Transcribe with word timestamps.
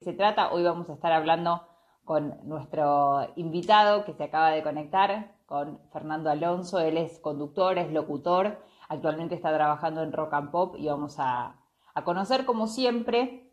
se 0.00 0.14
trata. 0.14 0.50
Hoy 0.52 0.62
vamos 0.62 0.88
a 0.88 0.94
estar 0.94 1.12
hablando 1.12 1.62
con 2.04 2.38
nuestro 2.44 3.28
invitado 3.36 4.04
que 4.04 4.14
se 4.14 4.24
acaba 4.24 4.50
de 4.50 4.62
conectar, 4.62 5.32
con 5.44 5.78
Fernando 5.92 6.30
Alonso. 6.30 6.80
Él 6.80 6.96
es 6.96 7.18
conductor, 7.18 7.76
es 7.76 7.92
locutor, 7.92 8.64
actualmente 8.88 9.34
está 9.34 9.54
trabajando 9.54 10.02
en 10.02 10.12
Rock 10.12 10.32
and 10.32 10.50
Pop 10.50 10.76
y 10.78 10.86
vamos 10.86 11.16
a, 11.18 11.56
conocer, 12.04 12.46
como 12.46 12.66
siempre, 12.66 13.52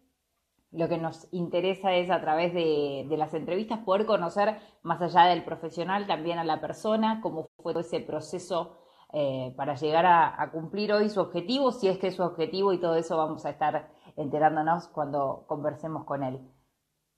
lo 0.71 0.87
que 0.87 0.97
nos 0.97 1.27
interesa 1.33 1.93
es 1.95 2.09
a 2.09 2.21
través 2.21 2.53
de, 2.53 3.05
las 3.17 3.33
entrevistas 3.33 3.79
poder 3.79 4.05
conocer 4.05 4.57
más 4.83 5.01
allá 5.01 5.25
del 5.25 5.43
profesional 5.43 6.07
también 6.07 6.39
a 6.39 6.45
la 6.45 6.61
persona, 6.61 7.19
cómo 7.21 7.49
fue 7.61 7.73
todo 7.73 7.81
ese 7.81 7.99
proceso 7.99 8.77
eh, 9.11 9.53
para 9.57 9.75
llegar 9.75 10.05
a, 10.05 10.41
a, 10.41 10.49
cumplir 10.51 10.93
hoy 10.93 11.09
su 11.09 11.19
objetivo, 11.19 11.73
si 11.73 11.89
es 11.89 11.97
que 11.97 12.07
es 12.07 12.15
su 12.15 12.23
objetivo 12.23 12.71
y 12.71 12.79
todo 12.79 12.95
eso 12.95 13.17
vamos 13.17 13.45
a 13.45 13.49
estar 13.49 13.96
enterándonos 14.17 14.87
cuando 14.89 15.45
conversemos 15.47 16.03
con 16.03 16.23
él. 16.23 16.39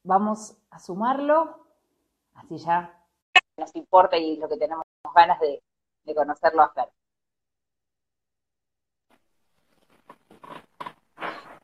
Vamos 0.04 0.58
a 0.70 0.80
sumarlo, 0.80 1.66
así 2.36 2.58
ya 2.58 2.94
nos 3.58 3.76
importa 3.76 4.18
y 4.18 4.38
lo 4.38 4.48
que 4.48 4.58
tenemos 4.58 4.86
ganas 5.16 5.40
de, 5.40 5.62
conocerlo 6.14 6.64
a 6.64 6.70
Fer. 6.70 6.90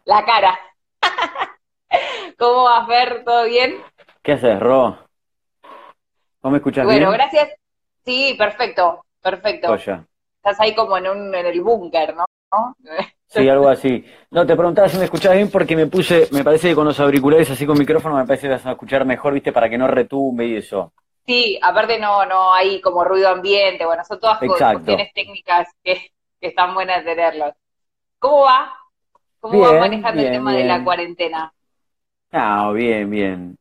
La 0.05 0.23
cara. 0.23 0.59
¿Cómo 2.37 2.65
va, 2.65 2.85
Fer? 2.85 3.23
¿Todo 3.23 3.45
bien? 3.45 3.81
¿Qué 4.21 4.33
haces, 4.33 4.59
Ro? 4.59 4.99
¿Cómo 6.41 6.51
me 6.51 6.57
escuchas 6.57 6.85
bueno, 6.85 7.09
gracias. 7.11 7.49
Sí, 8.03 8.35
perfecto, 8.37 9.03
perfecto. 9.19 9.73
Estás 9.73 10.59
ahí 10.59 10.75
como 10.75 10.95
en, 10.97 11.07
un, 11.07 11.33
en 11.33 11.45
el 11.47 11.61
búnker, 11.61 12.15
¿no? 12.15 12.25
Sí, 13.27 13.49
algo 13.49 13.67
así. 13.67 14.05
No, 14.31 14.45
te 14.45 14.55
preguntaba 14.55 14.87
si 14.87 14.97
me 14.97 15.05
escuchabas 15.05 15.37
bien 15.37 15.49
porque 15.51 15.75
me 15.75 15.87
puse, 15.87 16.29
me 16.31 16.43
parece 16.43 16.69
que 16.69 16.75
con 16.75 16.85
los 16.85 16.99
auriculares 16.99 17.49
así 17.49 17.65
con 17.65 17.77
micrófono 17.77 18.15
me 18.15 18.25
parece 18.25 18.47
que 18.47 18.53
vas 18.53 18.65
a 18.65 18.71
escuchar 18.71 19.05
mejor, 19.05 19.33
viste, 19.33 19.51
para 19.51 19.69
que 19.69 19.77
no 19.77 19.87
retumbe 19.87 20.45
y 20.45 20.55
eso. 20.57 20.93
Sí, 21.25 21.59
aparte 21.61 21.99
no, 21.99 22.25
no 22.25 22.53
hay 22.53 22.79
como 22.81 23.03
ruido 23.03 23.29
ambiente, 23.29 23.85
bueno, 23.85 24.03
son 24.05 24.19
todas 24.19 24.37
cuestiones 24.39 25.11
técnicas 25.13 25.67
que, 25.83 26.11
están 26.39 26.75
buenas 26.75 27.03
tenerlas. 27.03 27.55
¿Cómo 28.19 28.43
va? 28.43 28.71
¿Cómo 29.39 29.59
va 29.61 29.79
manejando 29.79 30.21
el 30.21 30.29
tema 30.29 30.53
de 30.53 30.63
la 30.63 30.83
cuarentena? 30.83 31.51
Ah, 32.31 32.71
bien, 32.71 33.09
bien. 33.09 33.57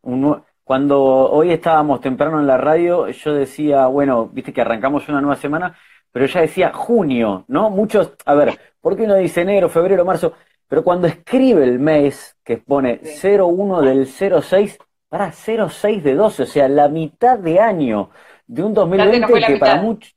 cuando 0.65 1.01
hoy 1.03 1.51
estábamos 1.53 2.03
temprano 2.03 2.41
en 2.41 2.47
la 2.47 2.59
radio, 2.59 3.09
yo 3.09 3.33
decía, 3.33 3.87
bueno, 3.87 4.27
viste 4.27 4.53
que 4.53 4.61
arrancamos 4.61 5.09
una 5.09 5.23
nueva 5.23 5.37
semana, 5.37 5.79
pero 6.13 6.27
ya 6.27 6.43
decía 6.43 6.73
junio, 6.75 7.45
¿no? 7.49 7.71
Muchos, 7.71 8.13
a 8.27 8.35
ver, 8.35 8.59
¿por 8.85 8.97
qué 8.97 9.05
uno 9.05 9.15
dice 9.15 9.41
enero, 9.41 9.71
febrero, 9.71 10.05
marzo? 10.05 10.35
Pero 10.69 10.85
cuando 10.85 11.07
escribe 11.07 11.65
el 11.65 11.79
mes, 11.79 12.37
que 12.45 12.59
pone 12.59 13.01
01 13.03 13.81
del 13.81 14.07
06, 14.07 14.79
para 15.09 15.33
06 15.33 16.05
de 16.05 16.15
12, 16.15 16.43
o 16.43 16.47
sea, 16.47 16.69
la 16.69 16.89
mitad 16.89 17.39
de 17.39 17.59
año 17.59 18.11
de 18.47 18.63
un 18.63 18.75
2020 18.75 19.47
que 19.47 19.57
para 19.57 19.77
muchos, 19.77 20.15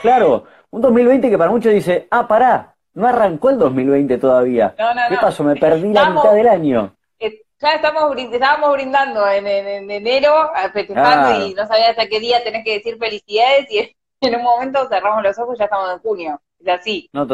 claro, 0.00 0.46
un 0.70 0.80
2020 0.80 1.30
que 1.30 1.38
para 1.38 1.52
muchos 1.52 1.72
dice, 1.72 2.08
ah, 2.10 2.26
pará, 2.26 2.74
no 2.94 3.06
arrancó 3.06 3.50
el 3.50 3.58
2020 3.58 4.18
todavía. 4.18 4.74
¿Qué 5.08 5.16
pasó? 5.20 5.44
Me 5.44 5.54
perdí 5.54 5.92
la 5.92 6.10
mitad 6.10 6.34
del 6.34 6.48
año. 6.48 6.96
Eh, 7.20 7.42
ya 7.60 7.74
estamos 7.74 8.16
estábamos 8.18 8.72
brindando 8.72 9.28
en, 9.28 9.46
enero, 9.88 10.50
festejando 10.72 11.46
y 11.46 11.54
no 11.54 11.64
sabía 11.68 11.90
hasta 11.90 12.08
qué 12.08 12.18
día 12.18 12.42
tenés 12.42 12.64
que 12.64 12.74
decir 12.74 12.98
felicidades 12.98 13.70
y 13.70 13.96
en 14.26 14.34
un 14.34 14.42
momento 14.42 14.88
cerramos 14.88 15.22
los 15.22 15.38
ojos 15.38 15.54
y 15.54 15.58
ya 15.60 15.66
estamos 15.66 15.92
en 15.92 15.98
junio. 16.00 16.40
Es 16.58 16.68
así. 16.68 17.08
No, 17.12 17.28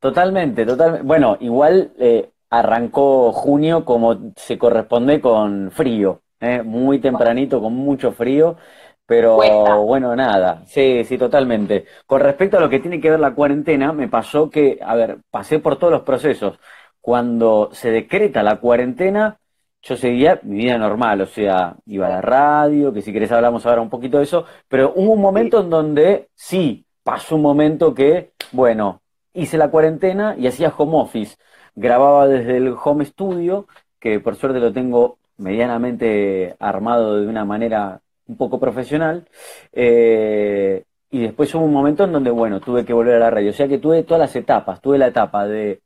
totalmente, 0.00 0.64
totalmente. 0.66 1.06
Bueno, 1.06 1.36
igual 1.40 1.92
eh, 1.98 2.30
arrancó 2.50 3.32
junio 3.32 3.84
como 3.84 4.32
se 4.36 4.58
corresponde 4.58 5.20
con 5.20 5.70
frío, 5.70 6.22
¿eh? 6.40 6.62
muy 6.62 7.00
tempranito, 7.00 7.60
con 7.60 7.74
mucho 7.74 8.12
frío. 8.12 8.56
Pero 9.06 9.38
bueno, 9.84 10.14
nada, 10.14 10.62
sí, 10.66 11.02
sí, 11.04 11.16
totalmente. 11.16 11.86
Con 12.06 12.20
respecto 12.20 12.58
a 12.58 12.60
lo 12.60 12.68
que 12.68 12.78
tiene 12.80 13.00
que 13.00 13.08
ver 13.10 13.18
la 13.20 13.34
cuarentena, 13.34 13.90
me 13.90 14.06
pasó 14.06 14.50
que, 14.50 14.78
a 14.82 14.94
ver, 14.94 15.20
pasé 15.30 15.60
por 15.60 15.76
todos 15.78 15.90
los 15.92 16.02
procesos. 16.02 16.58
Cuando 17.00 17.70
se 17.72 17.90
decreta 17.90 18.42
la 18.42 18.56
cuarentena, 18.60 19.38
yo 19.80 19.96
seguía 19.96 20.40
mi 20.42 20.58
vida 20.58 20.76
normal, 20.76 21.22
o 21.22 21.26
sea, 21.26 21.76
iba 21.86 22.06
a 22.06 22.10
la 22.10 22.20
radio, 22.20 22.92
que 22.92 23.00
si 23.00 23.12
querés 23.12 23.32
hablamos 23.32 23.64
ahora 23.64 23.80
un 23.80 23.88
poquito 23.88 24.18
de 24.18 24.24
eso, 24.24 24.44
pero 24.68 24.92
hubo 24.94 25.12
un 25.12 25.22
momento 25.22 25.60
en 25.60 25.70
donde 25.70 26.28
sí, 26.34 26.84
pasó 27.02 27.36
un 27.36 27.42
momento 27.42 27.94
que, 27.94 28.32
bueno, 28.52 29.00
hice 29.34 29.58
la 29.58 29.70
cuarentena 29.70 30.36
y 30.38 30.46
hacía 30.46 30.72
home 30.76 30.96
office. 30.96 31.36
Grababa 31.74 32.26
desde 32.26 32.56
el 32.56 32.74
home 32.82 33.04
studio, 33.04 33.66
que 34.00 34.20
por 34.20 34.36
suerte 34.36 34.60
lo 34.60 34.72
tengo 34.72 35.18
medianamente 35.36 36.56
armado 36.58 37.20
de 37.20 37.26
una 37.26 37.44
manera 37.44 38.00
un 38.26 38.36
poco 38.36 38.58
profesional. 38.60 39.26
Eh, 39.72 40.84
y 41.10 41.20
después 41.22 41.54
hubo 41.54 41.64
un 41.64 41.72
momento 41.72 42.04
en 42.04 42.12
donde, 42.12 42.30
bueno, 42.30 42.60
tuve 42.60 42.84
que 42.84 42.92
volver 42.92 43.16
a 43.16 43.18
la 43.20 43.30
radio. 43.30 43.50
O 43.50 43.54
sea 43.54 43.68
que 43.68 43.78
tuve 43.78 44.02
todas 44.02 44.20
las 44.20 44.36
etapas. 44.36 44.80
Tuve 44.80 44.98
la 44.98 45.08
etapa 45.08 45.46
de 45.46 45.80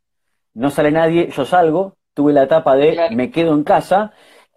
no 0.54 0.70
sale 0.70 0.91
nadie, 0.91 1.28
yo 1.31 1.44
salgo, 1.44 1.97
tuve 2.14 2.32
la 2.32 2.44
etapa 2.44 2.76
de 2.76 3.08
me 3.12 3.31
quedo 3.31 3.54
en 3.54 3.64
casa 3.64 4.12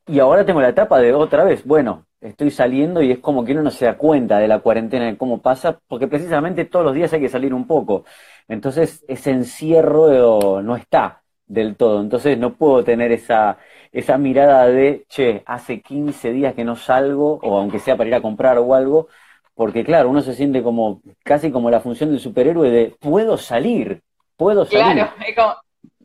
y 0.07 0.19
ahora 0.19 0.45
tengo 0.45 0.61
la 0.61 0.69
etapa 0.69 0.99
de 0.99 1.13
otra 1.13 1.43
vez, 1.43 1.65
bueno, 1.65 2.05
estoy 2.21 2.51
saliendo 2.51 3.01
y 3.01 3.11
es 3.11 3.19
como 3.19 3.43
que 3.45 3.53
uno 3.53 3.63
no 3.63 3.71
se 3.71 3.85
da 3.85 3.97
cuenta 3.97 4.39
de 4.39 4.47
la 4.47 4.59
cuarentena, 4.59 5.05
de 5.05 5.17
cómo 5.17 5.41
pasa, 5.41 5.79
porque 5.87 6.07
precisamente 6.07 6.65
todos 6.65 6.85
los 6.85 6.93
días 6.93 7.13
hay 7.13 7.21
que 7.21 7.29
salir 7.29 7.53
un 7.53 7.65
poco. 7.67 8.05
Entonces 8.47 9.03
ese 9.07 9.31
encierro 9.31 10.61
no 10.61 10.75
está 10.75 11.21
del 11.47 11.75
todo, 11.75 12.01
entonces 12.01 12.37
no 12.37 12.53
puedo 12.53 12.83
tener 12.83 13.11
esa, 13.11 13.57
esa 13.91 14.17
mirada 14.17 14.67
de, 14.67 15.05
che, 15.09 15.43
hace 15.45 15.81
15 15.81 16.31
días 16.31 16.55
que 16.55 16.63
no 16.63 16.75
salgo, 16.75 17.39
o 17.43 17.59
aunque 17.59 17.79
sea 17.79 17.95
para 17.95 18.09
ir 18.09 18.15
a 18.15 18.21
comprar 18.21 18.57
o 18.57 18.73
algo, 18.73 19.07
porque 19.53 19.83
claro, 19.83 20.09
uno 20.09 20.21
se 20.21 20.33
siente 20.33 20.63
como, 20.63 21.01
casi 21.23 21.51
como 21.51 21.69
la 21.69 21.79
función 21.79 22.09
del 22.09 22.19
superhéroe 22.19 22.69
de, 22.69 22.95
puedo 22.99 23.37
salir, 23.37 24.01
puedo 24.35 24.65
salir. 24.65 24.93
Claro, 24.93 25.13
es 25.25 25.35
como, 25.35 25.55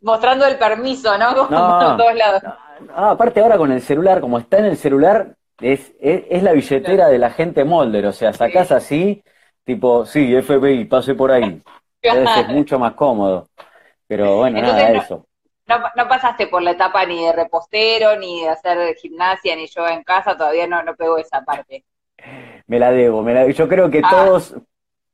mostrando 0.01 0.45
el 0.45 0.57
permiso, 0.57 1.17
¿no? 1.17 1.47
Como 1.47 1.49
por 1.79 1.97
todos 1.97 2.15
lados. 2.15 2.43
aparte 2.93 3.41
ahora 3.41 3.57
con 3.57 3.71
el 3.71 3.81
celular, 3.81 4.21
como 4.21 4.37
está 4.37 4.59
en 4.59 4.65
el 4.65 4.77
celular, 4.77 5.35
es, 5.59 5.93
es, 5.99 6.41
la 6.43 6.53
billetera 6.53 7.07
de 7.07 7.19
la 7.19 7.29
gente 7.29 7.63
Molder, 7.63 8.05
o 8.07 8.11
sea, 8.11 8.33
sacás 8.33 8.71
así, 8.71 9.23
tipo, 9.63 10.05
sí, 10.05 10.33
FBI, 10.41 10.85
pase 10.85 11.13
por 11.13 11.31
ahí. 11.31 11.61
Es 12.01 12.47
mucho 12.49 12.79
más 12.79 12.93
cómodo. 12.93 13.47
Pero 14.07 14.37
bueno, 14.39 14.61
nada, 14.61 14.91
eso. 14.91 15.25
No, 15.67 15.77
no, 15.95 16.07
pasaste 16.07 16.47
por 16.47 16.61
la 16.61 16.71
etapa 16.71 17.05
ni 17.05 17.23
de 17.23 17.31
repostero, 17.31 18.17
ni 18.17 18.41
de 18.41 18.49
hacer 18.49 18.95
gimnasia, 18.95 19.55
ni 19.55 19.67
yoga 19.67 19.93
en 19.93 20.03
casa, 20.03 20.35
todavía 20.35 20.67
no, 20.67 20.83
no 20.83 20.95
pegó 20.95 21.17
esa 21.17 21.43
parte. 21.43 21.85
Me 22.67 22.77
la 22.77 22.91
debo, 22.91 23.21
me 23.21 23.33
la, 23.33 23.49
yo 23.49 23.67
creo 23.67 23.89
que 23.89 24.01
ah. 24.03 24.09
todos, 24.09 24.55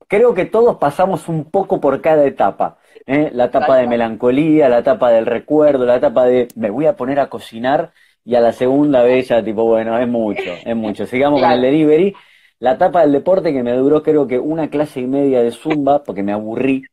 creo 0.08 0.34
que 0.34 0.46
todos 0.46 0.78
pasamos 0.78 1.28
un 1.28 1.50
poco 1.52 1.80
por 1.80 2.02
cada 2.02 2.26
etapa. 2.26 2.78
¿eh? 3.06 3.30
La 3.34 3.46
etapa 3.46 3.78
de 3.78 3.88
melancolía, 3.88 4.70
la 4.70 4.80
etapa 4.80 5.12
del 5.12 5.26
recuerdo, 5.26 5.86
la 5.86 5.98
etapa 5.98 6.26
de 6.26 6.48
me 6.56 6.70
voy 6.70 6.86
a 6.86 6.96
poner 6.96 7.20
a 7.20 7.30
cocinar 7.30 7.92
y 8.26 8.36
a 8.36 8.42
la 8.42 8.52
segunda 8.52 9.04
vez 9.04 9.28
ya 9.30 9.44
tipo, 9.44 9.64
bueno, 9.64 9.98
es 9.98 10.08
mucho, 10.08 10.52
es 10.66 10.76
mucho. 10.76 11.06
Sigamos 11.06 11.42
con 11.42 11.52
el 11.52 11.62
delivery. 11.62 12.16
La 12.60 12.74
etapa 12.74 13.02
del 13.02 13.12
deporte 13.12 13.54
que 13.54 13.64
me 13.64 13.74
duró 13.74 14.02
creo 14.02 14.28
que 14.28 14.40
una 14.40 14.70
clase 14.70 15.02
y 15.02 15.08
media 15.08 15.42
de 15.42 15.52
zumba 15.52 16.04
porque 16.04 16.24
me 16.24 16.34
aburrí. 16.34 16.84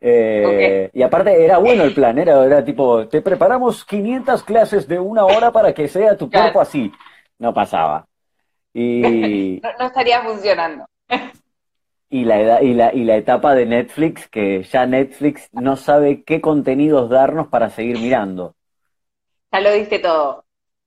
Eh, 0.00 0.90
y 0.92 1.02
aparte 1.02 1.44
era 1.44 1.58
bueno 1.58 1.84
el 1.84 1.94
plan, 1.94 2.18
era, 2.18 2.44
era 2.44 2.64
tipo, 2.64 3.06
te 3.06 3.22
preparamos 3.22 3.84
500 3.84 4.42
clases 4.42 4.88
de 4.88 4.98
una 4.98 5.24
hora 5.24 5.52
para 5.52 5.72
que 5.72 5.86
sea 5.86 6.16
tu 6.16 6.28
cuerpo 6.28 6.60
así. 6.60 6.90
No 7.38 7.54
pasaba. 7.54 8.06
Y... 8.74 9.60
no 9.78 9.86
estaría 9.86 10.22
funcionando 10.22 10.86
y 12.12 12.26
la, 12.26 12.62
y, 12.62 12.74
la, 12.74 12.92
y 12.92 13.04
la 13.04 13.16
etapa 13.16 13.54
de 13.54 13.64
Netflix, 13.64 14.28
que 14.28 14.62
ya 14.64 14.84
Netflix 14.84 15.48
no 15.52 15.76
sabe 15.76 16.24
qué 16.24 16.42
contenidos 16.42 17.08
darnos 17.08 17.48
para 17.48 17.70
seguir 17.70 17.98
mirando. 17.98 18.54
Ya 19.50 19.60
lo 19.60 19.72
diste 19.72 19.98
todo. 19.98 20.41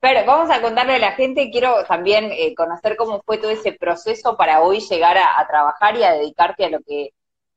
Pero 0.06 0.24
vamos 0.24 0.52
a 0.52 0.62
contarle 0.62 0.94
a 0.94 1.00
la 1.00 1.14
gente, 1.14 1.50
quiero 1.50 1.84
también 1.86 2.30
eh, 2.32 2.54
conocer 2.54 2.96
cómo 2.96 3.24
fue 3.26 3.40
todo 3.40 3.50
ese 3.50 3.72
proceso 3.72 4.38
para 4.38 4.62
hoy 4.62 4.80
llegar 4.80 5.18
a, 5.18 5.48
trabajar 5.48 5.98
y 5.98 6.04
a 6.04 6.14
dedicarte 6.14 6.64
a 6.64 6.70
lo 6.70 6.80
que 6.82 7.10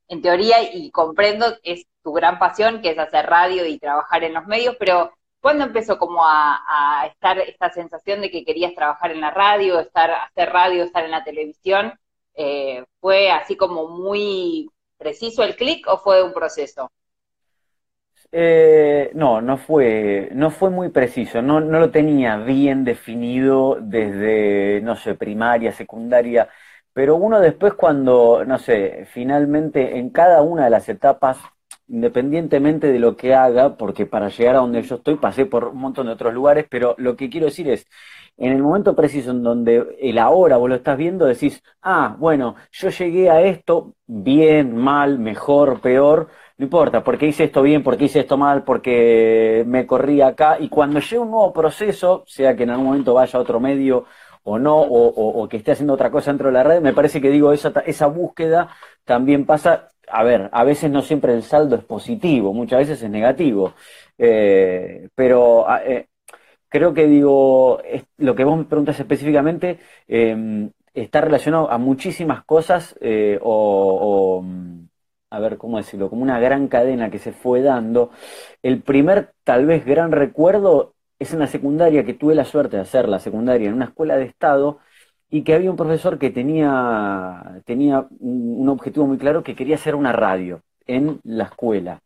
en 0.08 0.22
teoría 0.22 0.62
y 0.62 0.90
comprendo 0.90 1.44
es 1.62 1.84
tu 2.02 2.10
gran 2.14 2.38
pasión, 2.38 2.80
que 2.80 2.92
es 2.92 2.98
hacer 2.98 3.26
radio 3.26 3.66
y 3.66 3.78
trabajar 3.78 4.24
en 4.24 4.32
los 4.32 4.46
medios, 4.46 4.76
pero 4.78 5.12
¿cuándo 5.42 5.64
empezó 5.64 5.98
como 5.98 6.24
a, 6.24 7.04
estar 7.12 7.38
esta 7.38 7.68
sensación 7.70 8.22
de 8.22 8.30
que 8.30 8.46
querías 8.46 8.74
trabajar 8.74 9.10
en 9.10 9.20
la 9.20 9.30
radio, 9.30 9.78
estar, 9.78 10.10
hacer 10.10 10.50
radio, 10.50 10.84
estar 10.84 11.04
en 11.04 11.10
la 11.10 11.24
televisión? 11.24 12.00
Eh, 12.32 12.82
¿Fue 12.98 13.30
así 13.30 13.58
como 13.58 13.88
muy 13.88 14.70
preciso 14.96 15.42
el 15.42 15.54
clic 15.54 15.86
o 15.86 15.98
fue 15.98 16.22
un 16.22 16.32
proceso? 16.32 16.90
Eh, 18.30 19.10
no, 19.14 19.40
no 19.40 19.56
fue, 19.56 20.28
no 20.34 20.50
fue 20.50 20.68
muy 20.68 20.90
preciso, 20.90 21.40
no, 21.40 21.60
no 21.60 21.80
lo 21.80 21.90
tenía 21.90 22.36
bien 22.36 22.84
definido 22.84 23.78
desde, 23.80 24.82
no 24.82 24.96
sé, 24.96 25.14
primaria, 25.14 25.72
secundaria, 25.72 26.46
pero 26.92 27.16
uno 27.16 27.40
después 27.40 27.72
cuando, 27.72 28.44
no 28.44 28.58
sé, 28.58 29.06
finalmente 29.10 29.96
en 29.98 30.10
cada 30.10 30.42
una 30.42 30.64
de 30.64 30.70
las 30.70 30.88
etapas 30.90 31.38
independientemente 31.90 32.92
de 32.92 32.98
lo 32.98 33.16
que 33.16 33.34
haga, 33.34 33.78
porque 33.78 34.04
para 34.04 34.28
llegar 34.28 34.56
a 34.56 34.58
donde 34.58 34.82
yo 34.82 34.96
estoy 34.96 35.16
pasé 35.16 35.46
por 35.46 35.64
un 35.68 35.78
montón 35.78 36.06
de 36.06 36.12
otros 36.12 36.34
lugares, 36.34 36.66
pero 36.68 36.94
lo 36.98 37.16
que 37.16 37.30
quiero 37.30 37.46
decir 37.46 37.66
es, 37.70 37.86
en 38.36 38.52
el 38.52 38.62
momento 38.62 38.94
preciso 38.94 39.30
en 39.32 39.42
donde 39.42 39.96
el 40.00 40.18
ahora 40.18 40.56
vos 40.56 40.68
lo 40.68 40.74
estás 40.76 40.96
viendo, 40.96 41.24
decís, 41.26 41.62
ah, 41.82 42.14
bueno, 42.18 42.56
yo 42.72 42.88
llegué 42.90 43.30
a 43.30 43.40
esto 43.42 43.94
bien, 44.06 44.76
mal, 44.76 45.18
mejor, 45.18 45.80
peor, 45.80 46.28
no 46.58 46.64
importa, 46.64 47.04
porque 47.04 47.26
hice 47.26 47.44
esto 47.44 47.62
bien, 47.62 47.82
porque 47.84 48.06
hice 48.06 48.20
esto 48.20 48.36
mal, 48.36 48.64
porque 48.64 49.64
me 49.66 49.86
corrí 49.86 50.20
acá, 50.20 50.58
y 50.58 50.68
cuando 50.68 50.98
llegue 51.00 51.18
un 51.20 51.30
nuevo 51.30 51.52
proceso, 51.52 52.24
sea 52.26 52.56
que 52.56 52.64
en 52.64 52.70
algún 52.70 52.86
momento 52.86 53.14
vaya 53.14 53.38
a 53.38 53.42
otro 53.42 53.60
medio 53.60 54.06
o 54.42 54.58
no, 54.58 54.80
o, 54.80 55.48
que 55.48 55.58
esté 55.58 55.72
haciendo 55.72 55.94
otra 55.94 56.10
cosa 56.10 56.30
dentro 56.32 56.48
de 56.48 56.54
la 56.54 56.64
red, 56.64 56.80
me 56.80 56.92
parece 56.94 57.20
que 57.20 57.30
digo, 57.30 57.52
esa, 57.52 57.70
esa 57.86 58.06
búsqueda 58.06 58.70
también 59.04 59.46
pasa, 59.46 59.90
a 60.08 60.24
ver, 60.24 60.48
a 60.52 60.64
veces 60.64 60.90
no 60.90 61.02
siempre 61.02 61.32
el 61.34 61.42
saldo 61.42 61.76
es 61.76 61.84
positivo, 61.84 62.52
muchas 62.52 62.80
veces 62.80 63.02
es 63.02 63.10
negativo, 63.10 63.74
eh, 64.16 65.08
pero 65.14 65.66
eh, 65.84 66.08
creo 66.68 66.92
que 66.94 67.06
digo, 67.06 67.80
lo 68.18 68.34
que 68.34 68.44
vos 68.44 68.58
me 68.58 68.64
preguntas 68.64 68.98
específicamente 68.98 69.78
em, 70.08 70.70
está 70.94 71.20
relacionado 71.20 71.70
a 71.70 71.78
muchísimas 71.78 72.44
cosas 72.44 72.96
eh, 73.00 73.38
o, 73.42 74.42
a 75.30 75.40
ver, 75.40 75.58
¿cómo 75.58 75.78
decirlo? 75.78 76.10
Como 76.10 76.22
una 76.22 76.40
gran 76.40 76.68
cadena 76.68 77.10
que 77.10 77.18
se 77.18 77.32
fue 77.32 77.62
dando. 77.62 78.10
El 78.62 78.82
primer, 78.82 79.32
tal 79.44 79.66
vez, 79.66 79.84
gran 79.84 80.12
recuerdo 80.12 80.94
es 81.18 81.32
en 81.32 81.40
la 81.40 81.46
secundaria, 81.46 82.04
que 82.04 82.14
tuve 82.14 82.34
la 82.34 82.44
suerte 82.44 82.76
de 82.76 82.82
hacer 82.82 83.08
la 83.08 83.18
secundaria 83.18 83.68
en 83.68 83.74
una 83.74 83.86
escuela 83.86 84.16
de 84.16 84.24
Estado 84.24 84.78
y 85.30 85.42
que 85.42 85.54
había 85.54 85.70
un 85.70 85.76
profesor 85.76 86.18
que 86.18 86.30
tenía, 86.30 87.60
tenía 87.64 88.06
un 88.20 88.68
objetivo 88.68 89.06
muy 89.06 89.18
claro, 89.18 89.42
que 89.42 89.54
quería 89.54 89.74
hacer 89.76 89.94
una 89.94 90.12
radio 90.12 90.62
en 90.86 91.20
la 91.24 91.44
escuela. 91.44 92.00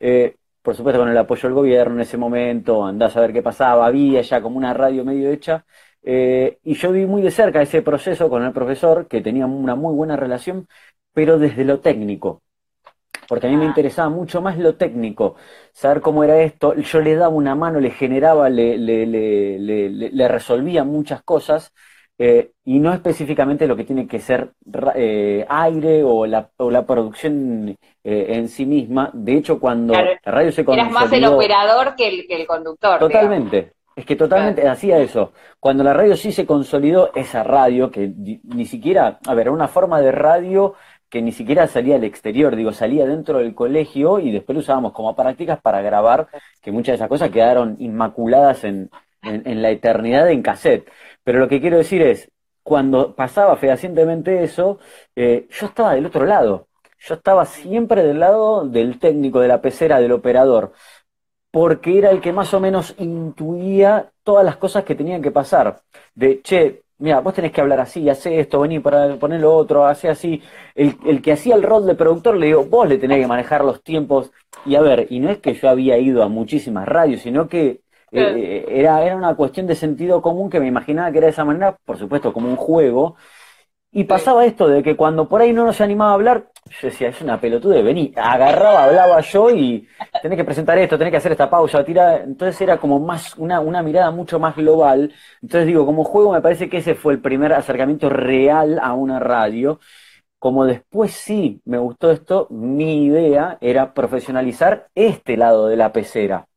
Eh, 0.00 0.36
por 0.62 0.76
supuesto 0.76 1.00
con 1.00 1.08
el 1.08 1.18
apoyo 1.18 1.48
del 1.48 1.54
gobierno 1.54 1.94
en 1.96 2.00
ese 2.02 2.16
momento, 2.18 2.84
andás 2.84 3.16
a 3.16 3.20
ver 3.20 3.32
qué 3.32 3.42
pasaba, 3.42 3.86
había 3.86 4.22
ya 4.22 4.40
como 4.42 4.58
una 4.58 4.74
radio 4.74 5.04
medio 5.04 5.30
hecha, 5.30 5.64
eh, 6.04 6.58
y 6.64 6.74
yo 6.74 6.92
vi 6.92 7.06
muy 7.06 7.22
de 7.22 7.30
cerca 7.30 7.62
ese 7.62 7.82
proceso 7.82 8.28
con 8.28 8.42
el 8.44 8.52
profesor, 8.52 9.06
que 9.08 9.20
tenía 9.20 9.46
una 9.46 9.74
muy 9.74 9.94
buena 9.94 10.16
relación, 10.16 10.68
pero 11.12 11.38
desde 11.38 11.64
lo 11.64 11.80
técnico, 11.80 12.42
porque 13.28 13.46
a 13.46 13.50
mí 13.50 13.56
me 13.56 13.64
ah. 13.64 13.68
interesaba 13.68 14.08
mucho 14.08 14.40
más 14.40 14.58
lo 14.58 14.74
técnico, 14.74 15.36
saber 15.72 16.00
cómo 16.00 16.24
era 16.24 16.40
esto, 16.42 16.74
yo 16.74 17.00
le 17.00 17.14
daba 17.16 17.34
una 17.34 17.54
mano, 17.54 17.80
le 17.80 17.90
generaba, 17.90 18.48
le, 18.48 18.76
le, 18.76 19.06
le, 19.06 19.88
le 19.88 20.28
resolvía 20.28 20.84
muchas 20.84 21.22
cosas, 21.22 21.72
eh, 22.18 22.52
y 22.64 22.78
no 22.78 22.92
específicamente 22.92 23.66
lo 23.66 23.74
que 23.74 23.84
tiene 23.84 24.06
que 24.06 24.20
ser 24.20 24.52
eh, 24.94 25.44
aire 25.48 26.04
o 26.04 26.24
la, 26.26 26.50
o 26.58 26.70
la 26.70 26.86
producción 26.86 27.76
eh, 28.04 28.26
en 28.28 28.48
sí 28.48 28.64
misma. 28.64 29.10
De 29.12 29.34
hecho, 29.34 29.58
cuando 29.58 29.94
la 29.94 30.20
radio 30.24 30.52
se 30.52 30.64
consolidó... 30.64 30.90
Eras 30.90 31.02
más 31.02 31.12
el 31.12 31.24
operador 31.24 31.96
que 31.96 32.06
el, 32.06 32.26
que 32.28 32.40
el 32.40 32.46
conductor. 32.46 33.00
Totalmente. 33.00 33.72
Es 33.96 34.06
que 34.06 34.14
totalmente 34.14 34.68
hacía 34.68 34.98
eso. 34.98 35.32
Cuando 35.58 35.82
la 35.82 35.92
radio 35.92 36.16
sí 36.16 36.32
se 36.32 36.46
consolidó, 36.46 37.10
esa 37.14 37.42
radio, 37.42 37.90
que 37.90 38.12
ni 38.44 38.66
siquiera, 38.66 39.18
a 39.26 39.34
ver, 39.34 39.50
una 39.50 39.66
forma 39.68 40.00
de 40.00 40.12
radio 40.12 40.74
que 41.12 41.20
ni 41.20 41.32
siquiera 41.32 41.66
salía 41.66 41.96
al 41.96 42.04
exterior, 42.04 42.56
digo, 42.56 42.72
salía 42.72 43.04
dentro 43.06 43.38
del 43.38 43.54
colegio 43.54 44.18
y 44.18 44.32
después 44.32 44.54
lo 44.54 44.60
usábamos 44.60 44.92
como 44.92 45.14
prácticas 45.14 45.60
para 45.60 45.82
grabar, 45.82 46.28
que 46.62 46.72
muchas 46.72 46.94
de 46.94 46.96
esas 46.96 47.08
cosas 47.08 47.30
quedaron 47.30 47.76
inmaculadas 47.80 48.64
en, 48.64 48.90
en 49.22 49.60
la 49.60 49.68
eternidad 49.68 50.30
en 50.30 50.40
cassette. 50.42 50.90
Pero 51.22 51.38
lo 51.38 51.48
que 51.48 51.60
quiero 51.60 51.76
decir 51.76 52.00
es, 52.00 52.30
cuando 52.62 53.14
pasaba 53.14 53.56
fehacientemente 53.56 54.42
eso, 54.42 54.78
eh, 55.14 55.46
yo 55.50 55.66
estaba 55.66 55.94
del 55.94 56.06
otro 56.06 56.24
lado. 56.24 56.68
Yo 56.98 57.14
estaba 57.16 57.44
siempre 57.44 58.04
del 58.04 58.20
lado 58.20 58.66
del 58.66 58.98
técnico, 58.98 59.40
de 59.40 59.48
la 59.48 59.60
pecera, 59.60 60.00
del 60.00 60.12
operador, 60.12 60.72
porque 61.50 61.98
era 61.98 62.10
el 62.10 62.22
que 62.22 62.32
más 62.32 62.54
o 62.54 62.60
menos 62.60 62.94
intuía 62.98 64.10
todas 64.22 64.44
las 64.44 64.56
cosas 64.56 64.84
que 64.84 64.94
tenían 64.94 65.20
que 65.20 65.30
pasar. 65.30 65.82
De, 66.14 66.40
che, 66.42 66.84
mira, 67.02 67.20
vos 67.20 67.34
tenés 67.34 67.52
que 67.52 67.60
hablar 67.60 67.80
así, 67.80 68.08
hace 68.08 68.40
esto, 68.40 68.60
vení 68.60 68.80
para 68.80 69.16
poner 69.18 69.40
lo 69.40 69.54
otro, 69.54 69.86
hace 69.86 70.08
así. 70.08 70.42
El, 70.74 70.96
el 71.06 71.22
que 71.22 71.32
hacía 71.32 71.54
el 71.54 71.62
rol 71.62 71.86
de 71.86 71.94
productor 71.94 72.36
le 72.36 72.46
digo, 72.46 72.64
vos 72.64 72.88
le 72.88 72.98
tenés 72.98 73.18
que 73.20 73.26
manejar 73.26 73.64
los 73.64 73.82
tiempos. 73.82 74.32
Y 74.64 74.74
a 74.76 74.80
ver, 74.80 75.06
y 75.10 75.20
no 75.20 75.30
es 75.30 75.38
que 75.38 75.54
yo 75.54 75.68
había 75.68 75.98
ido 75.98 76.22
a 76.22 76.28
muchísimas 76.28 76.86
radios, 76.88 77.22
sino 77.22 77.48
que 77.48 77.82
eh, 78.12 78.64
era, 78.68 79.04
era 79.04 79.16
una 79.16 79.34
cuestión 79.36 79.66
de 79.66 79.74
sentido 79.74 80.22
común 80.22 80.50
que 80.50 80.60
me 80.60 80.66
imaginaba 80.68 81.10
que 81.12 81.18
era 81.18 81.26
de 81.26 81.32
esa 81.32 81.44
manera, 81.44 81.76
por 81.84 81.98
supuesto, 81.98 82.32
como 82.32 82.48
un 82.48 82.56
juego. 82.56 83.16
Y 83.94 84.04
pasaba 84.04 84.46
esto 84.46 84.68
de 84.68 84.82
que 84.82 84.96
cuando 84.96 85.28
por 85.28 85.42
ahí 85.42 85.52
no 85.52 85.66
nos 85.66 85.80
animaba 85.82 86.12
a 86.12 86.14
hablar, 86.14 86.50
yo 86.80 86.88
decía, 86.88 87.08
es 87.08 87.20
una 87.20 87.38
pelotude, 87.38 87.82
vení, 87.82 88.12
agarraba, 88.16 88.84
hablaba 88.84 89.20
yo 89.20 89.50
y 89.50 89.86
tenés 90.22 90.38
que 90.38 90.44
presentar 90.44 90.78
esto, 90.78 90.96
tenés 90.96 91.10
que 91.10 91.18
hacer 91.18 91.32
esta 91.32 91.50
pausa, 91.50 91.84
tirar. 91.84 92.22
Entonces 92.22 92.58
era 92.62 92.78
como 92.78 92.98
más, 93.00 93.36
una, 93.36 93.60
una 93.60 93.82
mirada 93.82 94.10
mucho 94.10 94.38
más 94.38 94.56
global. 94.56 95.12
Entonces 95.42 95.66
digo, 95.66 95.84
como 95.84 96.04
juego 96.04 96.32
me 96.32 96.40
parece 96.40 96.70
que 96.70 96.78
ese 96.78 96.94
fue 96.94 97.12
el 97.12 97.20
primer 97.20 97.52
acercamiento 97.52 98.08
real 98.08 98.78
a 98.82 98.94
una 98.94 99.18
radio. 99.18 99.78
Como 100.38 100.64
después 100.66 101.12
sí 101.12 101.60
me 101.66 101.78
gustó 101.78 102.10
esto, 102.10 102.48
mi 102.50 103.04
idea 103.06 103.58
era 103.60 103.94
profesionalizar 103.94 104.88
este 104.94 105.36
lado 105.36 105.68
de 105.68 105.76
la 105.76 105.92
pecera 105.92 106.48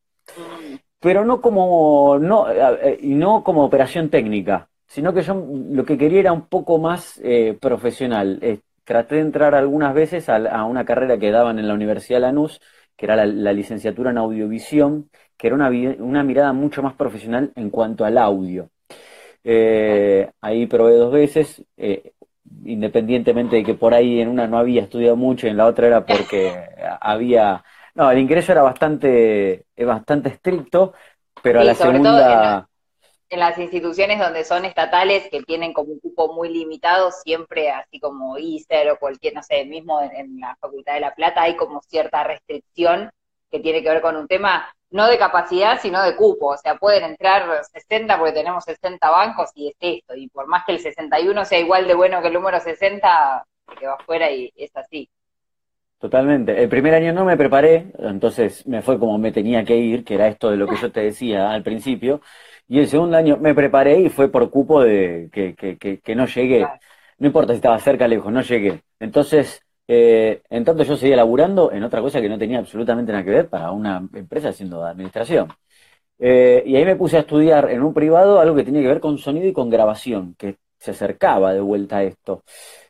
pero 1.00 1.24
no 1.24 1.40
como, 1.40 2.18
no, 2.20 2.50
eh, 2.50 2.98
no 3.02 3.44
como 3.44 3.64
operación 3.64 4.10
técnica, 4.10 4.68
sino 4.86 5.12
que 5.12 5.22
yo 5.22 5.34
lo 5.70 5.84
que 5.84 5.98
quería 5.98 6.20
era 6.20 6.32
un 6.32 6.46
poco 6.48 6.78
más 6.78 7.20
eh, 7.22 7.56
profesional. 7.60 8.40
traté 8.84 9.16
de 9.16 9.20
entrar 9.22 9.54
algunas 9.54 9.94
veces 9.94 10.28
a, 10.28 10.64
una 10.64 10.84
carrera 10.84 11.18
que 11.18 11.30
daban 11.30 11.58
en 11.58 11.68
la 11.68 11.74
Universidad 11.74 12.20
Lanús, 12.20 12.60
que 12.96 13.06
era 13.06 13.26
la, 13.26 13.52
licenciatura 13.52 14.10
en 14.10 14.18
audiovisión, 14.18 15.10
que 15.36 15.48
era 15.48 15.56
una, 15.56 15.68
una, 15.98 16.22
mirada 16.22 16.52
mucho 16.52 16.82
más 16.82 16.94
profesional 16.94 17.52
en 17.56 17.70
cuanto 17.70 18.04
al 18.04 18.16
audio. 18.18 18.70
Eh, 19.44 20.30
ahí 20.40 20.66
probé 20.66 20.94
dos 20.94 21.12
veces, 21.12 21.62
independientemente 22.64 23.56
de 23.56 23.64
que 23.64 23.74
por 23.74 23.94
ahí 23.94 24.20
en 24.20 24.28
una 24.28 24.46
no 24.46 24.58
había 24.58 24.82
estudiado 24.82 25.16
mucho 25.16 25.46
y 25.46 25.50
en 25.50 25.56
la 25.56 25.66
otra 25.66 25.88
era 25.88 26.06
porque 26.06 26.52
había 27.00 27.64
no, 27.96 28.10
el 28.10 28.18
ingreso 28.18 28.52
era 28.52 28.62
bastante, 28.62 29.64
bastante 29.78 30.28
estricto, 30.28 30.92
pero 31.42 31.60
a 31.60 31.64
la 31.64 31.74
segunda... 31.74 32.68
en, 33.28 33.40
las 33.40 33.58
instituciones 33.58 34.18
donde 34.18 34.44
son 34.44 34.64
estatales, 34.64 35.28
que 35.30 35.42
tienen 35.42 35.72
como 35.72 35.92
un 35.92 36.00
cupo 36.00 36.32
muy 36.32 36.48
limitado, 36.48 37.10
siempre 37.10 37.70
así 37.70 38.00
como 38.00 38.38
ISER 38.38 38.90
o 38.90 38.98
cualquier, 38.98 39.34
no 39.34 39.42
sé, 39.42 39.64
mismo 39.64 40.00
en, 40.00 40.40
la 40.40 40.56
Facultad 40.60 40.94
de 40.94 41.00
La 41.00 41.14
Plata 41.14 41.42
hay 41.42 41.56
como 41.56 41.80
cierta 41.82 42.24
restricción 42.24 43.10
que 43.50 43.60
tiene 43.60 43.82
que 43.82 43.90
ver 43.90 44.02
con 44.02 44.16
un 44.16 44.26
tema 44.26 44.72
no 44.90 45.08
de 45.08 45.18
capacidad, 45.18 45.80
sino 45.80 46.02
de 46.02 46.16
cupo. 46.16 46.48
O 46.48 46.56
sea, 46.56 46.76
pueden 46.76 47.04
entrar 47.04 47.64
60 47.72 48.18
porque 48.18 48.32
tenemos 48.32 48.64
60 48.64 49.10
bancos 49.10 49.50
y 49.54 49.68
es 49.68 49.76
esto. 49.80 50.14
Y 50.16 50.28
por 50.28 50.46
más 50.46 50.64
que 50.64 50.72
el 50.72 50.80
61 50.80 51.44
sea 51.44 51.58
igual 51.58 51.86
de 51.86 51.94
bueno 51.94 52.20
que 52.22 52.28
el 52.28 52.34
número 52.34 52.60
60, 52.60 53.44
que 53.78 53.86
va 53.86 53.94
afuera 53.94 54.30
y 54.30 54.52
es 54.56 54.74
así. 54.76 55.08
Totalmente. 55.98 56.62
El 56.62 56.68
primer 56.68 56.94
año 56.94 57.12
no 57.14 57.24
me 57.24 57.38
preparé, 57.38 57.86
entonces 57.98 58.66
me 58.66 58.82
fue 58.82 58.98
como 58.98 59.16
me 59.16 59.32
tenía 59.32 59.64
que 59.64 59.76
ir, 59.76 60.04
que 60.04 60.14
era 60.14 60.28
esto 60.28 60.50
de 60.50 60.58
lo 60.58 60.66
que 60.66 60.76
yo 60.76 60.92
te 60.92 61.00
decía 61.00 61.50
al 61.50 61.62
principio. 61.62 62.20
Y 62.68 62.80
el 62.80 62.88
segundo 62.88 63.16
año 63.16 63.36
me 63.36 63.54
preparé 63.54 64.00
y 64.00 64.08
fue 64.08 64.28
por 64.30 64.50
cupo 64.50 64.82
de 64.82 65.28
que, 65.32 65.54
que, 65.54 65.78
que, 66.00 66.14
no 66.16 66.26
llegué. 66.26 66.66
No 67.18 67.26
importa 67.28 67.52
si 67.52 67.56
estaba 67.56 67.78
cerca 67.78 68.06
o 68.06 68.08
lejos, 68.08 68.32
no 68.32 68.42
llegué. 68.42 68.82
Entonces, 68.98 69.62
eh, 69.88 70.42
en 70.50 70.64
tanto 70.64 70.82
yo 70.82 70.96
seguía 70.96 71.16
laburando 71.16 71.70
en 71.72 71.84
otra 71.84 72.00
cosa 72.00 72.20
que 72.20 72.28
no 72.28 72.38
tenía 72.38 72.58
absolutamente 72.58 73.12
nada 73.12 73.24
que 73.24 73.30
ver 73.30 73.48
para 73.48 73.70
una 73.70 74.08
empresa 74.14 74.48
haciendo 74.50 74.84
administración. 74.84 75.48
Eh, 76.18 76.62
y 76.66 76.76
ahí 76.76 76.84
me 76.84 76.96
puse 76.96 77.16
a 77.18 77.20
estudiar 77.20 77.70
en 77.70 77.82
un 77.82 77.92
privado 77.94 78.40
algo 78.40 78.56
que 78.56 78.64
tenía 78.64 78.82
que 78.82 78.88
ver 78.88 79.00
con 79.00 79.18
sonido 79.18 79.46
y 79.48 79.52
con 79.52 79.70
grabación, 79.70 80.34
que 80.38 80.56
se 80.78 80.92
acercaba 80.92 81.52
de 81.52 81.60
vuelta 81.60 81.98
a 81.98 82.04
esto. 82.04 82.42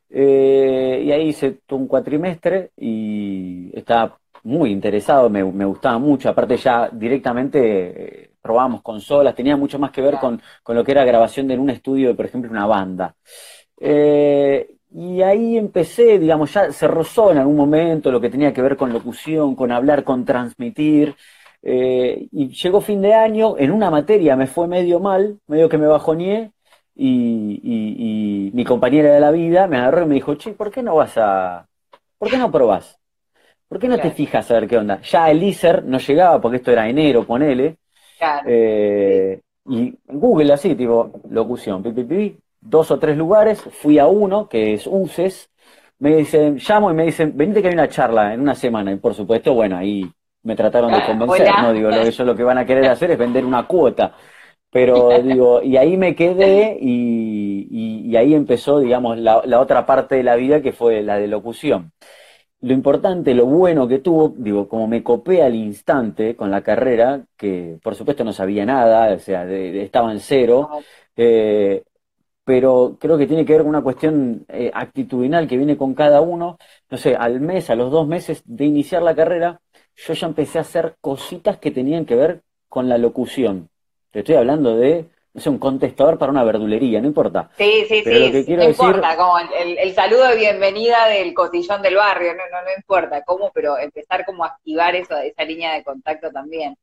Eh, 0.08 1.02
y 1.04 1.12
ahí 1.12 1.28
hice 1.28 1.60
un 1.70 1.86
cuatrimestre 1.88 2.70
y 2.76 3.70
estaba 3.76 4.18
muy 4.44 4.70
interesado, 4.70 5.28
me, 5.30 5.42
gustaba 5.42 5.98
mucho. 5.98 6.28
Aparte 6.30 6.56
ya 6.56 6.88
directamente 6.90 8.30
eh, 8.46 8.48
probábamos 8.48 8.82
consolas, 8.82 9.34
tenía 9.34 9.56
mucho 9.56 9.78
más 9.78 9.90
que 9.90 10.02
ver 10.02 10.16
con, 10.18 10.40
lo 10.68 10.84
que 10.84 10.92
era 10.92 11.04
grabación 11.04 11.48
de 11.48 11.54
en 11.54 11.60
un 11.60 11.70
estudio 11.70 12.08
de, 12.08 12.14
por 12.14 12.26
ejemplo, 12.26 12.50
una 12.50 12.66
banda. 12.66 13.14
Eh, 13.80 14.68
y 14.92 15.22
ahí 15.22 15.58
empecé, 15.58 16.18
digamos, 16.18 16.52
ya 16.54 16.72
se 16.72 16.86
rozó 16.88 17.32
en 17.32 17.38
algún 17.38 17.56
momento 17.56 18.10
lo 18.10 18.20
que 18.20 18.30
tenía 18.30 18.52
que 18.52 18.62
ver 18.62 18.76
con 18.76 18.92
locución, 18.92 19.54
con 19.54 19.72
hablar, 19.72 20.04
con 20.04 20.24
transmitir. 20.24 21.14
y 21.62 22.48
llegó 22.48 22.80
fin 22.80 23.02
de 23.02 23.14
año, 23.14 23.56
en 23.58 23.70
una 23.72 23.90
materia 23.90 24.36
me 24.36 24.46
fue 24.46 24.68
medio 24.68 25.00
mal, 25.00 25.40
medio 25.48 25.68
que 25.68 25.78
me 25.78 25.86
bajoneé, 25.86 26.52
y, 26.96 28.50
mi 28.54 28.64
compañera 28.64 29.12
de 29.12 29.20
la 29.20 29.30
vida 29.30 29.66
me 29.66 29.76
agarró 29.78 30.04
y 30.04 30.06
me 30.06 30.14
dijo, 30.14 30.34
che, 30.36 30.52
¿por 30.52 30.70
qué 30.70 30.82
no 30.82 30.96
vas 30.96 31.16
a... 31.16 31.68
¿Por 32.18 32.30
qué 32.30 32.38
no 32.38 32.50
probás? 32.50 32.98
¿Por 33.68 33.78
qué 33.78 33.88
no 33.88 33.98
te 33.98 34.10
fijas 34.10 34.50
a 34.50 34.54
ver 34.54 34.68
qué 34.68 34.78
onda? 34.78 35.00
Ya 35.02 35.30
el 35.30 35.42
ISER 35.42 35.84
no 35.84 35.98
llegaba 35.98 36.40
porque 36.40 36.58
esto 36.58 36.70
era 36.70 36.88
enero, 36.88 37.26
ponele. 37.26 37.76
Claro. 38.18 38.44
Eh, 38.48 39.40
y 39.68 39.94
Google 40.06 40.52
así, 40.52 40.74
tipo, 40.74 41.10
locución, 41.28 41.82
dos 42.60 42.90
o 42.90 42.98
tres 42.98 43.16
lugares, 43.16 43.60
fui 43.60 43.98
a 43.98 44.06
uno, 44.06 44.48
que 44.48 44.74
es 44.74 44.86
UCES, 44.86 45.50
me 45.98 46.16
dicen, 46.16 46.56
llamo 46.56 46.90
y 46.90 46.94
me 46.94 47.04
dicen, 47.04 47.32
venite 47.36 47.62
que 47.62 47.68
hay 47.68 47.74
una 47.74 47.88
charla 47.88 48.34
en 48.34 48.40
una 48.40 48.54
semana. 48.54 48.92
Y 48.92 48.96
por 48.96 49.14
supuesto, 49.14 49.54
bueno, 49.54 49.76
ahí 49.76 50.08
me 50.42 50.54
trataron 50.54 50.92
de 50.92 51.04
convencer, 51.04 51.48
¿no? 51.60 51.72
Digo, 51.72 51.90
lo, 51.90 51.96
ellos 51.96 52.18
lo 52.20 52.36
que 52.36 52.42
van 52.42 52.58
a 52.58 52.66
querer 52.66 52.86
hacer 52.86 53.10
es 53.10 53.18
vender 53.18 53.44
una 53.44 53.66
cuota. 53.66 54.14
Pero 54.70 55.08
digo, 55.22 55.62
y 55.62 55.76
ahí 55.76 55.96
me 55.96 56.14
quedé 56.14 56.76
y, 56.80 58.14
ahí 58.16 58.34
empezó, 58.34 58.78
digamos, 58.78 59.18
la, 59.18 59.42
la, 59.44 59.60
otra 59.60 59.86
parte 59.86 60.16
de 60.16 60.22
la 60.22 60.36
vida 60.36 60.60
que 60.60 60.72
fue 60.72 61.02
la 61.02 61.18
de 61.18 61.28
locución. 61.28 61.92
Lo 62.66 62.72
importante, 62.72 63.32
lo 63.32 63.46
bueno 63.46 63.86
que 63.86 64.00
tuvo, 64.00 64.34
digo, 64.36 64.68
como 64.68 64.88
me 64.88 65.04
copé 65.04 65.40
al 65.40 65.54
instante 65.54 66.34
con 66.34 66.50
la 66.50 66.62
carrera, 66.62 67.24
que 67.36 67.78
por 67.80 67.94
supuesto 67.94 68.24
no 68.24 68.32
sabía 68.32 68.66
nada, 68.66 69.14
o 69.14 69.18
sea, 69.20 69.48
estaba 69.48 70.10
en 70.10 70.18
cero, 70.18 70.70
eh, 71.14 71.84
pero 72.44 72.96
creo 73.00 73.16
que 73.18 73.28
tiene 73.28 73.44
que 73.44 73.52
ver 73.52 73.62
con 73.62 73.68
una 73.68 73.82
cuestión 73.82 74.44
eh, 74.48 74.72
actitudinal 74.74 75.46
que 75.46 75.56
viene 75.56 75.76
con 75.76 75.94
cada 75.94 76.20
uno. 76.20 76.58
No 76.90 76.98
sé, 76.98 77.14
al 77.14 77.40
mes, 77.40 77.70
a 77.70 77.76
los 77.76 77.92
dos 77.92 78.08
meses 78.08 78.42
de 78.44 78.64
iniciar 78.64 79.02
la 79.02 79.14
carrera, 79.14 79.60
yo 79.94 80.14
ya 80.14 80.26
empecé 80.26 80.58
a 80.58 80.62
hacer 80.62 80.96
cositas 81.00 81.58
que 81.58 81.70
tenían 81.70 82.04
que 82.04 82.16
ver 82.16 82.42
con 82.68 82.88
la 82.88 82.98
locución. 82.98 83.70
Te 84.10 84.20
estoy 84.20 84.34
hablando 84.34 84.76
de, 84.76 85.08
no 85.36 85.42
sé, 85.42 85.50
un 85.50 85.58
contestador 85.58 86.18
para 86.18 86.32
una 86.32 86.42
verdulería, 86.42 86.98
no 87.00 87.08
importa. 87.08 87.50
Sí, 87.58 87.84
sí, 87.86 88.02
sí, 88.02 88.56
no 88.56 88.64
importa, 88.64 89.16
como 89.16 89.34
el, 89.38 89.94
saludo 89.94 90.28
de 90.28 90.36
bienvenida 90.36 91.06
del 91.08 91.34
cotillón 91.34 91.82
del 91.82 91.96
barrio, 91.96 92.32
no, 92.32 92.42
no, 92.50 92.62
no 92.62 92.70
importa 92.74 93.22
cómo, 93.22 93.52
pero 93.52 93.78
empezar 93.78 94.24
como 94.24 94.44
a 94.44 94.48
activar 94.48 94.96
eso, 94.96 95.14
esa 95.18 95.44
línea 95.44 95.74
de 95.74 95.84
contacto 95.84 96.30
también. 96.30 96.74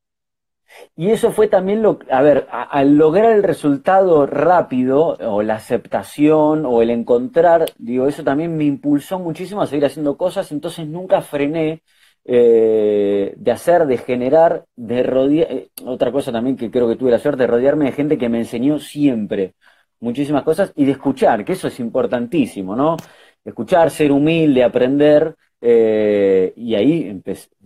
Y 0.95 1.09
eso 1.09 1.31
fue 1.31 1.47
también 1.47 1.81
lo, 1.81 1.97
a 2.11 2.21
ver, 2.21 2.47
al 2.51 2.95
lograr 2.95 3.31
el 3.31 3.43
resultado 3.43 4.27
rápido, 4.27 5.17
o 5.19 5.41
la 5.41 5.55
aceptación, 5.55 6.65
o 6.67 6.83
el 6.83 6.91
encontrar, 6.91 7.65
digo, 7.77 8.07
eso 8.07 8.23
también 8.23 8.55
me 8.55 8.65
impulsó 8.65 9.17
muchísimo 9.17 9.63
a 9.63 9.67
seguir 9.67 9.85
haciendo 9.85 10.15
cosas, 10.15 10.51
entonces 10.51 10.87
nunca 10.87 11.21
frené 11.21 11.81
eh, 12.25 13.33
de 13.35 13.51
hacer, 13.51 13.85
de 13.85 13.97
generar, 13.97 14.65
de 14.75 15.03
rodear, 15.03 15.51
eh, 15.51 15.69
otra 15.85 16.11
cosa 16.11 16.31
también 16.31 16.55
que 16.55 16.71
creo 16.71 16.87
que 16.87 16.95
tuve 16.95 17.11
la 17.11 17.19
suerte 17.19 17.43
de 17.43 17.47
rodearme 17.47 17.85
de 17.85 17.91
gente 17.91 18.17
que 18.17 18.29
me 18.29 18.39
enseñó 18.39 18.79
siempre 18.79 19.55
muchísimas 19.99 20.43
cosas 20.43 20.73
y 20.75 20.85
de 20.85 20.93
escuchar, 20.93 21.45
que 21.45 21.53
eso 21.53 21.67
es 21.67 21.79
importantísimo, 21.79 22.75
¿no? 22.75 22.97
Escuchar, 23.43 23.89
ser 23.91 24.11
humilde, 24.11 24.63
aprender, 24.63 25.35
eh, 25.65 26.51
y 26.57 26.75
ahí 26.75 27.21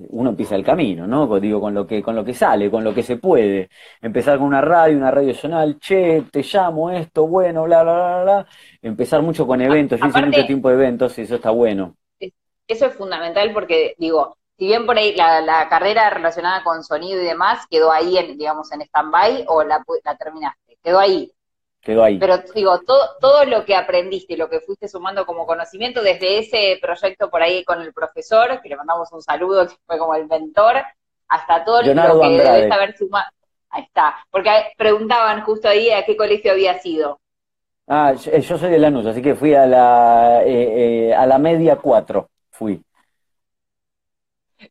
uno 0.10 0.30
empieza 0.30 0.56
el 0.56 0.64
camino, 0.64 1.08
¿no? 1.08 1.40
Digo, 1.40 1.60
con 1.60 1.74
lo, 1.74 1.88
que, 1.88 2.04
con 2.04 2.16
lo 2.16 2.24
que 2.24 2.36
sale, 2.36 2.70
con 2.70 2.84
lo 2.84 2.94
que 2.94 3.02
se 3.02 3.18
puede. 3.18 3.70
Empezar 4.00 4.38
con 4.38 4.46
una 4.46 4.62
radio, 4.62 4.96
una 4.98 5.10
radio 5.10 5.34
zonal, 5.34 5.80
che, 5.80 6.26
te 6.32 6.44
llamo 6.44 6.92
esto, 6.92 7.28
bueno, 7.28 7.64
bla, 7.64 7.82
bla, 7.82 7.94
bla, 7.94 8.24
bla. 8.24 8.48
Empezar 8.84 9.24
mucho 9.24 9.48
con 9.48 9.62
eventos, 9.62 10.00
yo 10.00 10.06
hice 10.06 10.26
mucho 10.26 10.46
tiempo 10.46 10.70
de 10.70 10.76
eventos 10.76 11.18
y 11.18 11.22
eso 11.22 11.36
está 11.36 11.50
bueno. 11.50 11.96
Eso 12.20 12.86
es 12.86 12.94
fundamental 12.94 13.52
porque, 13.52 13.96
digo, 13.98 14.38
si 14.58 14.66
bien 14.66 14.86
por 14.86 14.98
ahí 14.98 15.16
la, 15.16 15.68
carrera 15.70 16.10
relacionada 16.10 16.64
con 16.64 16.84
sonido 16.84 17.22
y 17.22 17.26
demás 17.26 17.66
quedó 17.70 17.92
ahí, 17.92 18.18
en, 18.18 18.38
digamos, 18.38 18.72
en 18.72 18.82
stand-by 18.82 19.46
o 19.48 19.64
la, 19.64 19.84
la 20.04 20.18
terminaste, 20.18 20.78
quedó 20.84 21.00
ahí. 21.00 21.32
Pero 22.20 22.40
digo, 22.54 22.82
todo, 22.82 23.12
todo 23.22 23.46
lo 23.46 23.64
que 23.64 23.74
aprendiste, 23.74 24.36
lo 24.36 24.50
que 24.50 24.60
fuiste 24.60 24.90
sumando 24.90 25.26
como 25.26 25.46
conocimiento 25.46 26.02
desde 26.02 26.40
ese 26.40 26.78
proyecto 26.82 27.30
por 27.30 27.42
ahí 27.42 27.64
con 27.64 27.82
el 27.82 27.94
profesor, 27.94 28.60
que 28.62 28.68
le 28.68 28.76
mandamos 28.76 29.10
un 29.14 29.22
saludo, 29.22 29.68
que 29.68 29.76
fue 29.86 29.98
como 29.98 30.14
el 30.16 30.28
mentor, 30.28 30.76
hasta 31.30 31.64
todo 31.64 31.82
lo 31.84 32.20
que 32.22 32.30
debes 32.30 32.72
haber 32.72 32.98
sumado. 32.98 33.28
Ahí 33.70 33.84
está. 33.84 34.16
Porque 34.30 34.50
preguntaban 34.78 35.42
justo 35.44 35.70
ahí 35.70 35.90
a 35.90 36.04
qué 36.04 36.18
colegio 36.18 36.52
había 36.52 36.78
sido. 36.80 37.20
Ah, 37.88 38.14
yo, 38.14 38.32
eh, 38.32 38.42
soy 38.42 38.70
de 38.70 38.80
Lanús, 38.80 39.06
así 39.06 39.22
que 39.22 39.36
fui 39.36 39.54
a 39.54 39.66
la, 39.66 40.44
eh, 40.44 41.10
eh, 41.10 41.16
a 41.16 41.26
la 41.26 41.38
media 41.38 41.78
4, 41.78 42.30
fui. 42.52 42.82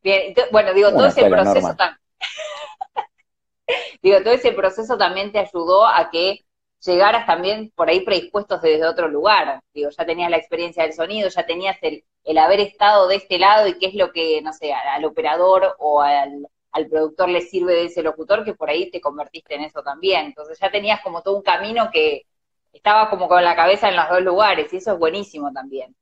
Bien, 0.02 0.34
bueno, 0.52 0.72
digo, 0.74 0.90
todo 0.90 1.06
ese 1.06 1.24
proceso 1.26 1.74
también. 1.76 2.00
digo, 4.02 4.22
todo 4.22 4.34
ese 4.34 4.52
proceso 4.52 4.96
también 4.96 5.32
te 5.32 5.38
ayudó 5.38 5.86
a 5.86 6.10
que 6.10 6.44
llegaras 6.84 7.26
también 7.26 7.72
por 7.74 7.88
ahí 7.88 8.00
predispuestos 8.00 8.62
desde 8.62 8.86
otro 8.86 9.08
lugar. 9.08 9.60
Digo, 9.74 9.90
ya 9.90 10.06
tenías 10.06 10.30
la 10.30 10.36
experiencia 10.36 10.82
del 10.82 10.92
sonido, 10.92 11.28
ya 11.28 11.46
tenías 11.46 11.76
el, 11.82 12.04
el 12.24 12.38
haber 12.38 12.60
estado 12.60 13.08
de 13.08 13.16
este 13.16 13.38
lado 13.38 13.68
y 13.68 13.78
qué 13.78 13.86
es 13.86 13.94
lo 13.94 14.12
que, 14.12 14.40
no 14.42 14.52
sé, 14.52 14.72
al, 14.72 15.04
operador 15.04 15.76
o 15.78 16.02
al, 16.02 16.46
al, 16.72 16.86
productor 16.88 17.28
le 17.28 17.40
sirve 17.40 17.74
de 17.74 17.84
ese 17.86 18.02
locutor, 18.02 18.44
que 18.44 18.54
por 18.54 18.70
ahí 18.70 18.90
te 18.90 19.00
convertiste 19.00 19.54
en 19.54 19.62
eso 19.62 19.82
también. 19.82 20.26
Entonces 20.26 20.58
ya 20.60 20.70
tenías 20.70 21.00
como 21.02 21.22
todo 21.22 21.36
un 21.36 21.42
camino 21.42 21.90
que 21.92 22.26
estaba 22.72 23.08
como 23.10 23.28
con 23.28 23.42
la 23.42 23.56
cabeza 23.56 23.88
en 23.88 23.96
los 23.96 24.08
dos 24.08 24.22
lugares 24.22 24.72
y 24.72 24.76
eso 24.76 24.92
es 24.92 24.98
buenísimo 24.98 25.52
también. 25.52 25.94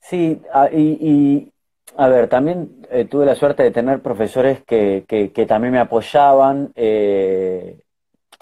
Sí, 0.00 0.40
ah, 0.54 0.68
y, 0.72 1.52
a 1.96 2.08
ver, 2.08 2.28
también 2.28 2.86
eh, 2.90 3.04
tuve 3.04 3.26
la 3.26 3.34
suerte 3.34 3.62
de 3.62 3.70
tener 3.70 4.00
profesores 4.00 4.62
que, 4.64 5.04
que, 5.06 5.46
también 5.46 5.72
me 5.72 5.80
apoyaban, 5.80 6.72
eh, 6.76 7.80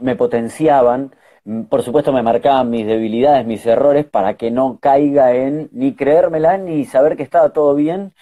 me 0.01 0.17
potenciaban 0.17 1.13
Mm, 1.47 1.65
por 1.67 1.83
supuesto 1.85 2.13
me 2.13 2.23
marcaban 2.23 2.71
mis 2.71 2.87
debilidades, 2.87 3.47
mis 3.47 3.65
errores, 3.67 4.05
para 4.05 4.35
que 4.37 4.51
no 4.51 4.79
caiga 4.81 5.33
en 5.35 5.69
ni 5.73 5.95
creérmela 5.95 6.59
ni 6.59 6.85
saber 6.85 7.17
que 7.17 7.23
estaba 7.23 7.51
todo 7.53 7.75
bien. 7.75 8.15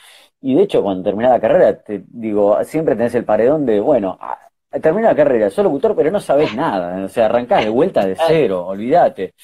Y 0.43 0.55
de 0.55 0.63
hecho, 0.63 0.83
cuando 0.83 1.05
terminé 1.05 1.31
la 1.31 1.41
carrera, 1.41 1.79
te 1.83 2.05
digo, 2.09 2.63
siempre 2.65 2.97
tenés 2.97 3.15
el 3.15 3.25
paredón 3.25 3.65
de, 3.65 3.81
bueno, 3.81 4.19
ah, 4.21 4.39
termina 4.83 5.09
la 5.09 5.17
carrera, 5.17 5.49
soy 5.51 5.65
locutor, 5.65 5.97
pero 5.97 6.11
no 6.11 6.21
sabes 6.21 6.55
nada. 6.55 7.03
O 7.05 7.09
sea, 7.09 7.27
arrancás 7.27 7.65
de 7.65 7.71
vuelta 7.71 8.05
de 8.07 8.17
cero, 8.27 8.67
olvídate. 8.67 9.35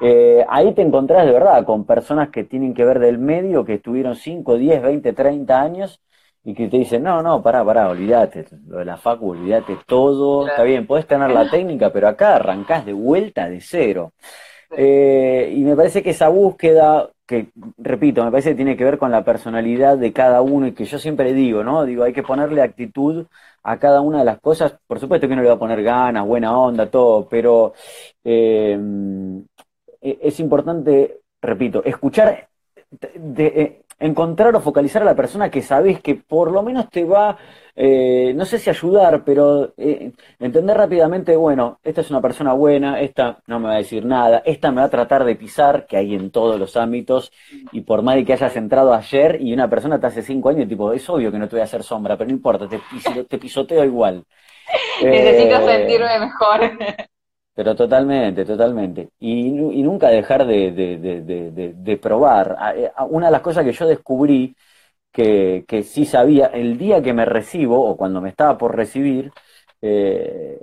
Eh, 0.00 0.44
ahí 0.48 0.72
te 0.74 0.82
encontrás 0.82 1.26
de 1.26 1.32
verdad 1.32 1.64
con 1.64 1.84
personas 1.84 2.28
que 2.30 2.44
tienen 2.44 2.74
que 2.74 2.84
ver 2.84 2.98
del 2.98 3.18
medio, 3.18 3.64
que 3.64 3.74
estuvieron 3.74 4.14
5, 4.14 4.56
10, 4.56 4.82
20, 4.82 5.12
30 5.12 5.60
años 5.60 6.00
y 6.44 6.54
que 6.54 6.68
te 6.68 6.78
dicen, 6.78 7.02
no, 7.02 7.22
no, 7.22 7.42
pará, 7.42 7.64
pará, 7.64 7.88
olvídate, 7.88 8.46
lo 8.68 8.78
de 8.78 8.84
la 8.84 8.96
facu, 8.96 9.30
olvídate 9.32 9.76
todo, 9.86 10.46
está 10.46 10.62
bien, 10.62 10.86
puedes 10.86 11.06
tener 11.06 11.30
la 11.30 11.50
técnica, 11.50 11.92
pero 11.92 12.08
acá 12.08 12.36
arrancás 12.36 12.86
de 12.86 12.92
vuelta 12.92 13.48
de 13.48 13.60
cero. 13.60 14.12
Eh, 14.70 15.52
y 15.56 15.60
me 15.64 15.74
parece 15.74 16.02
que 16.02 16.10
esa 16.10 16.28
búsqueda, 16.28 17.10
que 17.26 17.48
repito, 17.78 18.24
me 18.24 18.30
parece 18.30 18.50
que 18.50 18.56
tiene 18.56 18.76
que 18.76 18.84
ver 18.84 18.98
con 18.98 19.10
la 19.10 19.24
personalidad 19.24 19.98
de 19.98 20.12
cada 20.12 20.40
uno 20.42 20.66
y 20.66 20.72
que 20.72 20.84
yo 20.84 20.98
siempre 20.98 21.32
digo, 21.32 21.64
¿no? 21.64 21.84
Digo, 21.84 22.04
hay 22.04 22.12
que 22.12 22.22
ponerle 22.22 22.62
actitud 22.62 23.26
a 23.62 23.78
cada 23.78 24.00
una 24.00 24.20
de 24.20 24.24
las 24.24 24.40
cosas. 24.40 24.74
Por 24.86 25.00
supuesto 25.00 25.26
que 25.26 25.32
uno 25.32 25.42
le 25.42 25.48
va 25.48 25.54
a 25.54 25.58
poner 25.58 25.82
ganas, 25.82 26.26
buena 26.26 26.56
onda, 26.58 26.90
todo, 26.90 27.28
pero 27.28 27.74
eh, 28.24 28.78
es 30.00 30.40
importante, 30.40 31.20
repito, 31.40 31.84
escuchar 31.84 32.48
de, 32.90 33.46
eh, 33.46 33.82
encontrar 34.00 34.54
o 34.54 34.60
focalizar 34.60 35.02
a 35.02 35.04
la 35.04 35.16
persona 35.16 35.50
que 35.50 35.62
sabes 35.62 36.00
que 36.00 36.14
por 36.14 36.52
lo 36.52 36.62
menos 36.62 36.88
te 36.88 37.04
va, 37.04 37.36
eh, 37.74 38.32
no 38.34 38.44
sé 38.44 38.58
si 38.58 38.70
ayudar, 38.70 39.24
pero 39.24 39.74
eh, 39.76 40.12
entender 40.38 40.76
rápidamente, 40.76 41.34
bueno, 41.34 41.80
esta 41.82 42.02
es 42.02 42.10
una 42.10 42.20
persona 42.20 42.52
buena, 42.52 43.00
esta 43.00 43.40
no 43.46 43.58
me 43.58 43.68
va 43.68 43.74
a 43.74 43.78
decir 43.78 44.04
nada, 44.04 44.42
esta 44.44 44.70
me 44.70 44.80
va 44.80 44.86
a 44.86 44.90
tratar 44.90 45.24
de 45.24 45.34
pisar, 45.34 45.86
que 45.86 45.96
hay 45.96 46.14
en 46.14 46.30
todos 46.30 46.58
los 46.60 46.76
ámbitos, 46.76 47.32
y 47.72 47.80
por 47.80 48.02
más 48.02 48.14
de 48.14 48.24
que 48.24 48.34
hayas 48.34 48.56
entrado 48.56 48.94
ayer 48.94 49.38
y 49.40 49.52
una 49.52 49.68
persona 49.68 49.98
te 49.98 50.06
hace 50.06 50.22
cinco 50.22 50.50
años, 50.50 50.68
tipo, 50.68 50.92
es 50.92 51.08
obvio 51.10 51.32
que 51.32 51.38
no 51.38 51.48
te 51.48 51.56
voy 51.56 51.62
a 51.62 51.64
hacer 51.64 51.82
sombra, 51.82 52.16
pero 52.16 52.28
no 52.28 52.34
importa, 52.34 52.68
te, 52.68 52.80
te 53.24 53.38
pisoteo 53.38 53.84
igual. 53.84 54.24
Necesito 55.02 55.56
eh, 55.56 55.66
sentirme 55.66 56.18
mejor. 56.20 56.78
Pero 57.58 57.74
totalmente, 57.74 58.44
totalmente. 58.44 59.10
Y, 59.18 59.50
nunca 59.50 60.08
dejar 60.10 60.46
de, 60.46 60.70
de, 60.70 61.74
de, 61.74 61.96
probar. 61.96 62.56
Eh, 62.76 62.88
una 63.10 63.26
de 63.26 63.32
las 63.32 63.40
cosas 63.42 63.64
que 63.64 63.72
yo 63.72 63.84
descubrí 63.84 64.54
que, 65.12 65.64
que, 65.66 65.82
sí 65.82 66.04
sabía, 66.06 66.46
el 66.46 66.78
día 66.78 67.02
que 67.02 67.12
me 67.12 67.24
recibo 67.24 67.84
o 67.84 67.96
cuando 67.96 68.20
me 68.20 68.30
estaba 68.30 68.56
por 68.58 68.76
recibir, 68.76 69.32
eh, 69.82 70.60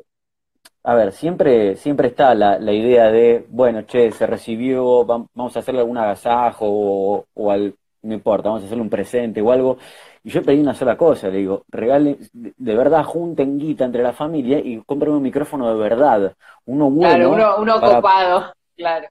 a 0.83 0.95
ver, 0.95 1.11
siempre, 1.13 1.75
siempre 1.77 2.09
está 2.09 2.33
la, 2.35 2.59
la, 2.59 2.71
idea 2.73 3.11
de, 3.11 3.45
bueno, 3.49 3.81
che, 3.83 4.11
se 4.11 4.25
recibió, 4.27 5.05
vamos 5.05 5.55
a 5.57 5.59
hacerle 5.59 5.81
algún 5.81 5.97
agasajo 5.97 6.65
o, 6.69 7.25
o 7.33 7.51
al, 7.51 7.75
no 8.03 8.13
importa, 8.13 8.49
vamos 8.49 8.63
a 8.63 8.67
hacerle 8.67 8.83
un 8.83 8.89
presente 8.89 9.41
o 9.41 9.51
algo. 9.51 9.77
Y 10.25 10.31
yo 10.31 10.41
pedí 10.41 10.59
una 10.59 10.73
sola 10.73 10.97
cosa, 10.97 11.27
le 11.27 11.37
digo, 11.37 11.65
regalen, 11.67 12.17
de 12.33 12.75
verdad, 12.75 13.03
junten 13.03 13.59
guita 13.59 13.85
entre 13.85 14.01
la 14.01 14.11
familia 14.11 14.57
y 14.57 14.81
compren 14.81 15.13
un 15.13 15.21
micrófono 15.21 15.71
de 15.71 15.79
verdad, 15.79 16.33
uno 16.65 16.89
bueno. 16.89 17.29
Claro, 17.29 17.61
uno, 17.61 17.79
copado, 17.79 18.53
claro. 18.75 19.07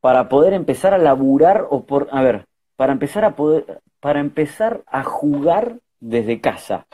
Para 0.00 0.28
poder 0.28 0.52
empezar 0.52 0.94
a 0.94 0.98
laburar 0.98 1.66
o 1.68 1.84
por, 1.84 2.06
a 2.12 2.22
ver, 2.22 2.44
para 2.76 2.92
empezar 2.92 3.24
a 3.24 3.34
poder, 3.34 3.80
para 3.98 4.20
empezar 4.20 4.84
a 4.86 5.02
jugar 5.02 5.78
desde 5.98 6.40
casa, 6.40 6.86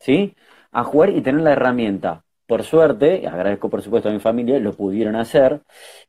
¿sí? 0.00 0.34
A 0.72 0.82
jugar 0.82 1.10
y 1.10 1.20
tener 1.20 1.42
la 1.42 1.52
herramienta. 1.52 2.22
Por 2.46 2.62
suerte, 2.62 3.28
agradezco 3.28 3.68
por 3.68 3.82
supuesto 3.82 4.08
a 4.08 4.12
mi 4.12 4.18
familia, 4.18 4.58
lo 4.60 4.72
pudieron 4.72 5.14
hacer. 5.14 5.60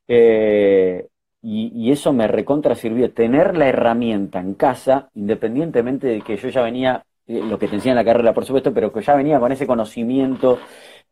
Eh, 0.08 1.10
y, 1.42 1.92
eso 1.92 2.14
me 2.14 2.28
recontra 2.28 2.76
sirvió, 2.76 3.14
tener 3.14 3.58
la 3.58 3.68
herramienta 3.70 4.40
en 4.40 4.54
casa, 4.56 5.10
independientemente 5.14 6.08
de 6.08 6.22
que 6.22 6.38
yo 6.38 6.50
ya 6.50 6.62
venía, 6.62 7.06
eh, 7.28 7.42
lo 7.42 7.58
que 7.58 7.68
te 7.68 7.76
enseña 7.76 7.94
en 7.94 7.98
la 7.98 8.06
carrera 8.06 8.34
por 8.34 8.46
supuesto, 8.46 8.74
pero 8.74 8.92
que 8.92 9.02
ya 9.02 9.16
venía 9.16 9.40
con 9.40 9.52
ese 9.52 9.68
conocimiento 9.68 10.60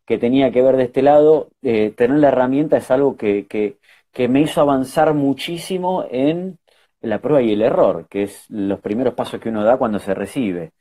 que 0.05 0.17
tenía 0.17 0.51
que 0.51 0.61
ver 0.61 0.77
de 0.77 0.83
este 0.83 1.01
lado, 1.01 1.49
eh, 1.61 1.91
tener 1.91 2.19
la 2.19 2.29
herramienta 2.29 2.77
es 2.77 2.89
algo 2.91 3.17
que, 3.17 3.45
que, 3.47 3.77
que, 4.11 4.27
me 4.27 4.41
hizo 4.41 4.61
avanzar 4.61 5.13
muchísimo 5.13 6.05
en 6.09 6.59
la 7.01 7.19
prueba 7.19 7.41
y 7.41 7.53
el 7.53 7.61
error, 7.61 8.07
que 8.09 8.23
es 8.23 8.49
los 8.49 8.79
primeros 8.79 9.13
pasos 9.13 9.39
que 9.39 9.49
uno 9.49 9.63
da 9.63 9.77
cuando 9.77 9.99
se 9.99 10.13
recibe. 10.13 10.71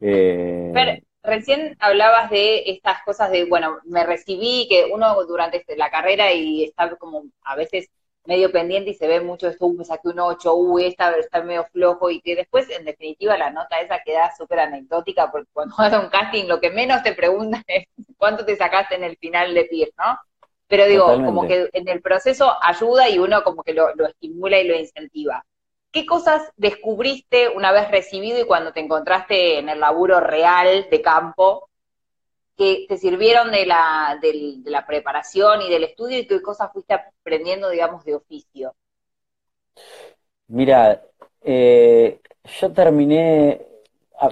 Eh, 0.00 1.02
recién 1.22 1.76
hablabas 1.80 2.30
de 2.30 2.62
estas 2.70 3.02
cosas 3.02 3.30
de, 3.30 3.44
bueno, 3.44 3.78
me 3.84 4.04
recibí, 4.04 4.66
que 4.68 4.86
uno 4.92 5.14
durante 5.24 5.64
la 5.76 5.90
carrera 5.90 6.32
y 6.32 6.64
está 6.64 6.94
como 6.96 7.24
a 7.42 7.56
veces 7.56 7.90
medio 8.28 8.52
pendiente 8.52 8.90
y 8.90 8.94
se 8.94 9.08
ve 9.08 9.22
mucho 9.22 9.48
esto, 9.48 9.66
me 9.70 9.86
saqué 9.86 10.08
un 10.08 10.20
8, 10.20 10.54
uy, 10.54 10.84
esta 10.84 11.12
está 11.12 11.42
medio 11.42 11.64
flojo, 11.72 12.10
y 12.10 12.20
que 12.20 12.36
después, 12.36 12.68
en 12.68 12.84
definitiva, 12.84 13.38
la 13.38 13.48
nota 13.48 13.80
esa 13.80 14.00
queda 14.04 14.30
súper 14.36 14.60
anecdótica, 14.60 15.32
porque 15.32 15.48
cuando 15.50 15.74
vas 15.78 15.94
a 15.94 16.00
un 16.00 16.10
casting, 16.10 16.44
lo 16.44 16.60
que 16.60 16.70
menos 16.70 17.02
te 17.02 17.14
preguntan 17.14 17.64
es 17.66 17.86
cuánto 18.18 18.44
te 18.44 18.54
sacaste 18.54 18.96
en 18.96 19.04
el 19.04 19.16
final 19.16 19.54
de 19.54 19.64
PIR, 19.64 19.92
¿no? 19.96 20.18
Pero 20.66 20.84
digo, 20.84 21.06
como 21.24 21.48
que 21.48 21.70
en 21.72 21.88
el 21.88 22.02
proceso 22.02 22.54
ayuda 22.62 23.08
y 23.08 23.18
uno 23.18 23.42
como 23.42 23.62
que 23.62 23.72
lo, 23.72 23.94
lo 23.94 24.06
estimula 24.06 24.60
y 24.60 24.68
lo 24.68 24.76
incentiva. 24.76 25.42
¿Qué 25.90 26.04
cosas 26.04 26.52
descubriste 26.56 27.48
una 27.48 27.72
vez 27.72 27.90
recibido 27.90 28.38
y 28.38 28.44
cuando 28.44 28.74
te 28.74 28.80
encontraste 28.80 29.58
en 29.58 29.70
el 29.70 29.80
laburo 29.80 30.20
real 30.20 30.86
de 30.90 31.00
campo 31.00 31.67
que 32.58 32.86
te 32.88 32.98
sirvieron 32.98 33.52
de 33.52 33.64
la, 33.64 34.18
de, 34.20 34.56
la 34.64 34.84
preparación 34.84 35.62
y 35.62 35.70
del 35.70 35.84
estudio 35.84 36.18
y 36.18 36.26
qué 36.26 36.42
cosas 36.42 36.72
fuiste 36.72 36.92
aprendiendo, 36.92 37.70
digamos, 37.70 38.04
de 38.04 38.16
oficio? 38.16 38.74
Mira, 40.48 41.00
eh, 41.40 42.20
yo 42.60 42.72
terminé, 42.72 43.62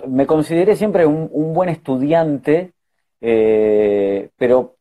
me 0.09 0.26
consideré 0.26 0.75
siempre 0.75 1.06
un, 1.06 1.54
buen 1.54 1.68
estudiante, 1.68 2.73
eh, 3.21 4.28
pero 4.37 4.75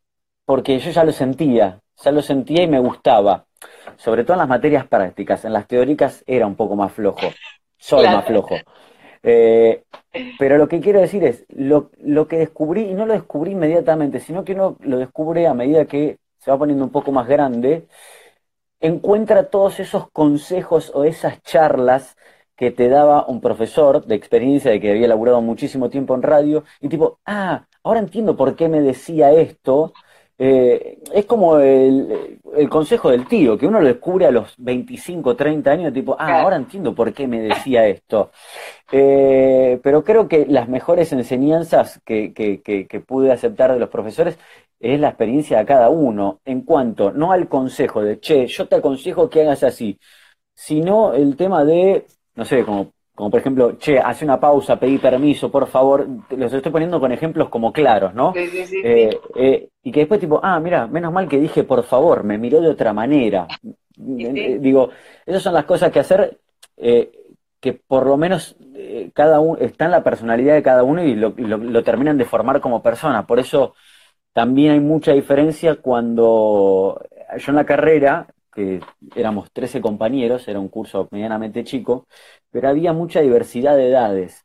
porque 0.44 0.80
yo 0.80 0.90
ya 0.90 1.04
lo 1.04 1.12
sentía, 1.12 1.80
ya 2.04 2.12
lo 2.12 2.24
sentía 2.24 2.64
y 2.64 2.68
me 2.68 2.80
gustaba, 2.80 3.46
sobre 3.96 4.24
todo 4.24 4.34
en 4.34 4.40
las 4.40 4.50
materias 4.50 4.88
prácticas, 4.88 5.46
en 5.46 5.54
las 5.54 5.68
teóricas 5.68 6.24
era 6.26 6.48
un 6.48 6.56
poco 6.56 6.76
más 6.76 6.92
flojo, 6.92 7.28
soy 7.78 8.08
más 8.08 8.26
flojo. 8.26 8.56
Eh, 9.28 9.84
pero 10.40 10.58
lo 10.58 10.68
que 10.68 10.80
quiero 10.80 11.02
decir 11.02 11.24
es, 11.24 11.46
lo, 11.50 11.90
lo, 11.98 12.28
que 12.28 12.38
descubrí, 12.38 12.84
y 12.84 12.94
no 12.94 13.06
lo 13.06 13.14
descubrí 13.14 13.52
inmediatamente, 13.52 14.20
sino 14.20 14.44
que 14.46 14.54
uno 14.54 14.78
lo 14.82 15.00
descubre 15.00 15.48
a 15.48 15.54
medida 15.54 15.86
que 15.86 16.20
se 16.38 16.52
va 16.52 16.58
poniendo 16.60 16.86
un 16.86 16.92
poco 16.92 17.12
más 17.12 17.28
grande, 17.28 17.88
encuentra 18.80 19.50
todos 19.50 19.80
esos 19.80 20.10
consejos 20.12 20.92
o 20.94 21.04
esas 21.06 21.42
charlas 21.42 22.16
que 22.56 22.72
te 22.72 22.88
daba 22.88 23.26
un 23.28 23.42
profesor 23.42 24.06
de 24.06 24.16
experiencia 24.16 24.72
de 24.72 24.80
que 24.80 24.92
había 24.92 25.08
laburado 25.08 25.42
muchísimo 25.42 25.90
tiempo 25.90 26.16
en 26.16 26.22
radio, 26.22 26.64
y 26.80 26.90
tipo, 26.90 27.20
ah, 27.26 27.66
ahora 27.84 28.00
entiendo 28.00 28.38
por 28.38 28.56
qué 28.56 28.70
me 28.70 28.82
decía 28.82 29.32
esto, 29.32 29.94
eh, 30.38 30.98
es 31.14 31.26
como 31.26 31.58
el, 31.60 32.30
consejo 32.70 33.10
del 33.10 33.28
tío, 33.28 33.58
que 33.58 33.68
uno 33.68 33.80
lo 33.80 33.88
descubre 33.88 34.26
a 34.26 34.32
los 34.32 34.54
25, 34.58 35.36
30 35.36 35.72
años, 35.72 35.94
tipo, 35.94 36.16
ah, 36.20 36.42
ahora 36.42 36.58
entiendo 36.58 36.94
por 36.94 37.14
qué 37.14 37.28
me 37.28 37.42
decía 37.42 37.88
esto. 37.88 38.32
Eh, 38.92 39.80
pero 39.84 40.04
creo 40.04 40.28
que 40.28 40.46
las 40.46 40.68
mejores 40.70 41.12
enseñanzas 41.14 42.02
que, 42.06 42.34
que, 42.34 43.00
pude 43.02 43.32
aceptar 43.32 43.74
de 43.74 43.80
los 43.80 43.90
profesores 43.90 44.38
es 44.80 45.00
la 45.00 45.10
experiencia 45.10 45.60
de 45.60 45.66
cada 45.66 45.90
uno, 45.90 46.42
en 46.46 46.62
cuanto, 46.62 47.12
no 47.12 47.32
al 47.32 47.48
consejo 47.48 48.02
de, 48.02 48.20
che, 48.20 48.48
yo 48.48 48.68
te 48.68 48.76
aconsejo 48.76 49.30
que 49.30 49.42
hagas 49.42 49.64
así, 49.64 50.00
sino 50.54 51.14
el 51.14 51.36
tema 51.38 51.66
de, 51.66 52.06
no 52.36 52.46
sé, 52.46 52.64
como 52.66 52.95
como 53.16 53.32
por 53.32 53.40
ejemplo, 53.40 53.78
che, 53.78 53.98
hace 53.98 54.26
una 54.26 54.40
pausa, 54.40 54.78
pedí 54.78 54.98
permiso, 54.98 55.50
por 55.50 55.68
favor. 55.68 56.06
Los 56.32 56.52
estoy 56.52 56.72
poniendo 56.72 57.00
con 57.00 57.14
ejemplos 57.14 57.48
como 57.48 57.72
claros, 57.72 58.14
¿no? 58.14 58.34
Sí, 58.34 58.46
sí, 58.48 58.66
sí, 58.66 58.82
eh, 58.84 59.18
eh, 59.36 59.70
y 59.84 59.92
que 59.92 60.02
después 60.02 60.20
tipo, 60.20 60.42
ah, 60.44 60.60
mira, 60.60 60.86
menos 60.86 61.14
mal 61.14 61.28
que 61.30 61.40
dije 61.40 61.64
por 61.64 61.84
favor, 61.84 62.26
me 62.26 62.38
miró 62.38 62.60
de 62.60 62.70
otra 62.70 62.92
manera. 62.92 63.48
Eh, 63.64 64.58
digo, 64.60 64.90
esas 65.26 65.42
son 65.42 65.54
las 65.54 65.64
cosas 65.64 65.92
que 65.92 66.00
hacer 66.00 66.38
que 66.78 67.74
por 67.74 68.06
lo 68.06 68.18
menos 68.18 68.58
cada 69.14 69.40
uno 69.40 69.58
está 69.60 69.86
en 69.86 69.92
la 69.92 70.04
personalidad 70.04 70.56
de 70.56 70.62
cada 70.62 70.84
uno 70.84 71.02
y 71.02 71.16
lo, 71.16 71.30
lo 71.30 71.84
terminan 71.84 72.18
de 72.18 72.26
formar 72.26 72.60
como 72.60 72.84
persona. 72.84 73.26
Por 73.26 73.40
eso 73.40 73.76
también 74.34 74.74
hay 74.74 74.80
mucha 74.82 75.14
diferencia 75.14 75.76
cuando 75.76 77.02
yo 77.38 77.52
en 77.52 77.56
la 77.56 77.66
carrera 77.66 78.28
que 78.56 78.80
éramos 79.16 79.52
13 79.52 79.82
compañeros, 79.82 80.48
era 80.48 80.60
un 80.60 80.70
curso 80.70 81.08
medianamente 81.12 81.64
chico, 81.64 82.08
pero 82.50 82.70
había 82.70 82.94
mucha 82.94 83.22
diversidad 83.22 83.76
de 83.76 83.90
edades. 83.90 84.42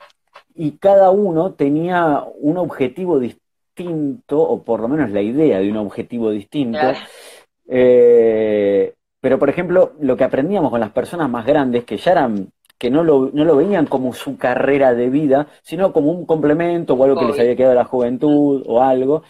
Y 0.54 0.72
cada 0.72 1.10
uno 1.10 1.54
tenía 1.54 2.24
un 2.40 2.58
objetivo 2.58 3.18
distinto, 3.18 4.40
o 4.40 4.62
por 4.62 4.80
lo 4.80 4.88
menos 4.88 5.10
la 5.10 5.22
idea 5.22 5.60
de 5.60 5.70
un 5.70 5.78
objetivo 5.78 6.30
distinto. 6.30 6.92
Eh, 7.68 8.94
pero, 9.20 9.38
por 9.38 9.48
ejemplo, 9.48 9.92
lo 10.00 10.16
que 10.16 10.24
aprendíamos 10.24 10.70
con 10.70 10.80
las 10.80 10.90
personas 10.90 11.30
más 11.30 11.46
grandes, 11.46 11.84
que 11.84 11.96
ya 11.96 12.12
eran, 12.12 12.52
que 12.78 12.90
no 12.90 13.04
lo, 13.04 13.30
no 13.32 13.44
lo 13.44 13.56
veían 13.56 13.86
como 13.86 14.12
su 14.12 14.36
carrera 14.36 14.94
de 14.94 15.10
vida, 15.10 15.46
sino 15.62 15.92
como 15.92 16.10
un 16.10 16.26
complemento 16.26 16.94
o 16.94 17.04
algo 17.04 17.20
que 17.20 17.26
les 17.26 17.38
había 17.38 17.56
quedado 17.56 17.74
de 17.74 17.78
la 17.78 17.84
juventud 17.84 18.64
o 18.66 18.82
algo, 18.82 19.22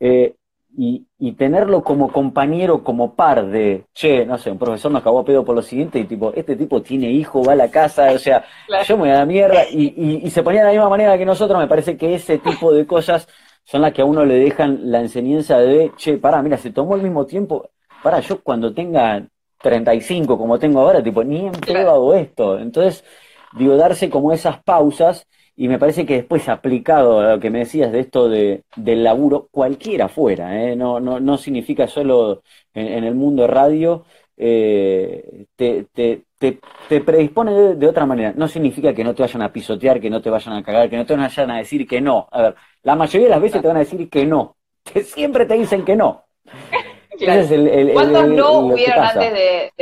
eh, 0.00 0.34
y, 0.80 1.32
tenerlo 1.32 1.82
como 1.82 2.12
compañero, 2.12 2.84
como 2.84 3.14
par 3.16 3.48
de, 3.48 3.84
che, 3.92 4.24
no 4.24 4.38
sé, 4.38 4.50
un 4.52 4.58
profesor 4.58 4.92
nos 4.92 5.00
acabó 5.00 5.20
a 5.20 5.24
pedo 5.24 5.44
por 5.44 5.56
lo 5.56 5.62
siguiente 5.62 5.98
y 5.98 6.04
tipo, 6.04 6.32
este 6.34 6.54
tipo 6.54 6.80
tiene 6.82 7.10
hijo, 7.10 7.42
va 7.42 7.54
a 7.54 7.56
la 7.56 7.70
casa, 7.70 8.12
o 8.12 8.18
sea, 8.18 8.44
yo 8.86 8.96
me 8.96 9.02
voy 9.02 9.10
a 9.10 9.18
la 9.18 9.26
mierda 9.26 9.64
y, 9.68 10.20
y, 10.24 10.30
se 10.30 10.42
ponía 10.44 10.60
de 10.60 10.66
la 10.66 10.72
misma 10.72 10.88
manera 10.88 11.18
que 11.18 11.24
nosotros, 11.24 11.58
me 11.58 11.66
parece 11.66 11.96
que 11.96 12.14
ese 12.14 12.38
tipo 12.38 12.72
de 12.72 12.86
cosas 12.86 13.26
son 13.64 13.82
las 13.82 13.92
que 13.92 14.02
a 14.02 14.04
uno 14.04 14.24
le 14.24 14.34
dejan 14.34 14.90
la 14.90 15.00
enseñanza 15.00 15.58
de, 15.58 15.92
che, 15.96 16.16
pará, 16.18 16.42
mira, 16.42 16.56
se 16.56 16.70
tomó 16.70 16.94
el 16.94 17.02
mismo 17.02 17.26
tiempo, 17.26 17.70
para 18.02 18.20
yo 18.20 18.40
cuando 18.42 18.72
tenga 18.72 19.26
35 19.60 20.38
como 20.38 20.60
tengo 20.60 20.80
ahora, 20.80 21.02
tipo, 21.02 21.24
ni 21.24 21.46
en 21.46 21.52
pedo 21.52 21.90
hago 21.90 22.14
esto. 22.14 22.58
Entonces, 22.58 23.04
digo, 23.52 23.76
darse 23.76 24.08
como 24.08 24.32
esas 24.32 24.62
pausas 24.62 25.26
y 25.60 25.66
me 25.66 25.76
parece 25.76 26.06
que 26.06 26.14
después 26.14 26.48
aplicado 26.48 27.18
a 27.18 27.32
lo 27.32 27.40
que 27.40 27.50
me 27.50 27.58
decías 27.58 27.90
de 27.90 27.98
esto 27.98 28.28
de, 28.28 28.62
del 28.76 29.02
laburo, 29.02 29.48
cualquiera 29.50 30.08
fuera, 30.08 30.56
¿eh? 30.62 30.76
no, 30.76 31.00
no, 31.00 31.18
no 31.18 31.36
significa 31.36 31.88
solo 31.88 32.42
en, 32.72 33.02
el 33.02 33.16
mundo 33.16 33.44
radio, 33.48 34.04
eh, 34.36 35.46
te, 35.56 35.86
te, 35.92 36.22
te, 36.38 37.00
predispone 37.00 37.74
de, 37.74 37.86
otra 37.88 38.06
manera. 38.06 38.32
No 38.36 38.46
significa 38.46 38.94
que 38.94 39.02
no 39.02 39.16
te 39.16 39.22
vayan 39.22 39.42
a 39.42 39.52
pisotear, 39.52 40.00
que 40.00 40.08
no 40.08 40.22
te 40.22 40.30
vayan 40.30 40.54
a 40.54 40.62
cagar, 40.62 40.88
que 40.88 40.96
no 40.96 41.04
te 41.04 41.16
vayan 41.16 41.50
a 41.50 41.58
decir 41.58 41.88
que 41.88 42.00
no. 42.00 42.28
A 42.30 42.42
ver, 42.42 42.54
la 42.84 42.94
mayoría 42.94 43.26
de 43.26 43.34
las 43.34 43.42
veces 43.42 43.60
te 43.60 43.66
van 43.66 43.78
a 43.78 43.80
decir 43.80 44.08
que 44.08 44.24
no. 44.24 44.54
Que 44.84 45.02
siempre 45.02 45.44
te 45.44 45.54
dicen 45.54 45.84
que 45.84 45.96
no. 45.96 46.24
¿Cuántos 47.18 48.28
no 48.28 48.60
hubieron 48.60 49.04
antes 49.04 49.32
de, 49.32 49.72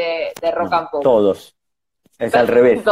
de, 0.41 0.51
Rock 0.53 0.73
and 0.73 0.89
Pop? 0.91 1.03
Todos. 1.03 1.55
Es 2.19 2.35
al 2.35 2.49
revés. 2.49 2.83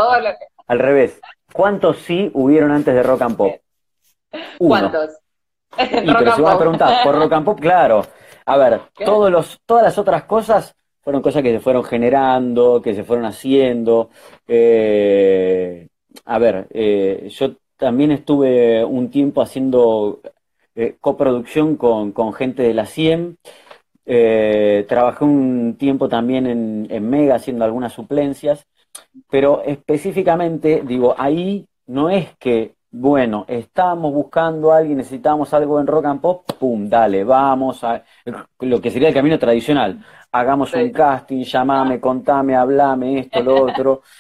Al 0.67 0.79
revés. 0.79 1.19
¿Cuántos 1.55 1.99
sí 1.99 2.33
hubieron 2.35 2.73
antes 2.73 2.93
de 2.93 3.03
Rock 3.05 3.23
and 3.23 3.37
Pop? 3.37 3.53
¿Cuántos? 4.59 5.11
Y, 5.79 6.13
pero 6.13 6.35
si 6.35 6.43
vas 6.43 6.55
a 6.55 6.59
preguntar 6.59 7.03
por 7.05 7.17
Rock 7.17 7.33
and 7.33 7.45
Pop, 7.45 7.61
claro. 7.61 8.05
A 8.45 8.57
ver, 8.57 8.81
todos 9.05 9.31
los, 9.31 9.61
todas 9.65 9.85
las 9.85 9.97
otras 9.97 10.25
cosas 10.25 10.75
fueron 11.01 11.23
cosas 11.23 11.43
que 11.45 11.53
se 11.53 11.61
fueron 11.61 11.85
generando, 11.85 12.83
que 12.83 12.93
se 12.93 13.05
fueron 13.05 13.25
haciendo. 13.27 14.11
Eh, 14.49 15.87
a 16.25 16.39
ver, 16.41 16.67
eh, 16.71 17.29
yo 17.31 17.53
también 17.77 18.11
estuve 18.11 18.85
un 18.85 19.11
tiempo 19.11 19.41
haciendo 19.41 20.23
eh, 20.75 20.97
coproducción 21.01 21.77
con, 21.77 22.11
con, 22.11 22.33
gente 22.33 22.65
de 22.65 22.75
la 22.75 22.87
CIEM. 22.87 23.37
trabajé 24.89 25.25
un 25.25 25.77
tiempo 25.79 26.09
también 26.09 26.49
en, 26.49 26.89
en 26.91 27.09
Mega 27.09 27.37
haciendo 27.37 27.65
algunas 27.65 27.93
suplencias. 27.93 28.67
Pero 29.31 29.63
específicamente, 29.65 30.83
digo, 30.85 31.15
ahí 31.17 31.67
no 31.87 32.11
es 32.11 32.37
que, 32.39 32.75
bueno, 32.91 33.45
estamos 33.49 34.13
buscando 34.13 34.73
a 34.73 34.79
alguien, 34.79 34.99
necesitamos 34.99 35.53
algo 35.53 35.81
en 35.81 35.87
rock 35.87 36.05
and 36.07 36.21
pop, 36.21 36.45
pum, 36.59 36.89
dale, 36.89 37.25
vamos 37.25 37.83
a 37.85 38.05
lo 38.61 38.81
que 38.81 38.91
sería 38.91 39.09
el 39.09 39.15
camino 39.15 39.39
tradicional. 39.39 40.05
Hagamos 40.33 40.73
un 40.75 40.91
casting, 40.91 41.43
llamame, 41.45 42.01
contame, 42.01 42.55
hablame, 42.57 43.21
esto, 43.21 43.43
lo 43.43 43.63
otro. 43.63 44.03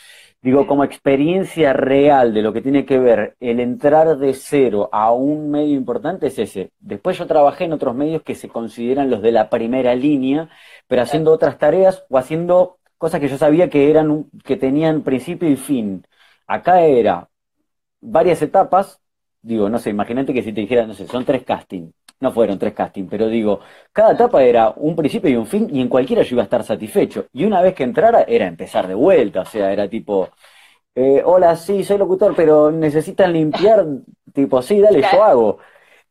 Digo, 0.44 0.66
como 0.66 0.84
experiencia 0.84 1.72
real 1.72 2.34
de 2.34 2.42
lo 2.42 2.52
que 2.52 2.60
tiene 2.60 2.84
que 2.84 2.98
ver 2.98 3.34
el 3.40 3.60
entrar 3.60 4.18
de 4.18 4.34
cero 4.34 4.90
a 4.92 5.10
un 5.10 5.50
medio 5.50 5.74
importante 5.74 6.26
es 6.26 6.38
ese. 6.38 6.70
Después 6.80 7.16
yo 7.16 7.26
trabajé 7.26 7.64
en 7.64 7.72
otros 7.72 7.94
medios 7.94 8.22
que 8.22 8.34
se 8.34 8.50
consideran 8.50 9.08
los 9.08 9.22
de 9.22 9.32
la 9.32 9.48
primera 9.48 9.94
línea, 9.94 10.50
pero 10.86 11.00
haciendo 11.00 11.32
otras 11.32 11.56
tareas 11.56 12.04
o 12.10 12.18
haciendo 12.18 12.76
cosas 13.04 13.20
que 13.20 13.28
yo 13.28 13.38
sabía 13.38 13.68
que 13.70 13.90
eran 13.90 14.08
que 14.44 14.56
tenían 14.56 15.02
principio 15.02 15.48
y 15.48 15.56
fin. 15.56 16.06
Acá 16.46 16.80
era 16.82 17.28
varias 18.00 18.42
etapas, 18.42 19.00
digo, 19.42 19.68
no 19.70 19.78
sé, 19.78 19.90
imagínate 19.90 20.32
que 20.34 20.42
si 20.42 20.52
te 20.52 20.60
dijera, 20.62 20.86
no 20.86 20.94
sé, 20.94 21.06
son 21.06 21.24
tres 21.24 21.44
castings, 21.44 21.92
no 22.20 22.32
fueron 22.32 22.58
tres 22.58 22.74
castings, 22.74 23.08
pero 23.10 23.26
digo, 23.28 23.60
cada 23.92 24.12
etapa 24.12 24.42
era 24.42 24.70
un 24.76 24.96
principio 24.96 25.30
y 25.30 25.36
un 25.36 25.46
fin 25.46 25.68
y 25.72 25.80
en 25.80 25.88
cualquiera 25.88 26.22
yo 26.22 26.34
iba 26.36 26.42
a 26.42 26.44
estar 26.44 26.64
satisfecho. 26.64 27.26
Y 27.32 27.44
una 27.44 27.62
vez 27.62 27.74
que 27.74 27.84
entrara 27.84 28.22
era 28.24 28.46
empezar 28.46 28.86
de 28.88 28.94
vuelta, 28.94 29.42
o 29.42 29.46
sea, 29.46 29.72
era 29.72 29.88
tipo, 29.88 30.30
eh, 30.94 31.22
hola, 31.24 31.56
sí, 31.56 31.84
soy 31.84 31.98
locutor, 31.98 32.34
pero 32.36 32.70
necesitan 32.70 33.32
limpiar, 33.32 33.84
tipo, 34.32 34.62
sí, 34.62 34.80
dale, 34.80 35.02
yo 35.02 35.22
hago. 35.24 35.58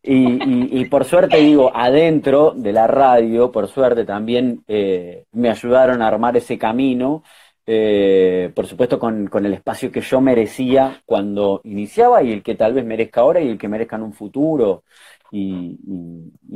Y, 0.06 0.82
y, 0.82 0.86
por 0.86 1.06
suerte, 1.06 1.38
digo, 1.38 1.72
adentro 1.74 2.52
de 2.56 2.74
la 2.74 2.88
radio, 2.88 3.52
por 3.54 3.70
suerte 3.70 4.04
también 4.04 4.64
eh, 4.68 5.26
me 5.32 5.50
ayudaron 5.50 6.02
a 6.02 6.08
armar 6.08 6.36
ese 6.36 6.58
camino 6.58 7.24
eh, 7.66 8.52
por 8.56 8.68
supuesto 8.68 9.00
con, 9.00 9.30
el 9.46 9.54
espacio 9.54 9.90
que 9.92 10.02
yo 10.02 10.20
merecía 10.20 11.02
cuando 11.06 11.62
iniciaba 11.64 12.22
y 12.22 12.32
el 12.34 12.44
que 12.44 12.56
tal 12.56 12.74
vez 12.74 12.86
merezca 12.86 13.22
ahora 13.22 13.40
y 13.42 13.48
el 13.50 13.58
que 13.58 13.70
merezca 13.70 13.96
en 13.96 14.04
un 14.04 14.14
futuro 14.14 14.84
y, 15.32 15.80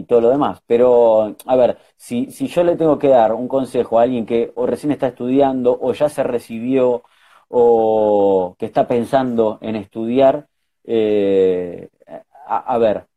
todo 0.07 0.21
lo 0.21 0.29
demás. 0.29 0.61
Pero, 0.67 1.35
a 1.45 1.55
ver, 1.55 1.77
si, 1.95 2.31
si 2.31 2.47
yo 2.47 2.63
le 2.63 2.75
tengo 2.75 2.99
que 2.99 3.07
dar 3.09 3.33
un 3.33 3.47
consejo 3.47 3.99
a 3.99 4.03
alguien 4.03 4.25
que 4.25 4.51
o 4.55 4.65
recién 4.65 4.91
está 4.91 5.07
estudiando 5.07 5.77
o 5.81 5.93
ya 5.93 6.09
se 6.09 6.23
recibió 6.23 7.03
o 7.49 8.55
que 8.59 8.65
está 8.65 8.87
pensando 8.87 9.57
en 9.61 9.75
estudiar, 9.75 10.47
eh, 10.83 11.89
a, 12.45 12.77
ver, 12.77 13.07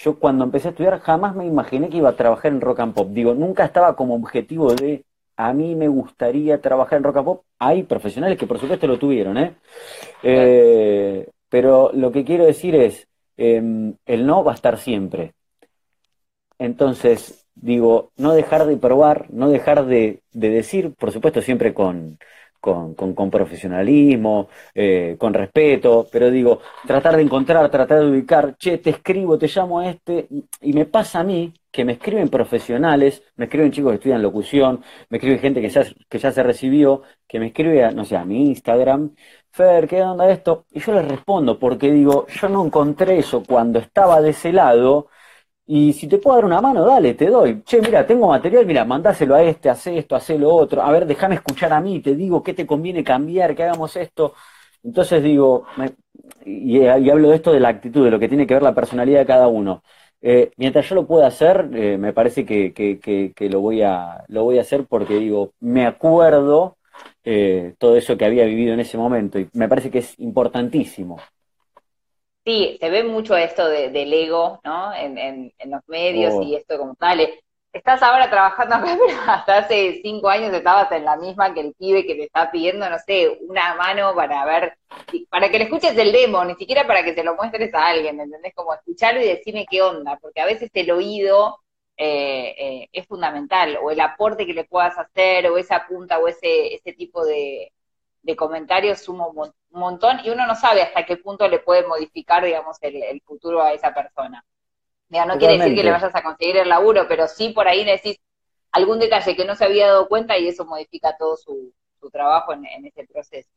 yo 0.00 0.18
cuando 0.18 0.44
empecé 0.44 0.68
a 0.68 0.70
estudiar 0.70 1.00
jamás 1.00 1.34
me 1.36 1.46
imaginé 1.46 1.88
que 1.88 1.98
iba 1.98 2.10
a 2.10 2.16
trabajar 2.16 2.52
en 2.52 2.60
rock 2.60 2.80
and 2.80 2.94
pop. 2.94 3.08
Digo, 3.10 3.34
nunca 3.34 3.64
estaba 3.64 3.94
como 3.94 4.14
objetivo 4.14 4.74
de 4.74 5.04
a 5.36 5.52
mí 5.52 5.74
me 5.74 5.88
gustaría 5.88 6.60
trabajar 6.60 6.98
en 6.98 7.04
rock 7.04 7.16
and 7.18 7.24
pop. 7.26 7.44
Hay 7.58 7.82
profesionales 7.84 8.38
que 8.38 8.46
por 8.46 8.58
supuesto 8.58 8.86
lo 8.86 8.98
tuvieron, 8.98 9.38
¿eh? 9.38 9.54
eh 10.22 11.28
pero 11.48 11.90
lo 11.92 12.10
que 12.12 12.24
quiero 12.24 12.46
decir 12.46 12.74
es, 12.74 13.06
em, 13.36 13.94
el 14.06 14.26
no 14.26 14.42
va 14.44 14.52
a 14.52 14.54
estar 14.54 14.78
siempre. 14.78 15.34
Entonces, 16.58 17.46
digo, 17.54 18.12
no 18.16 18.32
dejar 18.32 18.66
de 18.66 18.76
probar, 18.78 19.26
no 19.30 19.50
dejar 19.50 19.84
de 19.84 20.22
decir, 20.32 20.94
por 20.94 21.12
supuesto 21.12 21.42
siempre 21.42 21.74
con, 21.74 22.18
con, 22.62 22.94
con, 22.94 23.30
profesionalismo, 23.30 24.48
eh, 24.74 25.16
con 25.18 25.34
respeto, 25.34 26.06
pero 26.12 26.30
digo, 26.30 26.60
tratar 26.86 27.16
de 27.16 27.22
encontrar, 27.22 27.68
tratar 27.70 28.00
de 28.00 28.10
ubicar, 28.10 28.56
che, 28.56 28.78
te 28.78 28.90
escribo, 28.90 29.36
te 29.36 29.48
llamo 29.48 29.80
a 29.80 29.88
este, 29.90 30.28
y 30.60 30.72
me 30.72 30.86
pasa 30.86 31.20
a 31.20 31.24
mí 31.24 31.52
que 31.72 31.84
me 31.84 31.94
escriben 31.94 32.28
profesionales, 32.28 33.22
me 33.36 33.46
escriben 33.46 33.72
chicos 33.72 33.90
que 33.90 33.96
estudian 33.96 34.22
locución, 34.22 34.82
me 35.08 35.18
escriben 35.18 35.40
gente 35.40 35.60
que 35.60 35.70
ya, 35.70 35.82
que 36.08 36.18
ya 36.18 36.30
se 36.30 36.42
recibió, 36.44 37.02
que 37.26 37.40
me 37.40 37.48
escribe, 37.48 37.84
a, 37.84 37.90
no 37.90 38.04
sé, 38.04 38.16
a 38.16 38.24
mi 38.24 38.46
Instagram, 38.50 39.14
Fer, 39.50 39.88
¿qué 39.88 40.02
onda 40.02 40.30
esto? 40.30 40.66
Y 40.70 40.80
yo 40.80 40.92
les 40.94 41.08
respondo, 41.08 41.58
porque 41.58 41.90
digo, 41.90 42.26
yo 42.28 42.48
no 42.48 42.64
encontré 42.64 43.18
eso 43.18 43.42
cuando 43.46 43.80
estaba 43.80 44.20
de 44.20 44.30
ese 44.30 44.52
lado, 44.52 45.08
y 45.66 45.92
si 45.92 46.08
te 46.08 46.18
puedo 46.18 46.36
dar 46.36 46.44
una 46.44 46.60
mano, 46.60 46.84
dale, 46.84 47.14
te 47.14 47.26
doy. 47.28 47.62
Che, 47.62 47.80
mira, 47.80 48.06
tengo 48.06 48.28
material, 48.28 48.66
mira, 48.66 48.84
mandáselo 48.84 49.34
a 49.34 49.42
este, 49.42 49.70
hace 49.70 49.98
esto, 49.98 50.16
hace 50.16 50.38
lo 50.38 50.54
otro. 50.54 50.82
A 50.82 50.90
ver, 50.90 51.06
déjame 51.06 51.36
escuchar 51.36 51.72
a 51.72 51.80
mí, 51.80 52.00
te 52.00 52.14
digo 52.16 52.42
qué 52.42 52.54
te 52.54 52.66
conviene 52.66 53.04
cambiar, 53.04 53.54
que 53.54 53.62
hagamos 53.64 53.96
esto. 53.96 54.34
Entonces 54.82 55.22
digo, 55.22 55.64
y, 56.44 56.84
hablo 56.86 57.30
de 57.30 57.36
esto 57.36 57.52
de 57.52 57.60
la 57.60 57.68
actitud, 57.68 58.04
de 58.04 58.10
lo 58.10 58.18
que 58.18 58.28
tiene 58.28 58.46
que 58.46 58.54
ver 58.54 58.62
la 58.62 58.74
personalidad 58.74 59.20
de 59.20 59.26
cada 59.26 59.48
uno. 59.48 59.82
Eh, 60.20 60.52
mientras 60.56 60.88
yo 60.88 60.94
lo 60.94 61.06
pueda 61.06 61.26
hacer, 61.26 61.68
eh, 61.74 61.98
me 61.98 62.12
parece 62.12 62.44
que, 62.44 62.72
que, 62.72 63.48
lo, 63.50 63.60
voy 63.60 63.82
a, 63.82 64.24
lo 64.28 64.44
voy 64.44 64.58
a 64.58 64.62
hacer 64.62 64.86
porque 64.88 65.14
digo, 65.14 65.52
me 65.60 65.86
acuerdo 65.86 66.76
eh, 67.24 67.74
todo 67.78 67.96
eso 67.96 68.16
que 68.16 68.24
había 68.24 68.44
vivido 68.44 68.74
en 68.74 68.80
ese 68.80 68.96
momento 68.98 69.38
y 69.38 69.48
me 69.54 69.68
parece 69.68 69.90
que 69.90 69.98
es 69.98 70.18
importantísimo. 70.20 71.18
Sí, 72.44 72.76
se 72.80 72.90
ve 72.90 73.04
mucho 73.04 73.36
esto 73.36 73.68
del 73.68 74.12
ego, 74.12 74.60
¿no? 74.64 74.92
En, 74.94 75.16
en, 75.16 75.70
los 75.70 75.80
medios 75.86 76.34
y 76.44 76.54
oh. 76.54 76.58
esto 76.58 76.76
como 76.76 76.96
tal. 76.96 77.20
Estás 77.72 78.02
ahora 78.02 78.28
trabajando 78.28 78.74
acá, 78.74 78.98
pero 79.06 79.18
hasta 79.26 79.58
hace 79.58 80.00
cinco 80.02 80.28
años 80.28 80.52
estabas 80.52 80.90
en 80.92 81.04
la 81.04 81.16
misma 81.16 81.54
que 81.54 81.60
el 81.60 81.74
pibe 81.74 82.04
que 82.04 82.16
te 82.16 82.24
está 82.24 82.50
pidiendo, 82.50 82.88
no 82.90 82.98
sé, 82.98 83.38
una 83.48 83.76
mano 83.76 84.14
para 84.16 84.44
ver, 84.44 84.76
para 85.30 85.50
que 85.50 85.58
le 85.58 85.64
escuches 85.64 85.96
el 85.96 86.10
demo, 86.10 86.44
ni 86.44 86.54
siquiera 86.56 86.86
para 86.86 87.04
que 87.04 87.12
te 87.12 87.22
lo 87.22 87.36
muestres 87.36 87.72
a 87.74 87.86
alguien, 87.86 88.18
¿entendés? 88.20 88.52
Como 88.54 88.74
escucharlo 88.74 89.20
y 89.20 89.26
decirme 89.26 89.66
qué 89.70 89.80
onda, 89.82 90.18
porque 90.20 90.40
a 90.40 90.46
veces 90.46 90.70
el 90.74 90.90
oído 90.90 91.60
eh, 91.96 92.54
eh, 92.58 92.88
es 92.92 93.06
fundamental, 93.06 93.78
o 93.80 93.90
el 93.90 94.00
aporte 94.00 94.46
que 94.46 94.54
le 94.54 94.64
puedas 94.64 94.98
hacer, 94.98 95.46
o 95.48 95.58
esa 95.58 95.86
punta, 95.86 96.18
o 96.18 96.26
ese, 96.28 96.74
ese 96.74 96.92
tipo 96.92 97.24
de, 97.24 97.72
de 98.22 98.36
comentarios 98.36 99.00
suma 99.00 99.26
un, 99.26 99.52
montón 99.70 100.20
y 100.24 100.30
uno 100.30 100.46
no 100.46 100.54
sabe 100.54 100.82
hasta 100.82 101.04
qué 101.04 101.16
punto 101.16 101.48
le 101.48 101.58
puede 101.58 101.86
modificar, 101.86 102.44
digamos, 102.44 102.76
el, 102.82 103.20
futuro 103.22 103.62
a 103.62 103.72
esa 103.72 103.94
persona. 103.94 104.44
Mira, 105.08 105.26
no 105.26 105.38
quiere 105.38 105.58
decir 105.58 105.74
que 105.74 105.82
le 105.82 105.90
vayas 105.90 106.14
a 106.14 106.22
conseguir 106.22 106.56
el 106.56 106.68
laburo, 106.68 107.06
pero 107.08 107.26
sí 107.26 107.50
por 107.50 107.68
ahí 107.68 107.84
decís 107.84 108.18
algún 108.70 108.98
detalle 108.98 109.36
que 109.36 109.44
no 109.44 109.54
se 109.54 109.64
había 109.64 109.88
dado 109.88 110.08
cuenta 110.08 110.38
y 110.38 110.48
eso 110.48 110.64
modifica 110.64 111.16
todo 111.16 111.36
su, 111.36 111.72
trabajo 112.10 112.52
en, 112.52 112.66
ese 112.84 113.06
proceso. 113.06 113.48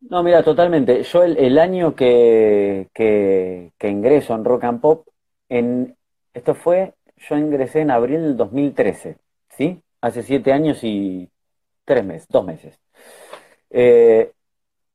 No, 0.00 0.22
mira, 0.22 0.42
totalmente. 0.42 1.02
Yo 1.02 1.24
el, 1.24 1.58
año 1.58 1.94
que, 1.94 2.88
que, 2.94 3.72
que, 3.76 3.88
ingreso 3.88 4.34
en 4.34 4.44
Rock 4.44 4.64
and 4.64 4.80
Pop, 4.80 5.08
en, 5.48 5.96
esto 6.32 6.54
fue, 6.54 6.94
yo 7.16 7.36
ingresé 7.36 7.80
en 7.80 7.90
abril 7.90 8.22
del 8.22 8.36
2013, 8.36 9.18
¿sí? 9.50 9.82
Hace 10.00 10.22
siete 10.22 10.52
años 10.52 10.82
y 10.82 11.28
tres 11.84 12.04
meses, 12.04 12.28
dos 12.30 12.44
meses. 12.44 12.78
Eh, 13.70 14.32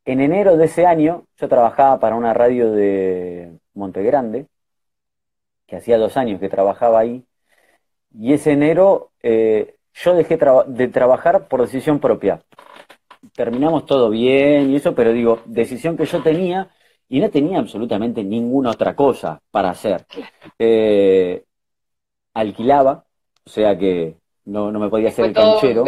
en 0.06 0.22
enero 0.22 0.58
de 0.58 0.66
ese 0.66 0.86
año 0.86 1.26
yo 1.38 1.48
trabajaba 1.48 2.00
para 2.00 2.16
una 2.16 2.34
radio 2.34 2.72
de 2.72 3.58
Montegrande, 3.74 4.48
que 5.66 5.78
hacía 5.78 5.98
dos 5.98 6.18
años 6.18 6.40
que 6.40 6.50
trabajaba 6.50 7.00
ahí, 7.00 7.26
y 8.14 8.34
ese 8.34 8.52
enero 8.52 9.12
eh, 9.24 9.76
yo 9.94 10.16
dejé 10.16 10.38
de 10.68 10.88
trabajar 10.90 11.48
por 11.48 11.62
decisión 11.62 12.00
propia. 12.00 12.42
Terminamos 13.34 13.86
todo 13.86 14.10
bien 14.10 14.70
y 14.72 14.76
eso, 14.76 14.94
pero 14.94 15.12
digo, 15.12 15.42
decisión 15.46 15.98
que 15.98 16.06
yo 16.06 16.22
tenía 16.22 16.70
y 17.10 17.20
no 17.20 17.30
tenía 17.30 17.60
absolutamente 17.60 18.24
ninguna 18.24 18.72
otra 18.72 18.96
cosa 18.96 19.42
para 19.52 19.70
hacer. 19.72 20.06
Eh, 20.60 21.44
alquilaba, 22.34 23.06
o 23.46 23.50
sea 23.50 23.78
que 23.78 24.18
no, 24.46 24.72
no 24.72 24.80
me 24.80 24.90
podía 24.90 25.10
hacer 25.10 25.26
el 25.26 25.34
canchero. 25.34 25.84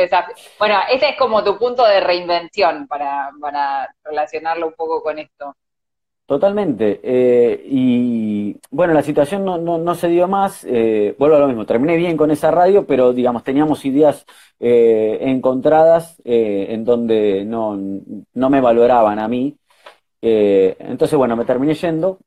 Bueno, 0.60 0.76
ese 0.91 1.10
es 1.10 1.17
como 1.17 1.43
tu 1.43 1.58
punto 1.58 1.86
de 1.86 2.00
reinvención 2.00 2.88
para, 2.88 3.32
para 3.39 3.93
relacionarlo 4.04 4.67
un 4.67 4.74
poco 4.74 5.02
con 5.02 5.20
esto. 5.20 5.56
Totalmente. 6.28 7.00
Eh, 7.04 7.63
y 7.70 8.58
bueno, 8.70 8.93
la 8.93 9.02
situación 9.02 9.46
no, 9.46 9.58
no, 9.58 9.96
se 9.96 10.10
dio 10.10 10.28
más. 10.28 10.65
Eh, 10.65 11.15
vuelvo 11.17 11.38
a 11.38 11.39
lo 11.39 11.48
mismo. 11.48 11.65
Terminé 11.65 11.96
bien 11.96 12.17
con 12.17 12.32
esa 12.32 12.52
radio, 12.52 12.86
pero 12.86 13.13
digamos, 13.13 13.46
teníamos 13.46 13.86
ideas 13.86 14.26
eh, 14.60 15.20
encontradas 15.22 16.22
en 16.26 16.84
donde 16.84 17.46
no, 17.46 17.80
no 18.34 18.50
me 18.50 18.60
valoraban 18.60 19.20
a 19.20 19.28
mí. 19.30 19.58
entonces, 20.22 21.17
bueno, 21.17 21.38
me 21.38 21.46
terminé 21.46 21.76
yendo. 21.76 22.20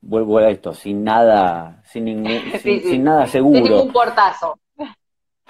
Vuelvo 0.00 0.38
a 0.38 0.48
esto, 0.48 0.72
sin 0.72 1.04
nada, 1.04 1.82
sin, 1.84 2.06
ningún, 2.06 2.40
sin, 2.62 3.04
nada 3.04 3.26
seguro. 3.26 3.58
Sin 3.58 3.72
ningún 3.72 3.92
portazo. 3.92 4.58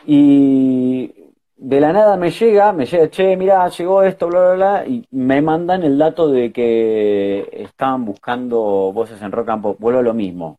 Y 0.06 1.12
de 1.56 1.80
la 1.80 1.92
nada 1.92 2.16
me 2.16 2.30
llega, 2.30 2.72
me 2.72 2.86
llega, 2.86 3.10
che, 3.10 3.36
mira, 3.36 3.68
llegó 3.68 4.02
esto, 4.02 4.28
bla, 4.28 4.40
bla, 4.40 4.54
bla, 4.54 4.86
y 4.86 5.06
me 5.10 5.42
mandan 5.42 5.82
el 5.82 5.98
dato 5.98 6.28
de 6.28 6.52
que 6.52 7.48
estaban 7.52 8.04
buscando 8.04 8.58
voces 8.92 9.20
en 9.20 9.32
Rock 9.32 9.48
and 9.50 9.62
Pop. 9.62 9.76
Vuelvo 9.80 10.00
a 10.00 10.02
lo 10.02 10.14
mismo. 10.14 10.58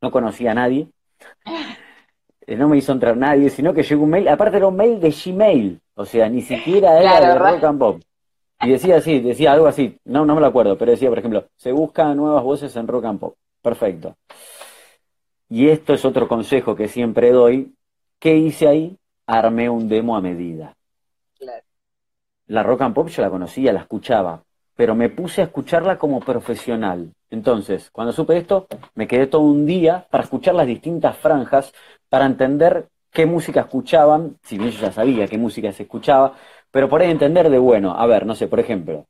No 0.00 0.10
conocía 0.10 0.52
a 0.52 0.54
nadie. 0.54 0.88
No 2.44 2.68
me 2.68 2.76
hizo 2.76 2.92
entrar 2.92 3.16
nadie, 3.16 3.48
sino 3.50 3.72
que 3.72 3.84
llegó 3.84 4.02
un 4.02 4.10
mail, 4.10 4.28
aparte 4.28 4.56
era 4.56 4.66
un 4.66 4.76
mail 4.76 5.00
de 5.00 5.10
Gmail, 5.10 5.80
o 5.94 6.04
sea, 6.04 6.28
ni 6.28 6.42
siquiera 6.42 7.00
era 7.00 7.20
de 7.20 7.38
Rock 7.38 7.64
and 7.64 7.78
Pop. 7.78 8.00
Y 8.62 8.70
decía 8.70 8.96
así, 8.96 9.20
decía 9.20 9.52
algo 9.52 9.66
así, 9.68 9.96
no, 10.04 10.24
no 10.24 10.34
me 10.34 10.40
lo 10.40 10.48
acuerdo, 10.48 10.76
pero 10.76 10.90
decía, 10.90 11.08
por 11.08 11.18
ejemplo, 11.18 11.46
se 11.56 11.72
buscan 11.72 12.16
nuevas 12.16 12.42
voces 12.42 12.74
en 12.76 12.86
Rock 12.88 13.04
and 13.06 13.20
Pop. 13.20 13.34
Perfecto. 13.62 14.16
Y 15.48 15.68
esto 15.68 15.94
es 15.94 16.04
otro 16.04 16.28
consejo 16.28 16.74
que 16.74 16.88
siempre 16.88 17.30
doy, 17.30 17.72
¿Qué 18.22 18.36
hice 18.36 18.68
ahí? 18.68 18.96
Armé 19.26 19.68
un 19.68 19.88
demo 19.88 20.16
a 20.16 20.20
medida. 20.20 20.76
La 22.46 22.62
rock 22.62 22.82
and 22.82 22.94
pop 22.94 23.08
yo 23.08 23.20
la 23.20 23.30
conocía, 23.30 23.72
la 23.72 23.80
escuchaba, 23.80 24.44
pero 24.76 24.94
me 24.94 25.08
puse 25.08 25.40
a 25.40 25.46
escucharla 25.46 25.98
como 25.98 26.20
profesional. 26.20 27.12
Entonces, 27.30 27.90
cuando 27.90 28.12
supe 28.12 28.36
esto, 28.36 28.68
me 28.94 29.08
quedé 29.08 29.26
todo 29.26 29.42
un 29.42 29.66
día 29.66 30.06
para 30.08 30.22
escuchar 30.22 30.54
las 30.54 30.68
distintas 30.68 31.16
franjas, 31.16 31.72
para 32.08 32.26
entender 32.26 32.86
qué 33.10 33.26
música 33.26 33.62
escuchaban, 33.62 34.36
si 34.44 34.56
bien 34.56 34.70
yo 34.70 34.82
ya 34.82 34.92
sabía 34.92 35.26
qué 35.26 35.36
música 35.36 35.72
se 35.72 35.82
escuchaba, 35.82 36.36
pero 36.70 36.88
por 36.88 37.02
ahí 37.02 37.10
entender 37.10 37.50
de, 37.50 37.58
bueno, 37.58 37.90
a 37.90 38.06
ver, 38.06 38.24
no 38.24 38.36
sé, 38.36 38.46
por 38.46 38.60
ejemplo, 38.60 39.04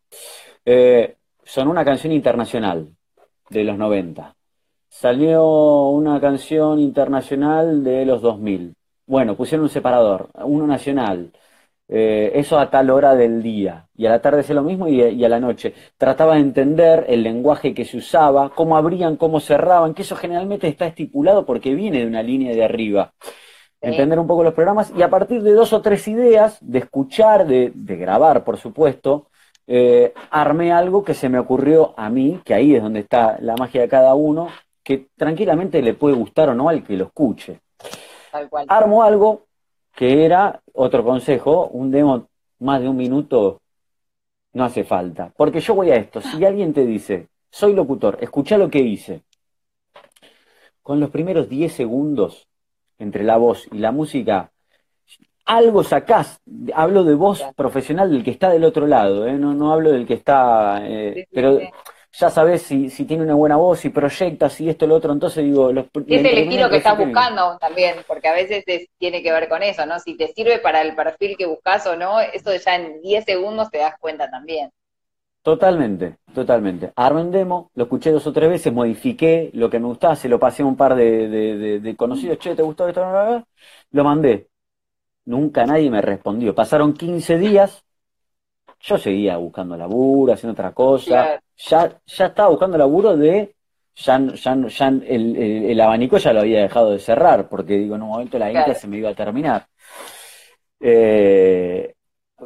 eh, 0.64 1.16
son 1.44 1.68
una 1.68 1.85
canción 1.85 2.14
internacional 2.14 2.88
de 3.51 3.64
los 3.64 3.77
90. 3.77 4.35
Salió 4.88 5.88
una 5.88 6.18
canción 6.18 6.79
internacional 6.79 7.85
de 7.85 8.07
los 8.07 8.22
2000 8.22 8.75
bueno, 9.07 9.37
pusieron 9.37 9.65
un 9.65 9.71
separador, 9.71 10.31
uno 10.45 10.67
nacional, 10.67 11.33
eh, 11.95 12.33
eso 12.37 12.59
a 12.59 12.71
tal 12.71 12.88
hora 12.88 13.15
del 13.15 13.43
día, 13.43 13.87
y 13.95 14.07
a 14.07 14.11
la 14.11 14.23
tarde 14.23 14.41
es 14.41 14.51
lo 14.51 14.62
mismo 14.62 14.88
y, 14.88 15.25
a 15.25 15.29
la 15.29 15.41
noche. 15.41 15.75
Trataba 15.99 16.35
de 16.35 16.41
entender 16.41 17.05
el 17.09 17.23
lenguaje 17.23 17.75
que 17.75 17.85
se 17.85 17.99
usaba, 17.99 18.51
cómo 18.55 18.77
abrían, 18.79 19.17
cómo 19.17 19.41
cerraban, 19.41 19.93
que 19.93 20.01
eso 20.03 20.17
generalmente 20.17 20.69
está 20.69 20.87
estipulado 20.87 21.45
porque 21.45 21.75
viene 21.75 21.99
de 22.01 22.07
una 22.07 22.23
línea 22.23 22.55
de 22.55 22.65
arriba. 22.65 23.12
Entender 23.83 24.19
un 24.19 24.27
poco 24.27 24.45
los 24.45 24.55
programas 24.55 24.93
y 24.97 25.03
a 25.03 25.11
partir 25.11 25.43
de 25.43 25.53
dos 25.53 25.73
o 25.73 25.83
tres 25.83 26.09
ideas, 26.09 26.57
de 26.62 26.79
escuchar, 26.79 27.47
de, 27.47 27.73
grabar, 27.75 28.45
por 28.45 28.57
supuesto, 28.57 29.27
eh, 29.67 30.15
armé 30.31 30.73
algo 30.73 31.05
que 31.05 31.15
se 31.15 31.29
me 31.29 31.38
ocurrió 31.38 31.93
a 31.99 32.09
mí, 32.09 32.41
que 32.45 32.55
ahí 32.55 32.75
es 32.75 32.83
donde 32.83 33.01
está 33.01 33.38
la 33.41 33.57
magia 33.57 33.83
de 33.83 33.88
cada 33.88 34.15
uno, 34.15 34.49
que 34.83 35.09
tranquilamente 35.17 35.83
le 35.83 35.95
puede 35.95 36.15
gustar 36.15 36.49
o 36.49 36.55
no 36.55 36.69
al 36.69 36.85
que 36.85 36.97
lo 36.97 37.07
escuche. 37.07 37.61
Armo 38.68 39.03
algo 39.03 39.47
que 39.95 40.25
era, 40.25 40.61
otro 40.73 41.05
consejo, 41.05 41.66
un 41.68 41.90
demo 41.90 42.29
más 42.61 42.81
de 42.81 42.88
un 42.88 42.97
minuto 42.97 43.61
no 44.55 44.64
hace 44.64 44.85
falta. 44.85 45.33
Porque 45.37 45.61
yo 45.61 45.75
voy 45.75 45.90
a 45.90 45.97
esto. 45.97 46.21
Si 46.21 46.45
alguien 46.45 46.73
te 46.73 46.87
dice, 46.87 47.29
soy 47.51 47.75
locutor, 47.75 48.18
escucha 48.21 48.57
lo 48.59 48.71
que 48.71 48.81
hice. 48.81 49.23
Con 50.83 51.01
los 51.01 51.11
primeros 51.11 51.49
10 51.49 51.73
segundos 51.73 52.49
entre 52.99 53.25
la 53.25 53.37
voz 53.37 53.68
y 53.73 53.79
la 53.79 53.92
música, 53.92 54.51
algo 55.45 55.85
sacás. 55.85 56.40
Hablo 56.75 57.05
de 57.05 57.14
voz 57.14 57.42
profesional 57.57 58.11
del 58.11 58.25
que 58.25 58.31
está 58.31 58.51
del 58.51 58.64
otro 58.64 58.87
lado, 58.87 59.27
¿eh? 59.27 59.35
no, 59.35 59.55
no 59.55 59.73
hablo 59.73 59.90
del 59.90 60.07
que 60.07 60.14
está. 60.14 60.81
Eh, 60.85 61.27
pero 61.33 61.59
ya 62.12 62.31
sabes 62.31 62.62
si, 62.62 62.90
si 62.90 63.05
tiene 63.05 63.25
una 63.25 63.35
buena 63.35 63.57
voz, 63.57 63.81
si 63.81 63.88
proyecta, 63.88 64.48
si 64.48 64.68
esto, 64.68 64.87
lo 64.87 64.96
otro. 64.96 65.12
Entonces 65.12 65.44
digo. 65.44 65.72
Los, 65.72 65.87
es 66.07 66.25
el 66.25 66.38
estilo 66.38 66.68
que 66.68 66.77
estás 66.77 66.98
buscando 66.98 67.57
también, 67.59 67.96
porque 68.07 68.29
a 68.29 68.35
veces 68.35 68.64
tiene 68.98 69.22
que 69.22 69.33
ver 69.33 69.48
con 69.48 69.62
eso, 69.62 69.87
¿no? 69.87 69.98
Si 69.98 70.16
te 70.16 70.29
sirve 70.29 70.59
para 70.59 70.83
el 70.83 70.94
perfil 70.94 71.37
que 71.37 71.46
buscas 71.46 71.87
o 71.87 71.96
no, 71.96 72.20
eso 72.20 72.55
ya 72.55 72.77
en 72.77 73.01
10 73.01 73.25
segundos 73.25 73.70
te 73.70 73.79
das 73.79 73.94
cuenta 73.98 74.31
también. 74.31 74.70
Totalmente, 75.42 76.18
totalmente. 76.35 76.92
Armé 76.94 77.22
un 77.22 77.31
demo, 77.33 77.70
lo 77.75 77.85
escuché 77.85 78.12
dos 78.12 78.27
o 78.29 78.33
tres 78.33 78.48
veces, 78.48 78.72
modifiqué 78.72 79.51
lo 79.55 79.68
que 79.70 79.81
me 79.81 79.87
gustaba, 79.87 80.14
se 80.14 80.29
lo 80.29 80.38
pasé 80.38 80.62
a 80.62 80.66
un 80.66 80.77
par 80.77 80.94
de, 80.94 81.81
de 81.81 81.96
conocidos, 81.96 82.38
che, 82.38 82.55
¿te 82.55 82.62
gustó 82.62 82.87
esto? 82.87 83.44
Lo 83.90 84.05
mandé. 84.05 84.48
Nunca 85.25 85.66
nadie 85.66 85.90
me 85.90 86.01
respondió. 86.01 86.55
Pasaron 86.55 86.94
15 86.94 87.38
días, 87.38 87.85
yo 88.83 88.99
seguía 88.99 89.37
buscando 89.37 89.77
laburo, 89.77 90.33
haciendo 90.33 90.53
otra 90.53 90.73
cosa. 90.73 91.40
Ya, 91.57 92.01
ya 92.05 92.27
estaba 92.27 92.49
buscando 92.51 92.77
laburo 92.77 93.16
de. 93.16 93.55
Ya, 93.95 94.18
ya, 94.35 94.57
ya 94.68 94.88
el, 94.88 95.37
el, 95.37 95.81
abanico 95.81 96.16
ya 96.16 96.33
lo 96.33 96.40
había 96.40 96.62
dejado 96.62 96.92
de 96.92 96.99
cerrar, 96.99 97.49
porque 97.49 97.77
digo, 97.77 97.95
en 97.95 98.03
un 98.03 98.09
momento 98.09 98.38
la 98.38 98.51
claro. 98.51 98.75
se 98.75 98.88
me 98.88 98.97
iba 98.97 99.11
a 99.11 99.14
terminar. 99.14 99.66
Eh, 100.81 101.95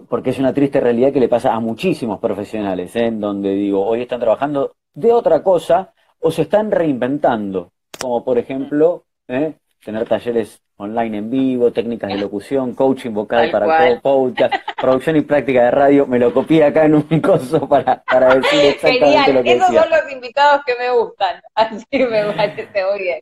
porque 0.09 0.31
es 0.31 0.39
una 0.39 0.53
triste 0.53 0.81
realidad 0.81 1.13
que 1.13 1.21
le 1.21 1.29
pasa 1.29 1.55
a 1.55 1.61
muchísimos 1.61 2.21
profesionales, 2.21 2.95
¿eh? 2.97 3.07
en 3.07 3.21
donde 3.21 3.51
digo, 3.55 3.87
hoy 3.87 4.03
están 4.03 4.21
trabajando 4.21 4.77
de 4.93 5.13
otra 5.13 5.43
cosa 5.43 5.95
o 6.21 6.31
se 6.31 6.43
están 6.43 6.71
reinventando, 6.71 7.73
como 7.99 8.25
por 8.25 8.39
ejemplo, 8.39 9.05
¿eh? 9.29 9.55
Tener 9.87 10.05
talleres 10.05 10.61
online 10.79 11.19
en 11.19 11.31
vivo, 11.31 11.71
técnicas 11.71 12.11
de 12.11 12.19
locución, 12.19 12.75
coaching 12.75 13.13
vocal 13.13 13.53
para 13.53 14.01
podcast, 14.01 14.53
producción 14.81 15.15
y 15.15 15.21
práctica 15.21 15.63
de 15.63 15.71
radio. 15.71 16.07
Me 16.09 16.19
lo 16.19 16.35
copié 16.35 16.65
acá 16.65 16.87
en 16.87 16.97
un 16.97 17.21
coso 17.21 17.69
para, 17.69 18.03
para 18.03 18.35
decir 18.35 18.65
exactamente 18.65 19.33
lo 19.33 19.43
que 19.45 19.53
Esos 19.53 19.69
son 19.69 19.89
los 19.89 20.13
invitados 20.13 20.63
que 20.67 20.75
me 20.77 20.91
gustan, 20.91 21.41
así 21.55 21.87
me 21.93 22.25
parece 22.35 22.85
muy 22.85 22.99
bien. 23.01 23.21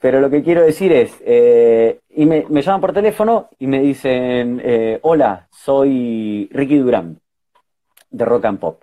Pero 0.00 0.20
lo 0.20 0.28
que 0.28 0.42
quiero 0.42 0.62
decir 0.62 0.92
es, 0.92 1.16
eh, 1.24 2.00
y 2.10 2.26
me, 2.26 2.44
me, 2.48 2.60
llaman 2.60 2.80
por 2.80 2.92
teléfono 2.92 3.48
y 3.60 3.68
me 3.68 3.78
dicen, 3.78 4.60
eh, 4.64 4.98
hola, 5.02 5.46
soy 5.52 6.48
Ricky 6.50 6.76
Durán, 6.78 7.20
de 8.10 8.24
Rock 8.24 8.44
and 8.46 8.58
Pop. 8.58 8.82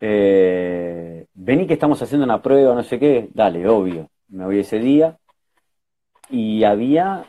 Eh, 0.00 1.26
vení 1.34 1.66
que 1.66 1.74
estamos 1.74 2.00
haciendo 2.00 2.24
una 2.24 2.40
prueba, 2.40 2.74
no 2.74 2.82
sé 2.82 2.98
qué, 2.98 3.28
dale, 3.34 3.68
obvio. 3.68 4.08
Me 4.28 4.46
voy 4.46 4.60
ese 4.60 4.78
día, 4.78 5.18
y 6.30 6.64
había, 6.64 7.26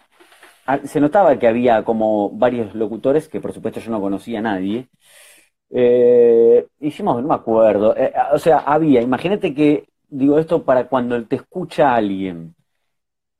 ah, 0.67 0.79
se 0.85 0.99
notaba 0.99 1.37
que 1.39 1.47
había 1.47 1.83
como 1.83 2.31
varios 2.31 2.75
locutores, 2.75 3.27
que 3.27 3.41
por 3.41 3.53
supuesto 3.53 3.79
yo 3.79 3.91
no 3.91 4.01
conocía 4.01 4.39
a 4.39 4.41
nadie. 4.43 4.89
Eh, 5.69 6.67
hicimos, 6.79 7.21
no 7.21 7.27
me 7.27 7.35
acuerdo, 7.35 7.95
eh, 7.97 8.13
o 8.33 8.39
sea, 8.39 8.59
había, 8.59 9.01
imagínate 9.01 9.53
que, 9.53 9.89
digo 10.09 10.39
esto 10.39 10.63
para 10.63 10.87
cuando 10.87 11.23
te 11.25 11.37
escucha 11.37 11.95
alguien. 11.95 12.55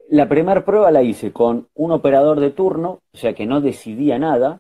La 0.10 0.28
primera 0.30 0.64
prueba 0.66 0.92
la 0.92 1.04
hice 1.04 1.32
con 1.34 1.68
un 1.74 1.92
operador 1.92 2.40
de 2.40 2.52
turno, 2.52 3.02
o 3.14 3.18
sea 3.18 3.34
que 3.34 3.46
no 3.48 3.62
decidía 3.62 4.20
nada, 4.20 4.60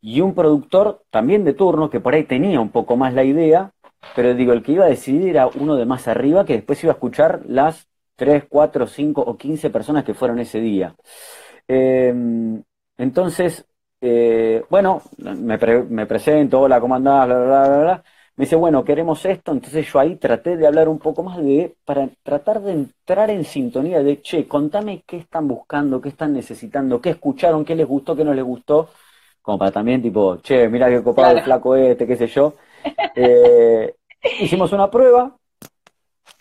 y 0.00 0.20
un 0.22 0.34
productor 0.34 1.02
también 1.10 1.44
de 1.44 1.54
turno, 1.54 1.90
que 1.90 2.00
por 2.00 2.14
ahí 2.14 2.24
tenía 2.24 2.60
un 2.60 2.70
poco 2.70 2.96
más 2.96 3.14
la 3.14 3.24
idea, 3.24 3.72
pero 4.16 4.34
digo, 4.34 4.52
el 4.52 4.62
que 4.62 4.72
iba 4.72 4.86
a 4.86 4.88
decidir 4.88 5.30
era 5.30 5.48
uno 5.48 5.76
de 5.76 5.86
más 5.86 6.08
arriba, 6.08 6.44
que 6.44 6.54
después 6.54 6.82
iba 6.84 6.92
a 6.92 6.94
escuchar 6.94 7.42
las 7.46 7.89
3, 8.20 8.44
4, 8.50 8.86
5 8.86 9.22
o 9.22 9.34
15 9.34 9.70
personas 9.70 10.04
que 10.04 10.12
fueron 10.12 10.38
ese 10.40 10.60
día. 10.60 10.94
Em, 11.66 12.62
entonces, 12.98 13.64
eh, 13.98 14.62
bueno, 14.68 15.00
me, 15.18 15.56
me, 15.88 16.06
presento, 16.06 16.60
hola, 16.60 16.80
¿cómo 16.80 16.96
andás? 16.96 17.26
Bla, 17.26 17.38
bla, 17.38 17.68
bla, 17.68 17.78
bla. 17.78 18.04
Me 18.36 18.44
dice, 18.44 18.56
bueno, 18.56 18.84
queremos 18.84 19.24
esto. 19.24 19.52
Entonces 19.52 19.90
yo 19.90 19.98
ahí 19.98 20.16
traté 20.16 20.58
de 20.58 20.66
hablar 20.66 20.88
un 20.90 20.98
poco 20.98 21.22
más 21.22 21.38
de, 21.38 21.74
para 21.86 22.10
tratar 22.22 22.60
de 22.60 22.72
entrar 22.72 23.30
en 23.30 23.44
sintonía 23.44 24.02
de, 24.02 24.20
che, 24.20 24.46
contame 24.46 25.02
qué 25.06 25.16
están 25.16 25.48
buscando, 25.48 25.98
qué 26.00 26.10
están 26.10 26.34
necesitando, 26.34 27.00
qué 27.00 27.10
escucharon, 27.10 27.64
qué 27.64 27.74
les 27.74 27.86
gustó, 27.86 28.14
qué 28.14 28.24
no 28.24 28.34
les 28.34 28.44
gustó. 28.44 28.90
Como 29.40 29.58
para 29.58 29.72
también, 29.72 30.02
tipo, 30.02 30.36
che, 30.42 30.68
mira 30.68 30.90
qué 30.90 31.02
copado 31.02 31.38
el 31.38 31.42
flaco 31.42 31.74
este, 31.74 32.06
qué 32.06 32.16
sé 32.16 32.26
yo. 32.26 32.54
Eh, 33.14 33.94
hicimos 34.40 34.72
una 34.72 34.90
prueba, 34.90 35.36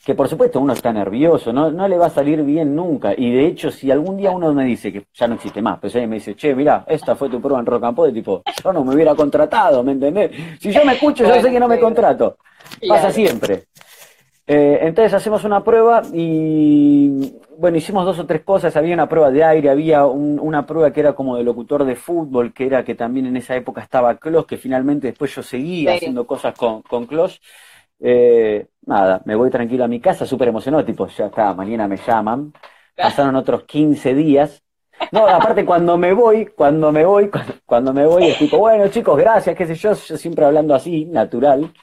que 0.09 0.15
por 0.15 0.27
supuesto 0.27 0.59
uno 0.59 0.73
está 0.73 0.91
nervioso, 0.91 1.53
no, 1.53 1.69
no 1.69 1.87
le 1.87 1.95
va 1.95 2.07
a 2.07 2.09
salir 2.09 2.41
bien 2.41 2.75
nunca. 2.75 3.13
Y 3.15 3.31
de 3.31 3.45
hecho, 3.45 3.69
si 3.69 3.91
algún 3.91 4.17
día 4.17 4.31
uno 4.31 4.51
me 4.55 4.65
dice 4.65 4.91
que 4.91 5.05
ya 5.13 5.27
no 5.27 5.35
existe 5.35 5.61
más, 5.61 5.77
pues 5.79 5.93
alguien 5.93 6.09
me 6.09 6.15
dice, 6.15 6.35
che, 6.35 6.55
mira, 6.55 6.83
esta 6.87 7.15
fue 7.15 7.29
tu 7.29 7.39
prueba 7.39 7.59
en 7.59 7.67
Rock 7.67 7.83
and 7.83 7.95
Pop, 7.95 8.07
de 8.07 8.13
tipo, 8.13 8.41
yo 8.63 8.73
no 8.73 8.83
me 8.83 8.95
hubiera 8.95 9.13
contratado, 9.13 9.83
¿me 9.83 9.91
entendés? 9.91 10.31
Si 10.59 10.71
yo 10.71 10.83
me 10.83 10.93
escucho, 10.93 11.23
yo 11.27 11.39
sé 11.39 11.51
que 11.51 11.59
no 11.59 11.67
me 11.67 11.79
contrato. 11.79 12.37
Pasa 12.87 13.11
siempre. 13.11 13.65
Eh, 14.47 14.79
entonces 14.81 15.13
hacemos 15.13 15.43
una 15.43 15.63
prueba 15.63 16.01
y, 16.11 17.35
bueno, 17.55 17.77
hicimos 17.77 18.03
dos 18.03 18.17
o 18.17 18.25
tres 18.25 18.41
cosas. 18.41 18.75
Había 18.75 18.95
una 18.95 19.07
prueba 19.07 19.29
de 19.29 19.43
aire, 19.43 19.69
había 19.69 20.07
una 20.07 20.65
prueba 20.65 20.91
que 20.91 21.01
era 21.01 21.13
como 21.13 21.37
de 21.37 21.43
locutor 21.43 21.85
de 21.85 21.95
fútbol, 21.95 22.51
que 22.51 22.65
era 22.65 22.83
que 22.83 22.95
también 22.95 23.27
en 23.27 23.37
esa 23.37 23.55
época 23.55 23.83
estaba 23.83 24.17
Klos, 24.17 24.47
que 24.47 24.57
finalmente 24.57 25.05
después 25.05 25.35
yo 25.35 25.43
seguía 25.43 25.93
haciendo 25.93 26.25
cosas 26.25 26.55
con, 26.57 26.81
con. 26.81 27.07
Eh, 27.99 28.67
nada, 28.85 29.21
me 29.25 29.35
voy 29.35 29.49
tranquilo 29.49 29.83
a 29.83 29.87
mi 29.87 29.99
casa, 29.99 30.25
súper 30.25 30.47
emocionado, 30.49 30.85
tipo, 30.85 31.07
ya 31.07 31.27
está, 31.27 31.53
mañana 31.53 31.87
me 31.87 31.97
llaman. 31.97 32.53
Pasaron 32.95 33.35
otros 33.35 33.63
15 33.63 34.13
días. 34.13 34.63
No, 35.11 35.27
aparte 35.27 35.65
cuando 35.65 35.97
me 35.97 36.13
voy, 36.13 36.47
cuando 36.47 36.91
me 36.91 37.05
voy, 37.05 37.29
cuando, 37.65 37.93
me 37.93 38.05
voy 38.05 38.25
es 38.27 38.37
tipo, 38.37 38.57
bueno 38.57 38.87
chicos, 38.89 39.17
gracias, 39.17 39.55
qué 39.55 39.65
sé 39.65 39.75
yo, 39.75 39.93
yo 39.93 40.17
siempre 40.17 40.45
hablando 40.45 40.75
así, 40.75 41.05
natural. 41.05 41.73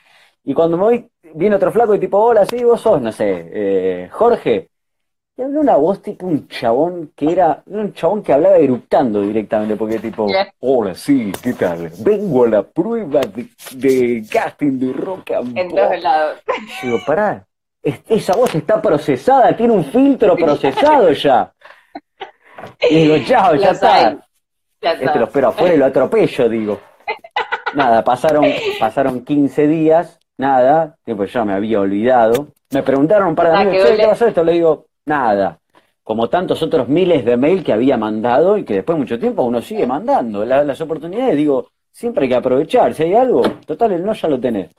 Y 0.45 0.55
cuando 0.55 0.77
me 0.77 0.83
voy, 0.85 1.11
viene 1.35 1.57
otro 1.57 1.73
flaco 1.73 1.95
y 1.95 1.99
tipo, 1.99 2.19
hola, 2.19 2.45
sí, 2.47 2.63
vos 2.63 2.81
sos, 2.81 3.01
no 3.01 3.11
sé, 3.13 3.51
eh, 3.53 4.09
Jorge. 4.13 4.71
Y 5.39 5.43
habló 5.43 5.61
una 5.61 5.77
voz 5.77 6.01
tipo 6.01 6.27
un 6.27 6.49
chabón 6.49 7.13
que 7.15 7.31
era, 7.31 7.63
un 7.67 7.93
chabón 7.93 8.23
que 8.23 8.33
hablaba 8.33 8.57
eructando 8.57 9.21
directamente, 9.21 9.77
porque 9.77 9.99
tipo, 9.99 10.27
hola, 10.61 10.95
sí, 10.95 11.31
¿qué 11.43 11.53
tal? 11.53 11.91
Vengo 11.99 12.45
a 12.45 12.49
la 12.49 12.63
prueba 12.63 13.21
de, 13.73 14.25
casting 14.31 14.79
de 14.79 14.93
rock 14.95 15.33
and 15.33 15.59
En 15.59 15.69
todos 15.75 16.03
lados. 16.03 16.39
Digo, 16.83 16.99
pará, 17.07 17.47
esa 17.83 18.35
voz 18.35 18.55
está 18.55 18.81
procesada, 18.81 19.55
tiene 19.55 19.75
un 19.75 19.85
filtro 19.85 20.37
procesado 20.37 21.13
ya. 21.13 21.53
Y 22.89 23.03
digo, 23.03 23.17
chao, 23.27 23.57
ya 23.57 23.73
está. 23.73 24.19
Este 24.81 25.19
lo 25.19 25.27
espero 25.27 25.49
afuera 25.49 25.75
y 25.75 25.79
lo 25.79 25.85
atropello, 25.85 26.49
digo. 26.49 26.81
Nada, 27.75 28.03
pasaron, 28.03 28.47
pasaron 28.81 29.23
15 29.23 29.67
días, 29.67 30.19
nada, 30.39 30.97
tipo, 31.05 31.27
yo 31.27 31.45
me 31.45 31.53
había 31.53 31.79
olvidado. 31.81 32.49
Me 32.71 32.83
preguntaron 32.83 33.29
un 33.29 33.35
par 33.35 33.51
de 33.51 33.57
amigos, 33.59 33.91
¿qué 33.91 34.07
pasó 34.07 34.27
esto? 34.27 34.43
Le 34.43 34.53
digo, 34.53 34.86
nada. 35.07 35.61
Como 36.03 36.29
tantos 36.29 36.63
otros 36.63 36.89
miles 36.89 37.25
de 37.25 37.37
mail 37.37 37.65
que 37.65 37.73
había 37.73 37.97
mandado 37.97 38.59
y 38.59 38.65
que 38.65 38.75
después 38.75 38.97
de 38.97 39.01
mucho 39.01 39.19
tiempo 39.19 39.43
uno 39.43 39.61
sigue 39.63 39.87
mandando. 39.87 40.45
las 40.45 40.81
oportunidades, 40.81 41.37
digo, 41.37 41.71
siempre 41.91 42.25
hay 42.25 42.29
que 42.29 42.37
aprovechar. 42.37 42.95
Si 42.95 43.05
hay 43.05 43.15
algo, 43.15 43.43
total, 43.67 43.93
el 43.93 44.05
no 44.05 44.13
ya 44.13 44.29
lo 44.29 44.39
tenés. 44.39 44.71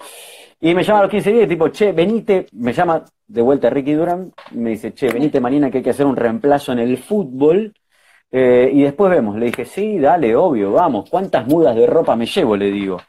Y 0.59 0.73
me 0.73 0.83
llama 0.83 0.99
a 0.99 1.01
los 1.03 1.11
15 1.11 1.31
días, 1.33 1.47
tipo, 1.47 1.69
che, 1.69 1.91
venite, 1.91 2.47
me 2.53 2.73
llama 2.73 3.03
de 3.27 3.41
vuelta 3.41 3.69
Ricky 3.69 3.93
Durán, 3.93 4.33
me 4.51 4.71
dice, 4.71 4.93
che, 4.93 5.09
venite 5.09 5.39
mañana 5.39 5.69
que 5.69 5.79
hay 5.79 5.83
que 5.83 5.91
hacer 5.91 6.05
un 6.05 6.15
reemplazo 6.15 6.71
en 6.71 6.79
el 6.79 6.97
fútbol. 6.97 7.73
Eh, 8.31 8.69
y 8.73 8.81
después 8.83 9.11
vemos, 9.11 9.37
le 9.37 9.47
dije, 9.47 9.65
sí, 9.65 9.99
dale, 9.99 10.35
obvio, 10.35 10.73
vamos, 10.73 11.09
¿cuántas 11.09 11.47
mudas 11.47 11.75
de 11.75 11.87
ropa 11.87 12.15
me 12.15 12.25
llevo? 12.25 12.57
Le 12.57 12.71
digo. 12.71 12.99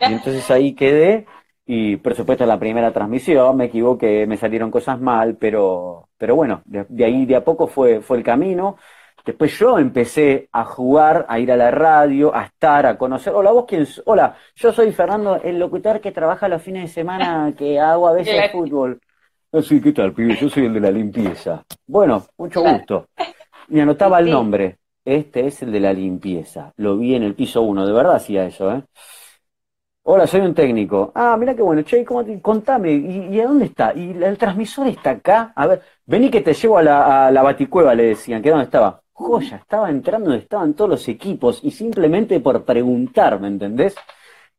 Y 0.00 0.12
entonces 0.12 0.48
ahí 0.50 0.74
quedé, 0.74 1.26
y 1.70 1.96
por 1.96 2.14
supuesto 2.14 2.46
la 2.46 2.58
primera 2.58 2.90
transmisión, 2.94 3.54
me 3.54 3.66
equivoqué, 3.66 4.26
me 4.26 4.38
salieron 4.38 4.70
cosas 4.70 4.98
mal, 4.98 5.36
pero, 5.36 6.08
pero 6.16 6.34
bueno, 6.34 6.62
de, 6.64 7.04
ahí 7.04 7.26
de 7.26 7.36
a 7.36 7.44
poco 7.44 7.66
fue, 7.66 8.00
fue 8.00 8.16
el 8.16 8.24
camino. 8.24 8.78
Después 9.22 9.58
yo 9.58 9.78
empecé 9.78 10.48
a 10.50 10.64
jugar, 10.64 11.26
a 11.28 11.38
ir 11.38 11.52
a 11.52 11.58
la 11.58 11.70
radio, 11.70 12.34
a 12.34 12.44
estar, 12.44 12.86
a 12.86 12.96
conocer. 12.96 13.34
Hola, 13.34 13.52
vos 13.52 13.66
quién 13.68 13.86
Hola, 14.06 14.34
yo 14.56 14.72
soy 14.72 14.92
Fernando, 14.92 15.36
el 15.42 15.58
locutor 15.58 16.00
que 16.00 16.10
trabaja 16.10 16.48
los 16.48 16.62
fines 16.62 16.84
de 16.84 16.88
semana, 16.88 17.52
que 17.58 17.78
hago 17.78 18.08
a 18.08 18.12
veces 18.12 18.50
fútbol. 18.50 18.98
Así, 19.52 19.78
¿qué 19.78 19.92
tal, 19.92 20.14
pibe? 20.14 20.36
Yo 20.36 20.48
soy 20.48 20.64
el 20.64 20.72
de 20.72 20.80
la 20.80 20.90
limpieza. 20.90 21.62
Bueno, 21.86 22.24
mucho 22.38 22.62
gusto. 22.62 23.08
Me 23.68 23.82
anotaba 23.82 24.20
el 24.20 24.30
nombre. 24.30 24.78
Este 25.04 25.46
es 25.46 25.60
el 25.60 25.72
de 25.72 25.80
la 25.80 25.92
limpieza. 25.92 26.72
Lo 26.76 26.96
vi 26.96 27.14
en 27.14 27.24
el 27.24 27.34
piso 27.34 27.60
uno, 27.60 27.86
de 27.86 27.92
verdad 27.92 28.14
hacía 28.14 28.46
eso, 28.46 28.72
¿eh? 28.72 28.82
Hola, 30.02 30.26
soy 30.26 30.40
un 30.40 30.54
técnico. 30.54 31.12
Ah, 31.14 31.36
mira 31.38 31.54
qué 31.54 31.62
bueno. 31.62 31.82
Che, 31.82 32.04
¿cómo 32.04 32.24
contame, 32.40 32.92
¿y, 32.92 33.40
a 33.40 33.46
dónde 33.46 33.66
está? 33.66 33.92
¿Y 33.94 34.10
el 34.22 34.38
transmisor 34.38 34.86
está 34.88 35.10
acá? 35.10 35.52
A 35.54 35.66
ver, 35.66 35.82
vení 36.06 36.30
que 36.30 36.40
te 36.40 36.54
llevo 36.54 36.78
a 36.78 36.82
la, 36.82 37.26
a 37.26 37.30
la 37.30 37.42
baticueva, 37.42 37.94
le 37.94 38.04
decían. 38.04 38.42
¿Que 38.42 38.50
dónde 38.50 38.64
estaba? 38.64 39.02
joya, 39.18 39.56
estaba 39.56 39.90
entrando 39.90 40.30
donde 40.30 40.44
estaban 40.44 40.74
todos 40.74 40.90
los 40.90 41.08
equipos 41.08 41.60
y 41.64 41.72
simplemente 41.72 42.38
por 42.40 42.64
preguntar, 42.64 43.40
¿me 43.40 43.48
entendés? 43.48 43.96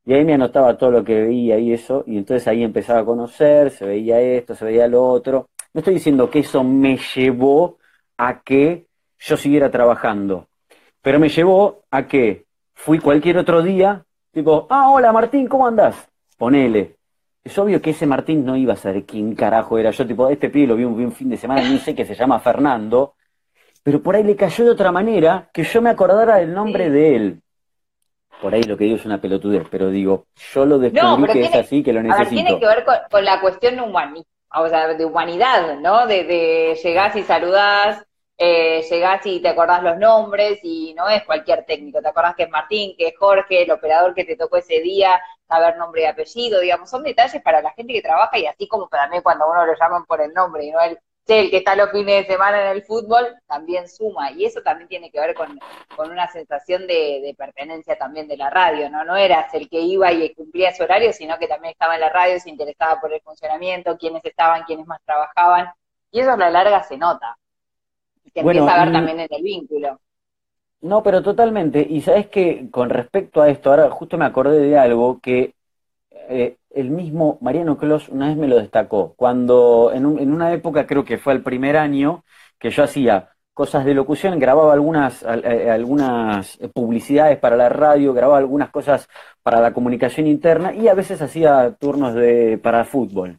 Y 0.06 0.14
ahí 0.14 0.26
me 0.26 0.34
anotaba 0.34 0.78
todo 0.78 0.92
lo 0.92 1.04
que 1.04 1.22
veía 1.22 1.58
y 1.60 1.72
eso, 1.74 2.04
y 2.08 2.18
entonces 2.18 2.48
ahí 2.48 2.64
empezaba 2.64 3.00
a 3.02 3.06
conocer, 3.06 3.72
se 3.72 3.86
veía 3.86 4.20
esto, 4.20 4.56
se 4.56 4.66
veía 4.66 4.88
lo 4.88 5.06
otro. 5.06 5.50
No 5.74 5.80
estoy 5.80 5.96
diciendo 5.96 6.30
que 6.30 6.40
eso 6.40 6.64
me 6.64 6.98
llevó 7.16 7.78
a 8.18 8.42
que 8.42 8.88
yo 9.20 9.38
siguiera 9.38 9.72
trabajando, 9.72 10.48
pero 11.02 11.20
me 11.20 11.30
llevó 11.30 11.84
a 11.92 12.08
que 12.08 12.46
fui 12.74 13.00
cualquier 13.00 13.38
otro 13.38 13.62
día, 13.62 14.06
tipo, 14.32 14.68
ah, 14.70 14.90
hola 14.92 15.12
Martín, 15.12 15.48
¿cómo 15.48 15.68
andás? 15.68 16.10
Ponele. 16.38 16.98
Es 17.44 17.58
obvio 17.58 17.82
que 17.82 17.92
ese 17.92 18.06
Martín 18.06 18.46
no 18.46 18.56
iba 18.56 18.74
a 18.74 18.78
ser 18.78 19.04
quién 19.06 19.34
carajo 19.36 19.78
era 19.78 19.92
yo, 19.92 20.06
tipo, 20.06 20.30
este 20.30 20.50
pibe 20.50 20.68
lo 20.68 20.76
vi 20.76 20.84
un, 20.84 21.12
fin 21.12 21.30
de 21.30 21.38
semana, 21.38 21.62
ni 21.62 21.78
sé 21.80 21.96
que 21.96 22.06
se 22.06 22.16
llama 22.16 22.40
Fernando, 22.40 23.16
pero 23.82 24.02
por 24.02 24.16
ahí 24.16 24.24
le 24.24 24.36
cayó 24.36 24.66
de 24.66 24.72
otra 24.72 24.92
manera 24.92 25.50
que 25.54 25.64
yo 25.64 25.82
me 25.82 25.90
acordara 25.90 26.38
del 26.38 26.54
nombre 26.54 26.90
de 26.90 27.16
él. 27.16 27.42
Por 28.42 28.54
ahí 28.54 28.64
lo 28.64 28.78
que 28.78 28.86
digo 28.86 28.98
es 28.98 29.06
una 29.06 29.20
pelotudez, 29.20 29.68
pero 29.70 29.90
digo, 29.90 30.28
yo 30.54 30.66
lo 30.66 30.80
descubrí 30.80 31.34
que 31.34 31.46
es 31.46 31.56
así, 31.56 31.84
que 31.84 31.92
lo 31.92 32.02
necesito. 32.02 32.30
tiene 32.30 32.60
que 32.60 32.66
ver 32.66 32.86
con, 32.86 33.26
la 33.26 33.42
cuestión 33.42 33.80
humanidad, 33.80 34.26
o 34.56 34.68
sea, 34.68 34.94
de 34.94 35.06
humanidad, 35.06 35.80
¿no? 35.80 36.08
De, 36.08 36.24
de 36.24 36.80
llegás 36.82 37.16
y 37.16 37.24
saludás, 37.24 38.06
eh, 38.42 38.84
llegás 38.90 39.26
y 39.26 39.42
te 39.42 39.50
acordás 39.50 39.84
los 39.84 39.98
nombres 39.98 40.60
y 40.64 40.94
no 40.94 41.10
es 41.10 41.24
cualquier 41.26 41.66
técnico, 41.66 42.02
te 42.02 42.08
acordás 42.08 42.36
que 42.36 42.44
es 42.44 42.50
Martín, 42.50 42.96
que 42.98 43.10
es 43.10 43.18
Jorge, 43.18 43.64
el 43.64 43.72
operador 43.72 44.14
que 44.16 44.24
te 44.24 44.38
tocó 44.38 44.56
ese 44.56 44.80
día, 44.80 45.22
saber 45.46 45.78
nombre 45.78 46.04
y 46.04 46.06
apellido, 46.06 46.62
digamos, 46.62 46.90
son 46.90 47.04
detalles 47.04 47.42
para 47.42 47.62
la 47.62 47.72
gente 47.72 47.92
que 47.92 48.02
trabaja 48.02 48.38
y 48.40 48.46
así 48.46 48.66
como 48.66 48.88
para 48.88 49.10
mí 49.10 49.22
cuando 49.22 49.46
uno 49.50 49.66
lo 49.66 49.74
llaman 49.78 50.06
por 50.06 50.22
el 50.22 50.34
nombre 50.34 50.64
y 50.64 50.72
no 50.72 50.80
el, 50.80 50.98
el 51.28 51.50
que 51.52 51.58
está 51.58 51.76
los 51.76 51.92
fines 51.92 52.26
de 52.26 52.34
semana 52.34 52.62
en 52.62 52.78
el 52.78 52.84
fútbol, 52.84 53.28
también 53.46 53.90
suma. 53.90 54.32
Y 54.32 54.46
eso 54.46 54.62
también 54.62 54.88
tiene 54.88 55.12
que 55.12 55.20
ver 55.20 55.36
con, 55.36 55.60
una 55.98 56.28
sensación 56.32 56.88
de, 56.88 57.36
pertenencia 57.38 57.98
también 57.98 58.28
de 58.28 58.38
la 58.38 58.50
radio, 58.50 58.90
¿no? 58.90 59.04
No 59.04 59.18
eras 59.18 59.54
el 59.54 59.70
que 59.70 59.82
iba 59.82 60.12
y 60.14 60.34
cumplía 60.34 60.74
su 60.74 60.84
horario, 60.84 61.12
sino 61.14 61.38
que 61.38 61.48
también 61.48 61.74
estaba 61.74 61.96
en 61.96 62.02
la 62.02 62.10
radio, 62.10 62.40
se 62.40 62.50
interesaba 62.50 63.02
por 63.02 63.14
el 63.14 63.22
funcionamiento, 63.22 63.98
quiénes 63.98 64.24
estaban, 64.24 64.64
quiénes 64.64 64.88
más 64.88 65.02
trabajaban. 65.06 65.72
Y 66.12 66.22
eso 66.22 66.32
a 66.32 66.38
la 66.38 66.50
larga 66.50 66.84
se 66.84 66.98
nota 66.98 67.38
que 68.34 68.42
bueno, 68.42 68.62
empieza 68.62 68.82
a 68.82 68.86
ver 68.86 68.94
también 68.94 69.20
en 69.20 69.28
el 69.30 69.44
vínculo. 69.44 70.00
No, 70.82 71.04
pero 71.04 71.22
totalmente. 71.22 71.86
Y 71.88 72.02
sabes 72.02 72.28
que 72.28 72.70
con 72.72 72.90
respecto 72.90 73.42
a 73.42 73.50
esto, 73.50 73.70
ahora 73.70 73.90
justo 73.90 74.18
me 74.18 74.26
acordé 74.26 74.60
de 74.60 74.78
algo 74.78 75.20
que 75.20 75.56
eh, 76.12 76.58
el 76.70 76.90
mismo 76.90 77.38
Mariano 77.42 77.78
Clos 77.78 78.10
una 78.10 78.28
vez 78.28 78.38
me 78.38 78.48
lo 78.48 78.58
destacó. 78.58 79.14
Cuando 79.16 79.92
en, 79.94 80.06
en, 80.20 80.32
una 80.32 80.54
época, 80.54 80.88
creo 80.88 81.04
que 81.04 81.18
fue 81.18 81.34
el 81.34 81.44
primer 81.44 81.76
año, 81.76 82.24
que 82.58 82.70
yo 82.70 82.84
hacía 82.84 83.30
cosas 83.54 83.84
de 83.84 83.94
locución, 83.94 84.40
grababa 84.40 84.72
algunas, 84.72 85.22
eh, 85.24 85.70
algunas 85.70 86.58
publicidades 86.74 87.38
para 87.40 87.58
la 87.58 87.68
radio, 87.68 88.14
grababa 88.14 88.38
algunas 88.38 88.70
cosas 88.70 89.10
para 89.44 89.60
la 89.60 89.74
comunicación 89.74 90.28
interna 90.28 90.74
y 90.74 90.88
a 90.88 90.94
veces 90.94 91.22
hacía 91.22 91.76
turnos 91.78 92.14
de, 92.14 92.58
para 92.58 92.86
fútbol. 92.86 93.38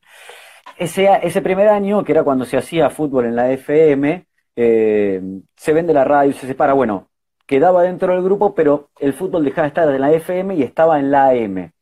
Ese, 0.77 1.09
ese 1.23 1.41
primer 1.41 1.69
año, 1.69 2.05
que 2.05 2.13
era 2.13 2.23
cuando 2.23 2.45
se 2.45 2.59
hacía 2.59 2.91
fútbol 2.91 3.27
en 3.27 3.37
la 3.37 3.51
FM, 3.51 4.27
eh, 4.63 5.23
se 5.57 5.73
vende 5.73 5.95
la 5.95 6.05
radio, 6.05 6.35
se 6.35 6.47
separa, 6.47 6.75
bueno, 6.75 7.09
quedaba 7.47 7.83
dentro 7.83 8.13
del 8.13 8.23
grupo, 8.23 8.55
pero 8.55 8.91
el 9.01 9.15
fútbol 9.15 9.43
dejaba 9.43 9.63
de 9.63 9.69
estar 9.69 9.95
en 9.95 10.01
la 10.03 10.13
FM 10.13 10.55
y 10.55 10.63
estaba 10.63 11.01
en 11.01 11.11
la 11.11 11.29
AM. 11.31 11.73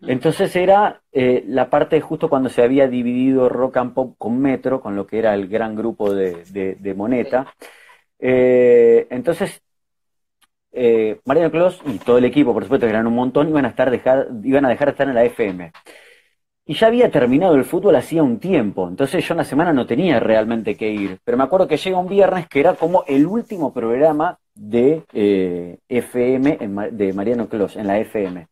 Mm. 0.00 0.10
Entonces 0.10 0.56
era 0.56 1.02
eh, 1.12 1.44
la 1.46 1.68
parte 1.68 2.00
justo 2.00 2.30
cuando 2.30 2.48
se 2.48 2.62
había 2.62 2.88
dividido 2.88 3.50
Rock 3.50 3.76
and 3.76 3.92
Pop 3.92 4.14
con 4.16 4.40
Metro, 4.40 4.80
con 4.80 4.96
lo 4.96 5.06
que 5.06 5.18
era 5.18 5.34
el 5.34 5.46
gran 5.46 5.76
grupo 5.76 6.14
de, 6.14 6.94
Moneta. 6.96 7.52
Eh, 8.18 9.06
entonces, 9.10 9.60
Mariano 11.26 11.50
Clos 11.50 11.82
y 11.84 11.98
todo 11.98 12.16
el 12.16 12.24
equipo, 12.24 12.54
por 12.54 12.62
supuesto, 12.62 12.86
que 12.86 12.92
eran 12.92 13.06
un 13.06 13.14
montón, 13.14 13.50
iban 13.50 13.66
a, 13.66 13.68
estar 13.68 13.90
dejar, 13.90 14.28
iban 14.42 14.64
a 14.64 14.70
dejar 14.70 14.88
de 14.88 14.92
estar 14.92 15.08
en 15.08 15.14
la 15.14 15.24
FM. 15.24 15.70
Y 16.68 16.74
ya 16.74 16.88
había 16.88 17.10
terminado 17.12 17.54
el 17.54 17.64
fútbol 17.64 17.94
hacía 17.94 18.24
un 18.24 18.40
tiempo, 18.40 18.88
entonces 18.88 19.26
yo 19.26 19.34
una 19.34 19.44
semana 19.44 19.72
no 19.72 19.86
tenía 19.86 20.18
realmente 20.18 20.76
que 20.76 20.90
ir. 20.90 21.18
Pero 21.24 21.38
me 21.38 21.44
acuerdo 21.44 21.68
que 21.68 21.76
llega 21.76 21.96
un 21.96 22.08
viernes 22.08 22.48
que 22.48 22.58
era 22.58 22.74
como 22.74 23.04
el 23.06 23.24
último 23.24 23.72
programa 23.72 24.36
de 24.52 25.04
eh, 25.12 25.78
FM, 25.88 26.58
de 26.90 27.12
Mariano 27.12 27.48
Clos, 27.48 27.76
en 27.76 27.86
la 27.86 28.00
FM. 28.00 28.48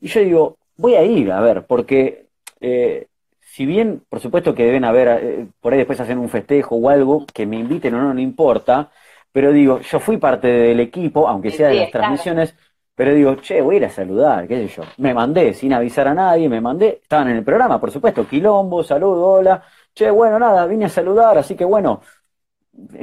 Y 0.00 0.08
yo 0.08 0.20
digo, 0.20 0.58
voy 0.76 0.96
a 0.96 1.02
ir, 1.02 1.32
a 1.32 1.40
ver, 1.40 1.64
porque 1.64 2.26
eh, 2.60 3.06
si 3.40 3.64
bien, 3.64 4.02
por 4.08 4.20
supuesto 4.20 4.54
que 4.54 4.64
deben 4.64 4.84
haber, 4.84 5.08
eh, 5.08 5.46
por 5.60 5.72
ahí 5.72 5.78
después 5.78 5.98
hacen 5.98 6.18
un 6.18 6.28
festejo 6.28 6.76
o 6.76 6.88
algo, 6.90 7.26
que 7.32 7.46
me 7.46 7.58
inviten 7.58 7.94
o 7.94 8.02
no, 8.02 8.12
no 8.12 8.20
importa, 8.20 8.90
pero 9.32 9.52
digo, 9.52 9.80
yo 9.80 9.98
fui 9.98 10.18
parte 10.18 10.48
del 10.48 10.80
equipo, 10.80 11.26
aunque 11.26 11.50
sea 11.50 11.68
de 11.68 11.76
las 11.76 11.90
transmisiones, 11.90 12.54
pero 13.00 13.14
digo, 13.14 13.34
che, 13.36 13.62
voy 13.62 13.76
a 13.76 13.78
ir 13.78 13.84
a 13.86 13.88
saludar, 13.88 14.46
qué 14.46 14.68
sé 14.68 14.74
yo. 14.76 14.82
Me 14.98 15.14
mandé 15.14 15.54
sin 15.54 15.72
avisar 15.72 16.06
a 16.06 16.12
nadie, 16.12 16.50
me 16.50 16.60
mandé, 16.60 17.00
estaban 17.02 17.30
en 17.30 17.38
el 17.38 17.42
programa, 17.42 17.80
por 17.80 17.90
supuesto, 17.90 18.28
quilombo, 18.28 18.84
saludo, 18.84 19.26
hola. 19.26 19.64
Che, 19.94 20.10
bueno, 20.10 20.38
nada, 20.38 20.66
vine 20.66 20.84
a 20.84 20.90
saludar, 20.90 21.38
así 21.38 21.54
que 21.56 21.64
bueno, 21.64 22.02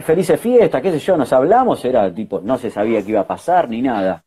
felices 0.01 0.39
fiesta, 0.39 0.83
qué 0.83 0.91
sé 0.91 0.99
yo, 0.99 1.17
nos 1.17 1.33
hablamos, 1.33 1.83
era 1.83 2.13
tipo, 2.13 2.39
no 2.41 2.59
se 2.59 2.69
sabía 2.69 3.01
qué 3.01 3.09
iba 3.09 3.21
a 3.21 3.27
pasar 3.27 3.69
ni 3.69 3.81
nada. 3.81 4.23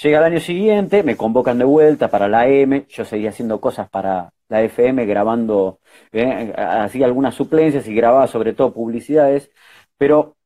Llega 0.00 0.18
el 0.18 0.24
año 0.24 0.38
siguiente, 0.38 1.02
me 1.02 1.16
convocan 1.16 1.58
de 1.58 1.64
vuelta 1.64 2.06
para 2.06 2.28
la 2.28 2.46
M, 2.46 2.86
yo 2.88 3.04
seguía 3.04 3.30
haciendo 3.30 3.60
cosas 3.60 3.88
para 3.90 4.30
la 4.48 4.62
FM, 4.62 5.04
grabando, 5.04 5.80
eh, 6.12 6.54
hacía 6.56 7.06
algunas 7.06 7.34
suplencias 7.34 7.88
y 7.88 7.94
grababa 7.96 8.28
sobre 8.28 8.52
todo 8.52 8.72
publicidades, 8.72 9.50
pero 9.96 10.36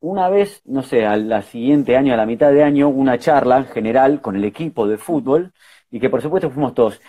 una 0.00 0.28
vez, 0.28 0.62
no 0.64 0.82
sé, 0.82 1.06
al 1.06 1.42
siguiente 1.44 1.96
año, 1.96 2.14
a 2.14 2.16
la 2.16 2.26
mitad 2.26 2.52
de 2.52 2.62
año, 2.62 2.88
una 2.88 3.18
charla 3.18 3.64
general 3.64 4.20
con 4.20 4.36
el 4.36 4.44
equipo 4.44 4.86
de 4.86 4.98
fútbol 4.98 5.52
y 5.90 6.00
que 6.00 6.10
por 6.10 6.22
supuesto 6.22 6.50
fuimos 6.50 6.74
todos. 6.74 7.00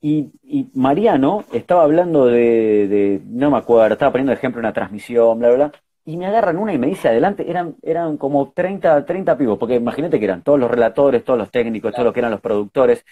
Y, 0.00 0.30
Mariano 0.74 1.44
estaba 1.52 1.82
hablando 1.82 2.26
de, 2.26 3.20
no 3.26 3.50
me 3.50 3.58
acuerdo, 3.58 3.94
estaba 3.94 4.12
poniendo 4.12 4.30
de 4.30 4.36
ejemplo 4.36 4.60
una 4.60 4.72
transmisión, 4.72 5.38
bla, 5.38 5.48
bla, 5.48 5.56
bla, 5.56 5.72
y 6.04 6.16
me 6.16 6.26
agarran 6.26 6.58
una 6.58 6.72
y 6.72 6.78
me 6.78 6.86
dice 6.88 7.08
adelante, 7.08 7.50
eran, 7.50 7.76
eran 7.82 8.16
como 8.16 8.52
30, 8.52 9.04
30 9.04 9.36
pibos, 9.36 9.58
porque 9.58 9.74
imagínate 9.76 10.18
que 10.18 10.24
eran 10.26 10.42
todos 10.42 10.58
los 10.60 10.70
relatores, 10.70 11.24
todos 11.24 11.38
los 11.38 11.50
técnicos, 11.50 11.92
todos 11.92 12.04
los 12.04 12.14
que 12.14 12.20
eran 12.20 12.30
los 12.30 12.40
productores. 12.40 13.04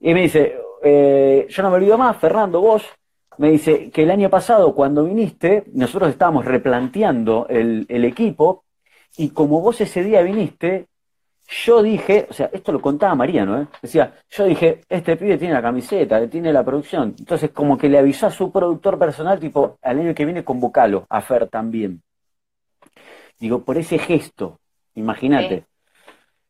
Y 0.00 0.14
me 0.14 0.22
dice, 0.22 0.56
eh, 0.82 1.46
yo 1.48 1.62
no 1.62 1.70
me 1.70 1.76
olvido 1.76 1.98
más, 1.98 2.16
Fernando, 2.16 2.60
vos, 2.60 2.84
me 3.38 3.50
dice 3.50 3.90
que 3.90 4.02
el 4.02 4.10
año 4.10 4.30
pasado 4.30 4.74
cuando 4.74 5.04
viniste, 5.04 5.64
nosotros 5.72 6.10
estábamos 6.10 6.44
replanteando 6.44 7.46
el, 7.48 7.86
el 7.88 8.04
equipo 8.04 8.63
y 9.16 9.30
como 9.30 9.60
vos 9.60 9.80
ese 9.80 10.02
día 10.02 10.22
viniste, 10.22 10.86
yo 11.46 11.82
dije, 11.82 12.26
o 12.30 12.32
sea, 12.32 12.50
esto 12.52 12.72
lo 12.72 12.80
contaba 12.80 13.14
Mariano, 13.14 13.60
¿eh? 13.60 13.66
Decía, 13.82 14.14
yo 14.30 14.44
dije, 14.44 14.80
este 14.88 15.16
pibe 15.16 15.36
tiene 15.36 15.54
la 15.54 15.62
camiseta, 15.62 16.26
tiene 16.28 16.52
la 16.52 16.64
producción. 16.64 17.14
Entonces, 17.18 17.50
como 17.50 17.76
que 17.76 17.88
le 17.88 17.98
avisó 17.98 18.26
a 18.26 18.30
su 18.30 18.50
productor 18.50 18.98
personal, 18.98 19.38
tipo, 19.38 19.78
al 19.82 19.98
año 19.98 20.14
que 20.14 20.24
viene 20.24 20.42
convocalo, 20.42 21.06
a 21.08 21.20
Fer 21.20 21.48
también. 21.48 22.02
Digo, 23.38 23.62
por 23.62 23.76
ese 23.76 23.98
gesto, 23.98 24.58
imagínate. 24.94 25.64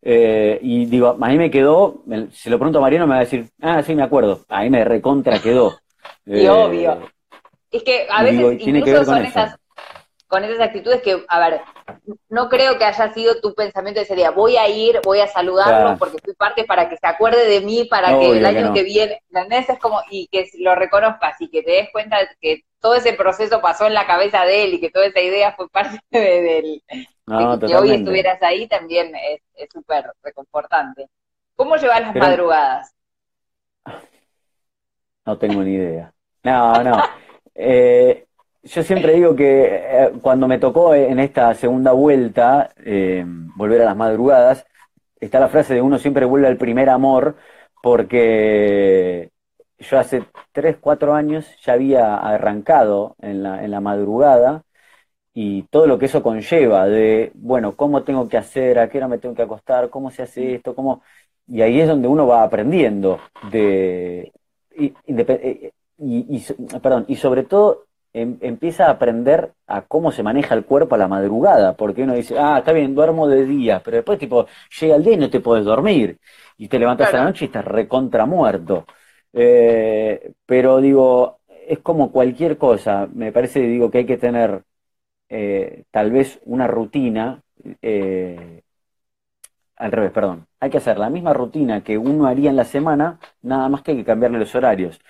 Eh, 0.00 0.58
y 0.62 0.84
digo, 0.84 1.16
a 1.20 1.28
mí 1.28 1.38
me 1.38 1.50
quedó, 1.50 2.04
si 2.30 2.50
lo 2.50 2.58
pregunto 2.58 2.78
a 2.78 2.82
Mariano 2.82 3.06
me 3.06 3.14
va 3.14 3.20
a 3.20 3.24
decir, 3.24 3.48
ah, 3.62 3.82
sí, 3.82 3.94
me 3.94 4.02
acuerdo. 4.02 4.44
A 4.48 4.62
mí 4.62 4.70
me 4.70 4.84
recontra 4.84 5.40
quedó. 5.40 5.78
Y 6.26 6.46
obvio. 6.46 6.98
Es 7.70 7.82
que 7.82 8.06
a 8.08 8.22
veces 8.22 8.66
incluso 8.66 9.04
son 9.04 9.24
esas, 9.24 9.56
con 10.34 10.42
esas 10.42 10.58
actitudes 10.58 11.00
que, 11.00 11.24
a 11.28 11.38
ver, 11.38 11.60
no 12.28 12.48
creo 12.48 12.76
que 12.76 12.84
haya 12.84 13.14
sido 13.14 13.40
tu 13.40 13.54
pensamiento 13.54 14.00
de 14.00 14.04
ese 14.04 14.16
día, 14.16 14.32
voy 14.32 14.56
a 14.56 14.68
ir, 14.68 15.00
voy 15.04 15.20
a 15.20 15.28
saludarlo 15.28 15.96
porque 15.96 16.18
fui 16.24 16.34
parte 16.34 16.64
para 16.64 16.88
que 16.88 16.96
se 16.96 17.06
acuerde 17.06 17.46
de 17.46 17.60
mí, 17.60 17.84
para 17.84 18.18
que 18.18 18.32
el 18.32 18.44
año 18.44 18.72
que, 18.72 18.82
viene, 18.82 19.22
¿entendés? 19.30 19.68
Es 19.68 19.78
como, 19.78 20.00
y 20.10 20.26
que 20.26 20.50
lo 20.58 20.74
reconozcas 20.74 21.40
y 21.40 21.48
que 21.48 21.62
te 21.62 21.70
des 21.70 21.88
cuenta 21.92 22.18
de 22.18 22.28
que 22.40 22.64
todo 22.80 22.96
ese 22.96 23.12
proceso 23.12 23.60
pasó 23.60 23.86
en 23.86 23.94
la 23.94 24.08
cabeza 24.08 24.44
de 24.44 24.64
él 24.64 24.74
y 24.74 24.80
que 24.80 24.90
toda 24.90 25.06
esa 25.06 25.20
idea 25.20 25.52
fue 25.52 25.68
parte 25.68 26.00
de, 26.10 26.58
él. 26.58 26.82
que 27.64 27.76
hoy 27.76 27.92
estuvieras 27.92 28.42
ahí 28.42 28.66
también 28.66 29.12
es 29.14 29.40
súper 29.72 30.04
reconfortante. 30.20 31.06
¿Cómo 31.54 31.76
llevas 31.76 32.00
las 32.00 32.16
madrugadas? 32.16 32.92
No 35.24 35.38
tengo 35.38 35.62
ni 35.62 35.74
idea. 35.74 36.12
No, 36.42 36.82
no. 36.82 37.00
Eh, 37.56 38.26
yo 38.64 38.82
siempre 38.82 39.14
digo 39.14 39.36
que 39.36 39.64
eh, 39.66 40.12
cuando 40.22 40.48
me 40.48 40.58
tocó 40.58 40.94
en 40.94 41.18
esta 41.20 41.54
segunda 41.54 41.92
vuelta 41.92 42.70
eh, 42.84 43.24
volver 43.56 43.82
a 43.82 43.84
las 43.86 43.96
madrugadas, 43.96 44.66
está 45.20 45.40
la 45.40 45.48
frase 45.48 45.74
de 45.74 45.82
uno 45.82 45.98
siempre 45.98 46.24
vuelve 46.26 46.48
al 46.48 46.56
primer 46.56 46.88
amor, 46.90 47.36
porque 47.82 49.30
yo 49.78 49.98
hace 49.98 50.24
tres, 50.52 50.76
cuatro 50.80 51.14
años 51.14 51.46
ya 51.64 51.74
había 51.74 52.16
arrancado 52.16 53.16
en 53.20 53.42
la, 53.42 53.64
en 53.64 53.70
la 53.70 53.80
madrugada 53.80 54.64
y 55.34 55.62
todo 55.64 55.86
lo 55.86 55.98
que 55.98 56.06
eso 56.06 56.22
conlleva 56.22 56.86
de, 56.86 57.32
bueno, 57.34 57.76
cómo 57.76 58.04
tengo 58.04 58.28
que 58.28 58.38
hacer, 58.38 58.78
a 58.78 58.88
qué 58.88 58.98
hora 58.98 59.08
me 59.08 59.18
tengo 59.18 59.34
que 59.34 59.42
acostar, 59.42 59.90
cómo 59.90 60.10
se 60.10 60.22
hace 60.22 60.54
esto, 60.56 60.74
cómo... 60.74 61.02
Y 61.48 61.62
ahí 61.62 61.80
es 61.80 61.88
donde 61.88 62.08
uno 62.08 62.26
va 62.26 62.42
aprendiendo 62.44 63.20
de... 63.52 64.32
y, 64.76 64.94
y, 65.98 66.40
perdón, 66.80 67.04
y 67.08 67.16
sobre 67.16 67.44
todo 67.44 67.84
em, 68.14 68.38
empieza 68.40 68.86
a 68.86 68.92
aprender 68.92 69.52
a 69.66 69.82
cómo 69.82 70.12
se 70.12 70.22
maneja 70.22 70.54
el 70.54 70.64
cuerpo 70.64 70.96
a 70.96 70.98
la 70.98 71.08
madrugada, 71.08 71.76
porque 71.76 72.04
uno 72.04 72.14
dice, 72.14 72.36
ah, 72.38 72.58
está 72.60 72.72
bien, 72.72 72.94
duermo 72.94 73.28
de 73.28 73.44
día, 73.46 73.82
pero 73.84 73.98
después 73.98 74.18
tipo, 74.18 74.46
llega 74.80 74.96
el 74.96 75.04
día 75.04 75.14
y 75.14 75.18
no 75.18 75.30
te 75.30 75.40
puedes 75.40 75.66
dormir, 75.66 76.18
y 76.58 76.68
te 76.68 76.78
levantas 76.78 77.12
a 77.14 77.18
la 77.18 77.24
noche 77.24 77.44
y 77.46 77.48
estás 77.48 77.64
recontra 77.66 78.26
muerto. 78.26 78.86
Eh, 79.32 80.32
pero 80.46 80.80
digo, 80.80 81.40
es 81.68 81.80
como 81.80 82.12
cualquier 82.12 82.58
cosa, 82.58 83.08
me 83.12 83.32
parece, 83.32 83.60
digo, 83.60 83.90
que 83.90 83.98
hay 83.98 84.06
que 84.06 84.18
tener 84.18 84.64
eh, 85.28 85.84
tal 85.90 86.10
vez 86.12 86.40
una 86.44 86.66
rutina, 86.66 87.42
eh, 87.82 88.62
al 89.76 89.92
revés, 89.92 90.12
perdón, 90.12 90.46
hay 90.60 90.70
que 90.70 90.78
hacer 90.78 90.98
la 90.98 91.10
misma 91.10 91.32
rutina 91.32 91.82
que 91.82 91.98
uno 91.98 92.26
haría 92.26 92.50
en 92.50 92.56
la 92.56 92.64
semana, 92.64 93.18
nada 93.42 93.68
más 93.68 93.82
que 93.82 93.92
hay 93.92 93.98
que 93.98 94.04
cambiarle 94.04 94.38
los 94.38 94.54
horarios. 94.54 95.00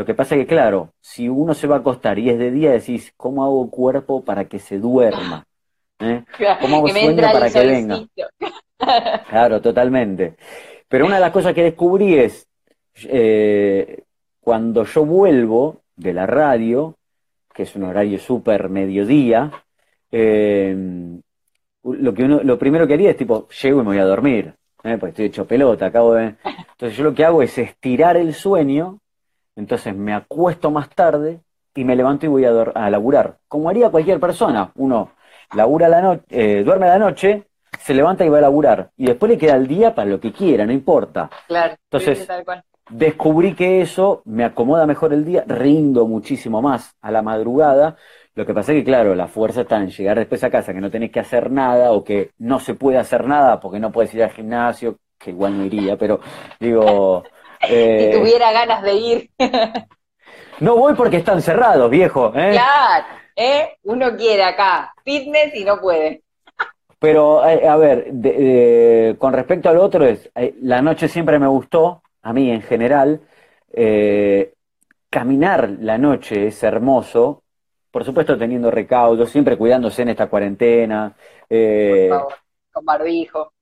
Lo 0.00 0.06
que 0.06 0.14
pasa 0.14 0.34
es 0.34 0.40
que, 0.40 0.46
claro, 0.46 0.94
si 0.98 1.28
uno 1.28 1.52
se 1.52 1.66
va 1.66 1.76
a 1.76 1.78
acostar 1.80 2.18
y 2.18 2.30
es 2.30 2.38
de 2.38 2.50
día, 2.50 2.70
decís, 2.70 3.12
¿cómo 3.18 3.44
hago 3.44 3.70
cuerpo 3.70 4.24
para 4.24 4.46
que 4.46 4.58
se 4.58 4.78
duerma? 4.78 5.44
¿Eh? 6.00 6.24
¿Cómo 6.58 6.78
hago 6.78 6.88
sueño 6.88 7.20
para 7.20 7.50
que 7.50 7.66
venga? 7.66 8.00
Claro, 9.28 9.60
totalmente. 9.60 10.36
Pero 10.88 11.04
una 11.04 11.16
de 11.16 11.20
las 11.20 11.32
cosas 11.32 11.52
que 11.52 11.64
descubrí 11.64 12.14
es, 12.14 12.48
eh, 13.10 14.04
cuando 14.40 14.84
yo 14.84 15.04
vuelvo 15.04 15.82
de 15.96 16.14
la 16.14 16.24
radio, 16.24 16.96
que 17.52 17.64
es 17.64 17.76
un 17.76 17.82
horario 17.82 18.18
súper 18.18 18.70
mediodía, 18.70 19.52
eh, 20.10 20.74
lo, 21.82 22.14
que 22.14 22.24
uno, 22.24 22.40
lo 22.42 22.58
primero 22.58 22.86
que 22.86 22.94
haría 22.94 23.10
es 23.10 23.18
tipo, 23.18 23.48
llego 23.48 23.80
y 23.80 23.82
me 23.82 23.90
voy 23.90 23.98
a 23.98 24.06
dormir, 24.06 24.54
¿eh? 24.82 24.96
porque 24.96 25.10
estoy 25.10 25.26
hecho 25.26 25.46
pelota, 25.46 25.84
acabo 25.84 26.14
de... 26.14 26.36
Entonces 26.42 26.96
yo 26.96 27.04
lo 27.04 27.12
que 27.12 27.26
hago 27.26 27.42
es 27.42 27.58
estirar 27.58 28.16
el 28.16 28.32
sueño, 28.32 28.98
entonces 29.60 29.94
me 29.94 30.14
acuesto 30.14 30.70
más 30.70 30.88
tarde 30.90 31.40
y 31.74 31.84
me 31.84 31.94
levanto 31.94 32.26
y 32.26 32.28
voy 32.28 32.44
a, 32.44 32.50
a 32.50 32.90
laburar, 32.90 33.36
como 33.46 33.68
haría 33.68 33.90
cualquier 33.90 34.18
persona. 34.18 34.72
Uno 34.76 35.12
labura 35.54 35.88
la 35.88 36.00
noche, 36.00 36.24
eh, 36.30 36.64
duerme 36.64 36.86
la 36.86 36.98
noche, 36.98 37.44
se 37.78 37.94
levanta 37.94 38.24
y 38.24 38.28
va 38.28 38.38
a 38.38 38.42
laburar, 38.42 38.90
y 38.96 39.06
después 39.06 39.30
le 39.30 39.38
queda 39.38 39.54
el 39.56 39.66
día 39.66 39.94
para 39.94 40.10
lo 40.10 40.18
que 40.18 40.32
quiera, 40.32 40.66
no 40.66 40.72
importa. 40.72 41.30
Claro. 41.46 41.74
Entonces, 41.90 42.28
descubrí 42.90 43.54
que 43.54 43.80
eso 43.80 44.22
me 44.24 44.44
acomoda 44.44 44.86
mejor 44.86 45.12
el 45.12 45.24
día, 45.24 45.44
rindo 45.46 46.06
muchísimo 46.06 46.60
más 46.60 46.96
a 47.00 47.10
la 47.10 47.22
madrugada, 47.22 47.96
lo 48.34 48.46
que 48.46 48.54
pasa 48.54 48.72
es 48.72 48.78
que, 48.78 48.84
claro, 48.84 49.14
la 49.14 49.26
fuerza 49.26 49.62
está 49.62 49.76
en 49.76 49.90
llegar 49.90 50.18
después 50.18 50.42
a 50.42 50.50
casa, 50.50 50.72
que 50.72 50.80
no 50.80 50.90
tenés 50.90 51.10
que 51.10 51.20
hacer 51.20 51.50
nada 51.50 51.92
o 51.92 52.02
que 52.02 52.30
no 52.38 52.60
se 52.60 52.74
puede 52.74 52.96
hacer 52.96 53.26
nada 53.26 53.60
porque 53.60 53.80
no 53.80 53.90
puedes 53.92 54.14
ir 54.14 54.22
al 54.22 54.30
gimnasio, 54.30 54.96
que 55.18 55.30
igual 55.30 55.58
no 55.58 55.64
iría, 55.64 55.96
pero 55.96 56.20
digo... 56.58 57.22
Eh, 57.62 58.10
si 58.12 58.18
tuviera 58.18 58.52
ganas 58.52 58.82
de 58.82 58.94
ir. 58.94 59.30
no 60.60 60.76
voy 60.76 60.94
porque 60.94 61.18
están 61.18 61.42
cerrados, 61.42 61.90
viejo. 61.90 62.32
¿eh? 62.34 62.52
Claro, 62.52 63.06
¿eh? 63.36 63.76
uno 63.84 64.16
quiere 64.16 64.44
acá 64.44 64.94
fitness 65.04 65.54
y 65.54 65.64
no 65.64 65.80
puede. 65.80 66.22
Pero, 66.98 67.46
eh, 67.46 67.66
a 67.66 67.76
ver, 67.76 69.16
con 69.18 69.32
respecto 69.32 69.70
al 69.70 69.78
otro, 69.78 70.04
es 70.04 70.30
eh, 70.34 70.54
la 70.60 70.82
noche 70.82 71.08
siempre 71.08 71.38
me 71.38 71.46
gustó, 71.46 72.02
a 72.22 72.32
mí 72.32 72.50
en 72.50 72.62
general. 72.62 73.20
caminar 75.08 75.70
la 75.80 75.98
noche 75.98 76.46
es 76.46 76.62
hermoso, 76.62 77.42
por 77.90 78.04
supuesto 78.04 78.38
teniendo 78.38 78.70
recaudos, 78.70 79.30
siempre 79.30 79.56
cuidándose 79.56 80.02
en 80.02 80.10
esta 80.10 80.28
cuarentena. 80.28 81.14
Eh, 81.48 82.06
por 82.08 82.18
favor, 82.18 82.34
con 82.72 82.84
barbijo. 82.84 83.52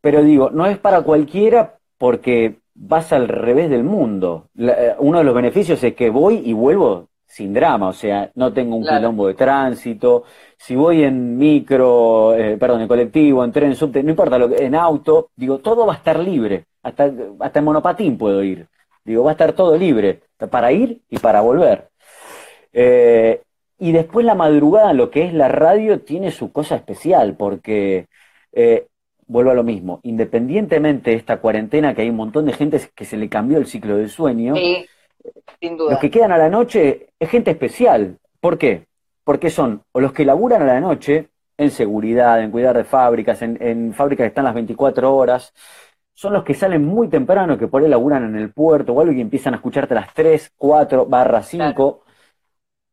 Pero 0.00 0.22
digo, 0.22 0.50
no 0.50 0.66
es 0.66 0.78
para 0.78 1.02
cualquiera 1.02 1.78
porque 1.98 2.58
vas 2.76 3.12
al 3.12 3.28
revés 3.28 3.70
del 3.70 3.84
mundo. 3.84 4.48
Eh, 4.58 4.94
uno 4.98 5.18
de 5.18 5.24
los 5.24 5.34
beneficios 5.34 5.82
es 5.82 5.94
que 5.94 6.10
voy 6.10 6.42
y 6.44 6.52
vuelvo 6.52 7.08
sin 7.26 7.52
drama, 7.52 7.88
o 7.88 7.92
sea, 7.92 8.30
no 8.34 8.52
tengo 8.52 8.76
un 8.76 8.84
quilombo 8.84 9.26
de 9.26 9.34
tránsito. 9.34 10.24
Si 10.56 10.76
voy 10.76 11.02
en 11.02 11.36
micro, 11.36 12.34
eh, 12.34 12.56
perdón, 12.56 12.82
en 12.82 12.88
colectivo, 12.88 13.44
en 13.44 13.52
tren, 13.52 13.74
subte, 13.74 14.02
no 14.02 14.10
importa, 14.10 14.38
lo 14.38 14.48
que, 14.48 14.64
en 14.64 14.74
auto, 14.74 15.30
digo, 15.36 15.58
todo 15.58 15.86
va 15.86 15.94
a 15.94 15.96
estar 15.96 16.18
libre. 16.18 16.66
Hasta, 16.82 17.12
hasta 17.40 17.58
en 17.58 17.64
monopatín 17.64 18.16
puedo 18.16 18.42
ir. 18.42 18.66
Digo, 19.04 19.24
va 19.24 19.30
a 19.30 19.32
estar 19.32 19.52
todo 19.52 19.76
libre 19.76 20.20
para 20.50 20.72
ir 20.72 21.02
y 21.10 21.18
para 21.18 21.40
volver. 21.40 21.88
Eh, 22.72 23.42
y 23.78 23.92
después 23.92 24.24
la 24.24 24.34
madrugada, 24.34 24.92
lo 24.92 25.10
que 25.10 25.24
es 25.24 25.34
la 25.34 25.48
radio, 25.48 26.00
tiene 26.00 26.30
su 26.30 26.52
cosa 26.52 26.76
especial, 26.76 27.36
porque, 27.36 28.06
eh, 28.52 28.86
vuelvo 29.26 29.50
a 29.50 29.54
lo 29.54 29.64
mismo, 29.64 30.00
independientemente 30.02 31.10
de 31.10 31.16
esta 31.16 31.38
cuarentena, 31.38 31.94
que 31.94 32.02
hay 32.02 32.10
un 32.10 32.16
montón 32.16 32.46
de 32.46 32.52
gente 32.52 32.80
que 32.94 33.04
se 33.04 33.16
le 33.16 33.28
cambió 33.28 33.58
el 33.58 33.66
ciclo 33.66 33.96
del 33.96 34.08
sueño, 34.08 34.54
sin 35.60 35.76
duda. 35.76 35.92
los 35.92 36.00
que 36.00 36.10
quedan 36.10 36.32
a 36.32 36.38
la 36.38 36.48
noche 36.48 37.08
es 37.18 37.28
gente 37.28 37.50
especial. 37.50 38.18
¿Por 38.40 38.58
qué? 38.58 38.86
Porque 39.24 39.50
son 39.50 39.82
o 39.92 40.00
los 40.00 40.12
que 40.12 40.24
laburan 40.24 40.62
a 40.62 40.66
la 40.66 40.80
noche, 40.80 41.28
en 41.58 41.70
seguridad, 41.70 42.42
en 42.42 42.50
cuidar 42.50 42.76
de 42.76 42.84
fábricas, 42.84 43.42
en, 43.42 43.92
fábricas 43.94 44.24
que 44.24 44.28
están 44.28 44.44
las 44.44 44.54
24 44.54 45.14
horas, 45.14 45.52
son 46.14 46.32
los 46.32 46.44
que 46.44 46.54
salen 46.54 46.84
muy 46.84 47.08
temprano, 47.08 47.58
que 47.58 47.66
por 47.66 47.82
ahí 47.82 47.88
laburan 47.88 48.24
en 48.24 48.36
el 48.36 48.52
puerto 48.52 48.92
o 48.92 49.00
algo 49.00 49.12
y 49.12 49.20
empiezan 49.20 49.54
a 49.54 49.56
escucharte 49.56 49.94
a 49.94 50.00
las 50.00 50.14
3, 50.14 50.52
4, 50.56 51.06
barra 51.06 51.42
5 51.42 52.02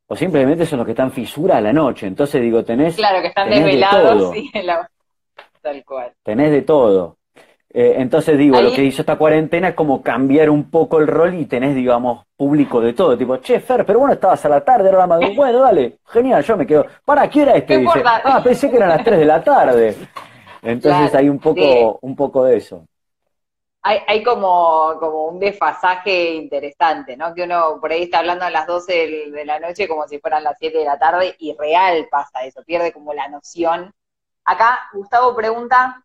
o 0.08 0.16
simplemente 0.16 0.66
son 0.66 0.80
los 0.80 0.86
que 0.86 0.92
están 0.92 1.12
fisura 1.12 1.58
a 1.58 1.62
la 1.62 1.72
noche. 1.72 2.08
Entonces 2.08 2.42
digo, 2.42 2.64
tenés. 2.64 2.96
Claro, 2.96 3.22
que 3.22 3.28
están 3.30 3.50
desvelados, 3.50 4.34
sí, 4.34 4.52
tal 5.64 5.84
cual. 5.84 6.14
Tenés 6.22 6.52
de 6.52 6.62
todo. 6.62 7.18
Eh, 7.76 7.96
entonces 7.98 8.38
digo, 8.38 8.62
lo 8.62 8.72
que 8.72 8.84
hizo 8.84 9.02
esta 9.02 9.18
cuarentena 9.18 9.70
es 9.70 9.74
como 9.74 10.04
cambiar 10.04 10.52
un 10.52 10.70
poco 10.70 11.00
el 11.00 11.08
rol 11.08 11.34
y 11.34 11.48
tenés, 11.48 11.74
digamos, 11.74 12.24
público 12.38 12.80
de 12.80 12.94
todo. 12.94 13.18
Tipo, 13.18 13.38
che, 13.38 13.60
Fer, 13.60 13.84
pero 13.84 13.98
bueno, 13.98 14.14
estabas 14.14 14.46
a 14.46 14.50
la 14.50 14.64
tarde, 14.64 14.90
era 14.90 15.00
la 15.00 15.08
madrugada. 15.08 15.34
Bueno, 15.44 15.60
dale, 15.62 15.98
genial, 16.06 16.44
yo 16.44 16.56
me 16.56 16.68
quedo. 16.68 16.86
¿Para 17.04 17.28
qué 17.28 17.42
era 17.42 17.54
este? 17.54 17.80
Dice, 17.80 18.04
ah, 18.06 18.42
pensé 18.44 18.70
que 18.70 18.76
eran 18.76 18.90
las 18.90 19.04
3 19.04 19.18
de 19.18 19.26
la 19.26 19.44
tarde. 19.44 19.96
Entonces 20.62 21.16
hay 21.16 21.28
un 21.28 21.40
poco, 21.40 21.98
un 22.02 22.16
poco 22.16 22.46
de 22.46 22.58
eso 22.58 22.86
hay, 23.84 24.00
hay 24.08 24.24
como, 24.24 24.96
como 25.00 25.26
un 25.28 25.40
desfasaje 25.40 26.36
interesante, 26.36 27.18
¿no? 27.18 27.34
Que 27.34 27.44
uno 27.44 27.80
por 27.82 27.92
ahí 27.92 28.04
está 28.04 28.20
hablando 28.20 28.46
a 28.46 28.50
las 28.50 28.66
12 28.66 29.30
de 29.30 29.46
la 29.46 29.60
noche 29.60 29.90
como 29.90 30.08
si 30.08 30.20
fueran 30.20 30.44
las 30.44 30.58
7 30.58 30.78
de 30.78 30.86
la 30.86 30.98
tarde 30.98 31.36
y 31.38 31.54
real 31.58 32.08
pasa 32.10 32.46
eso, 32.46 32.64
pierde 32.64 32.94
como 32.94 33.14
la 33.14 33.28
noción. 33.28 33.94
Acá 34.46 34.90
Gustavo 34.94 35.36
pregunta, 35.36 36.04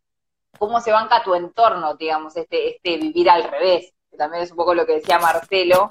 ¿cómo 0.59 0.81
se 0.81 0.93
banca 0.93 1.23
tu 1.23 1.35
entorno, 1.35 1.95
digamos, 1.95 2.37
este, 2.37 2.77
este 2.77 2.97
vivir 2.97 3.29
al 3.31 3.45
revés? 3.45 3.93
Que 4.11 4.17
también 4.17 4.43
es 4.43 4.51
un 4.51 4.57
poco 4.57 4.75
lo 4.75 4.87
que 4.87 4.95
decía 4.95 5.19
Marcelo, 5.19 5.89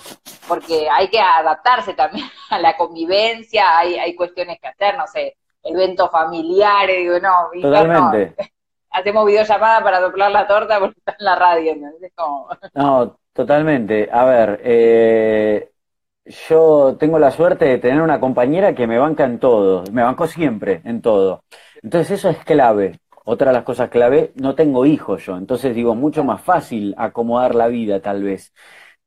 porque 0.48 0.90
hay 0.90 1.10
que 1.10 1.20
adaptarse 1.20 1.94
también 1.94 2.28
a 2.50 2.60
la 2.60 2.76
convivencia, 2.78 3.78
hay, 3.78 3.98
hay 3.98 4.16
cuestiones 4.16 4.60
que 4.60 4.68
hacer, 4.68 4.98
no 4.98 5.08
sé, 5.08 5.38
eventos 5.64 6.10
familiares, 6.12 6.98
digo, 6.98 7.20
no, 7.20 7.50
Totalmente 7.62 8.36
hacemos 8.98 9.26
videollamada 9.26 9.84
para 9.84 10.00
doblar 10.00 10.32
la 10.32 10.48
torta 10.48 10.80
porque 10.80 11.00
está 11.00 11.16
en 11.20 11.26
la 11.26 11.36
radio, 11.36 11.76
No, 12.74 13.20
totalmente. 13.34 14.10
A 14.12 14.26
ver, 14.26 14.62
eh, 14.64 15.72
yo 16.50 16.98
tengo 17.00 17.20
la 17.20 17.32
suerte 17.32 17.66
de 17.66 17.78
tener 17.78 18.02
una 18.02 18.20
compañera 18.20 18.74
que 18.74 18.88
me 18.88 18.98
banca 18.98 19.26
en 19.26 19.40
todo, 19.40 19.84
me 19.92 20.04
bancó 20.04 20.28
siempre 20.28 20.82
en 20.84 21.02
todo. 21.02 21.44
Entonces 21.84 22.20
eso 22.20 22.30
es 22.30 22.38
clave. 22.40 23.00
Otra 23.26 23.52
de 23.52 23.58
las 23.58 23.64
cosas 23.66 23.90
clave, 23.90 24.32
no 24.36 24.56
tengo 24.56 24.86
hijos 24.86 25.26
yo, 25.26 25.38
entonces 25.38 25.76
digo, 25.76 25.96
mucho 25.96 26.24
más 26.24 26.42
fácil 26.42 26.96
acomodar 26.98 27.56
la 27.56 27.68
vida 27.68 28.00
tal 28.02 28.24
vez. 28.24 28.54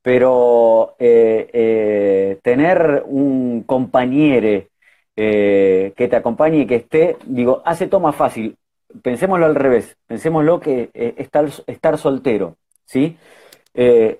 Pero 0.01 0.95
eh, 0.99 1.49
eh, 1.53 2.39
tener 2.43 3.03
un 3.07 3.63
compañero 3.63 4.65
que 5.15 5.93
te 6.09 6.15
acompañe 6.15 6.59
y 6.59 6.67
que 6.67 6.75
esté, 6.75 7.17
digo, 7.25 7.61
hace 7.65 7.87
todo 7.87 8.01
más 8.01 8.15
fácil 8.15 8.57
pensémoslo 9.01 9.45
al 9.45 9.55
revés, 9.55 9.97
pensémoslo 10.07 10.59
que 10.59 10.89
eh, 10.93 11.15
estar, 11.17 11.47
estar 11.67 11.97
soltero, 11.97 12.57
¿sí? 12.85 13.17
Eh, 13.73 14.19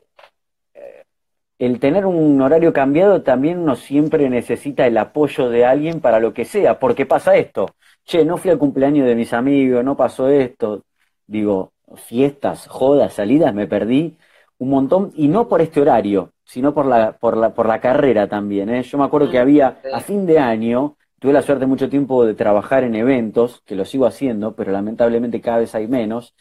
el 1.59 1.79
tener 1.79 2.05
un 2.07 2.41
horario 2.41 2.73
cambiado 2.73 3.21
también 3.21 3.65
no 3.65 3.75
siempre 3.75 4.29
necesita 4.29 4.87
el 4.87 4.97
apoyo 4.97 5.49
de 5.49 5.65
alguien 5.65 6.01
para 6.01 6.19
lo 6.19 6.33
que 6.33 6.45
sea, 6.45 6.79
porque 6.79 7.05
pasa 7.05 7.35
esto, 7.35 7.75
che, 8.05 8.25
no 8.25 8.37
fui 8.37 8.51
al 8.51 8.57
cumpleaños 8.57 9.07
de 9.07 9.15
mis 9.15 9.33
amigos, 9.33 9.83
no 9.83 9.95
pasó 9.97 10.27
esto, 10.29 10.83
digo, 11.27 11.73
fiestas, 11.95 12.67
jodas, 12.67 13.13
salidas, 13.13 13.53
me 13.53 13.67
perdí 13.67 14.17
un 14.57 14.69
montón, 14.69 15.11
y 15.15 15.27
no 15.27 15.47
por 15.47 15.61
este 15.61 15.81
horario, 15.81 16.33
sino 16.43 16.73
por 16.73 16.85
la, 16.85 17.17
por 17.17 17.37
la, 17.37 17.53
por 17.53 17.67
la 17.67 17.79
carrera 17.81 18.27
también. 18.27 18.69
¿eh? 18.69 18.83
Yo 18.83 18.97
me 18.97 19.05
acuerdo 19.05 19.29
que 19.29 19.39
había, 19.39 19.79
a 19.91 19.99
fin 20.01 20.25
de 20.25 20.39
año, 20.39 20.97
Tuve 21.21 21.33
la 21.33 21.43
suerte 21.43 21.67
mucho 21.67 21.87
tiempo 21.87 22.25
de 22.25 22.33
trabajar 22.33 22.83
en 22.83 22.95
eventos, 22.95 23.61
que 23.63 23.75
lo 23.75 23.85
sigo 23.85 24.07
haciendo, 24.07 24.55
pero 24.55 24.71
lamentablemente 24.71 25.39
cada 25.39 25.59
vez 25.59 25.75
hay 25.75 25.87
menos. 25.87 26.33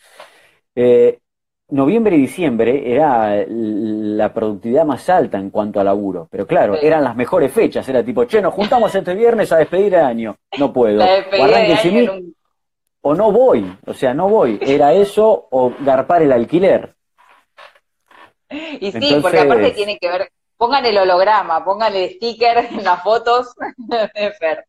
Eh, 0.75 1.21
noviembre 1.71 2.17
y 2.17 2.21
diciembre 2.21 2.93
era 2.93 3.45
la 3.49 4.33
productividad 4.33 4.85
más 4.85 5.09
alta 5.09 5.39
en 5.39 5.51
cuanto 5.51 5.81
a 5.81 5.85
laburo, 5.85 6.29
pero 6.31 6.47
claro, 6.47 6.77
eran 6.77 7.05
las 7.05 7.17
mejores 7.17 7.53
fechas, 7.53 7.89
era 7.89 8.05
tipo, 8.05 8.25
che, 8.25 8.41
nos 8.41 8.55
juntamos 8.55 8.95
este 8.95 9.15
viernes 9.15 9.53
a 9.53 9.59
despedir 9.59 9.95
el 9.95 10.05
año, 10.05 10.37
no 10.59 10.73
puedo, 10.73 11.03
o, 13.03 13.11
o 13.11 13.15
no 13.15 13.33
voy, 13.33 13.77
o 13.87 13.95
sea, 13.95 14.15
no 14.15 14.29
voy, 14.29 14.59
era 14.63 14.93
eso 14.93 15.49
o 15.51 15.73
garpar 15.81 16.23
el 16.23 16.33
alquiler. 16.33 16.95
Y 18.81 18.91
sí, 18.91 19.19
porque 19.23 19.39
aparte 19.39 19.71
tiene 19.71 19.97
que 19.99 20.09
ver 20.11 20.31
pongan 20.61 20.85
el 20.85 20.99
holograma, 20.99 21.65
pongan 21.65 21.97
el 21.97 22.11
sticker 22.11 22.59
en 22.59 22.85
las 22.85 23.03
fotos. 23.03 23.55
De 23.79 24.33
Fer. 24.39 24.67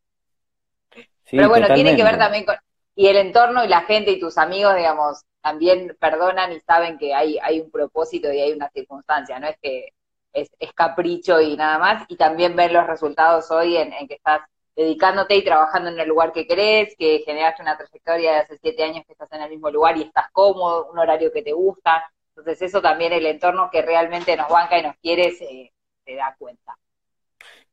Pero 1.30 1.50
bueno, 1.50 1.74
tiene 1.74 1.98
que 1.98 2.04
ver 2.04 2.18
también 2.18 2.46
con, 2.46 2.56
y 2.96 3.08
el 3.08 3.18
entorno 3.18 3.64
y 3.66 3.68
la 3.68 3.82
gente 3.82 4.12
y 4.12 4.20
tus 4.20 4.38
amigos, 4.38 4.76
digamos, 4.76 5.24
también 5.42 5.98
perdonan 6.00 6.52
y 6.54 6.60
saben 6.62 6.98
que 6.98 7.14
hay, 7.14 7.38
hay 7.42 7.60
un 7.60 7.72
propósito 7.72 8.32
y 8.32 8.40
hay 8.40 8.52
una 8.54 8.70
circunstancia, 8.70 9.40
no 9.40 9.48
es 9.48 9.58
que 9.62 9.94
es, 10.34 10.50
capricho 10.74 11.42
y 11.42 11.58
nada 11.58 11.78
más, 11.78 12.06
y 12.08 12.16
también 12.16 12.56
ven 12.56 12.74
los 12.74 12.88
resultados 12.88 13.52
hoy 13.52 13.78
en, 13.78 13.92
que 14.08 14.16
estás 14.16 14.42
dedicándote 14.76 15.36
y 15.36 15.44
trabajando 15.44 15.90
en 15.90 16.00
el 16.00 16.08
lugar 16.08 16.32
que 16.32 16.48
querés, 16.48 16.96
que 16.98 17.24
generaste 17.26 17.62
una 17.62 17.78
trayectoria 17.78 18.32
de 18.32 18.38
hace 18.40 18.58
siete 18.58 18.84
años 18.84 19.06
que 19.06 19.14
estás 19.14 19.32
en 19.34 19.42
el 19.42 19.50
mismo 19.50 19.70
lugar 19.70 19.98
y 19.98 20.04
estás 20.04 20.32
cómodo, 20.32 20.90
un 20.92 21.00
horario 21.00 21.32
que 21.32 21.44
te 21.44 21.52
gusta. 21.52 22.10
Entonces 22.30 22.62
eso 22.62 22.82
también 22.82 23.12
el 23.14 23.26
entorno 23.26 23.70
que 23.70 23.82
realmente 23.82 24.36
nos 24.38 24.50
banca 24.50 24.80
y 24.80 24.84
nos 24.84 24.96
quiere 24.98 25.32
se, 25.32 25.72
da 26.16 26.36
cuenta. 26.38 26.78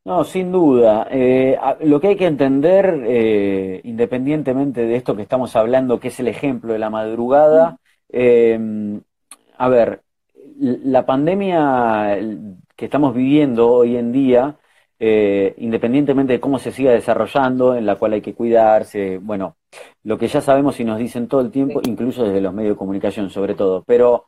No, 0.09 0.24
sin 0.24 0.50
duda. 0.52 1.06
Eh, 1.11 1.59
lo 1.82 2.00
que 2.00 2.09
hay 2.09 2.16
que 2.16 2.24
entender, 2.26 3.02
eh, 3.06 3.82
independientemente 3.84 4.86
de 4.86 4.96
esto 4.96 5.14
que 5.14 5.20
estamos 5.20 5.54
hablando, 5.54 6.00
que 6.00 6.09
es 6.09 6.18
el 6.18 6.28
ejemplo 6.28 6.72
de 6.72 6.78
la 6.78 6.88
madrugada, 6.88 7.76
eh, 8.09 8.59
a 9.59 9.68
ver, 9.68 10.02
la 10.59 11.04
pandemia 11.04 12.18
que 12.74 12.86
estamos 12.86 13.14
viviendo 13.14 13.68
hoy 13.70 13.96
en 13.98 14.11
día, 14.12 14.56
eh, 14.98 15.54
independientemente 15.59 16.32
de 16.34 16.40
cómo 16.40 16.59
se 16.59 16.72
siga 16.72 16.92
desarrollando, 16.92 17.74
en 17.76 17.84
la 17.84 17.96
cual 17.96 18.14
hay 18.14 18.22
que 18.22 18.34
cuidarse, 18.34 19.18
bueno, 19.18 19.59
lo 20.04 20.16
que 20.16 20.28
ya 20.28 20.40
sabemos 20.40 20.80
y 20.80 20.84
nos 20.84 20.98
dicen 20.98 21.28
todo 21.28 21.42
el 21.42 21.50
tiempo, 21.50 21.82
incluso 21.84 22.24
desde 22.24 22.40
los 22.40 22.54
medios 22.54 22.76
de 22.76 22.78
comunicación 22.78 23.28
sobre 23.28 23.54
todo, 23.54 23.84
pero 23.86 24.26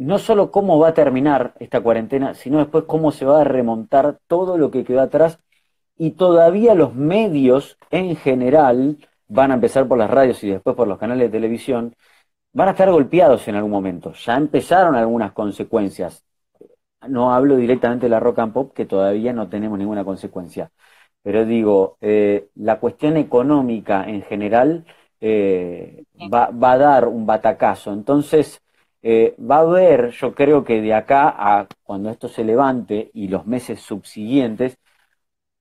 no 0.00 0.18
solo 0.18 0.50
cómo 0.50 0.78
va 0.78 0.88
a 0.88 0.94
terminar 0.94 1.54
esta 1.60 1.82
cuarentena, 1.82 2.34
sino 2.34 2.58
después 2.58 2.84
cómo 2.84 3.12
se 3.12 3.26
va 3.26 3.42
a 3.42 3.44
remontar 3.44 4.18
todo 4.26 4.56
lo 4.58 4.70
que 4.70 4.84
quedó 4.84 5.00
atrás 5.02 5.40
y 5.98 6.12
todavía 6.12 6.74
los 6.74 6.94
medios 6.94 7.78
en 7.90 8.16
general 8.16 8.98
van 9.28 9.50
a 9.52 9.54
empezar 9.54 9.86
por 9.88 9.98
las 9.98 10.10
radios 10.10 10.42
y 10.44 10.50
después 10.50 10.74
por 10.76 10.88
los 10.88 10.98
canales 10.98 11.30
de 11.30 11.38
televisión, 11.38 11.94
van 12.52 12.68
a 12.68 12.70
estar 12.72 12.90
golpeados 12.90 13.46
en 13.48 13.56
algún 13.56 13.72
momento. 13.72 14.12
Ya 14.14 14.36
empezaron 14.36 14.94
algunas 14.96 15.32
consecuencias. 15.32 16.24
No 17.08 17.32
hablo 17.34 17.56
directamente 17.56 18.06
de 18.06 18.10
la 18.10 18.20
rock 18.20 18.40
and 18.40 18.52
pop, 18.54 18.72
que 18.74 18.86
todavía 18.86 19.32
no 19.32 19.48
tenemos 19.48 19.78
ninguna 19.78 20.04
consecuencia. 20.04 20.70
Pero 21.22 21.44
digo, 21.44 21.98
eh, 22.00 22.48
la 22.56 22.80
cuestión 22.80 23.16
económica 23.18 24.04
en 24.04 24.22
general 24.22 24.86
eh, 25.20 26.04
va, 26.32 26.48
a 26.72 26.78
dar 26.78 27.08
un 27.08 27.26
batacazo. 27.26 27.92
Entonces, 27.92 28.62
eh, 29.02 29.34
va 29.38 29.56
a 29.56 29.60
haber, 29.60 30.10
yo 30.10 30.34
creo 30.34 30.64
que 30.64 30.80
de 30.80 30.94
acá 30.94 31.34
a 31.36 31.66
cuando 31.82 32.10
esto 32.10 32.28
se 32.28 32.44
levante 32.44 33.10
y 33.14 33.28
los 33.28 33.46
meses 33.46 33.80
subsiguientes, 33.80 34.78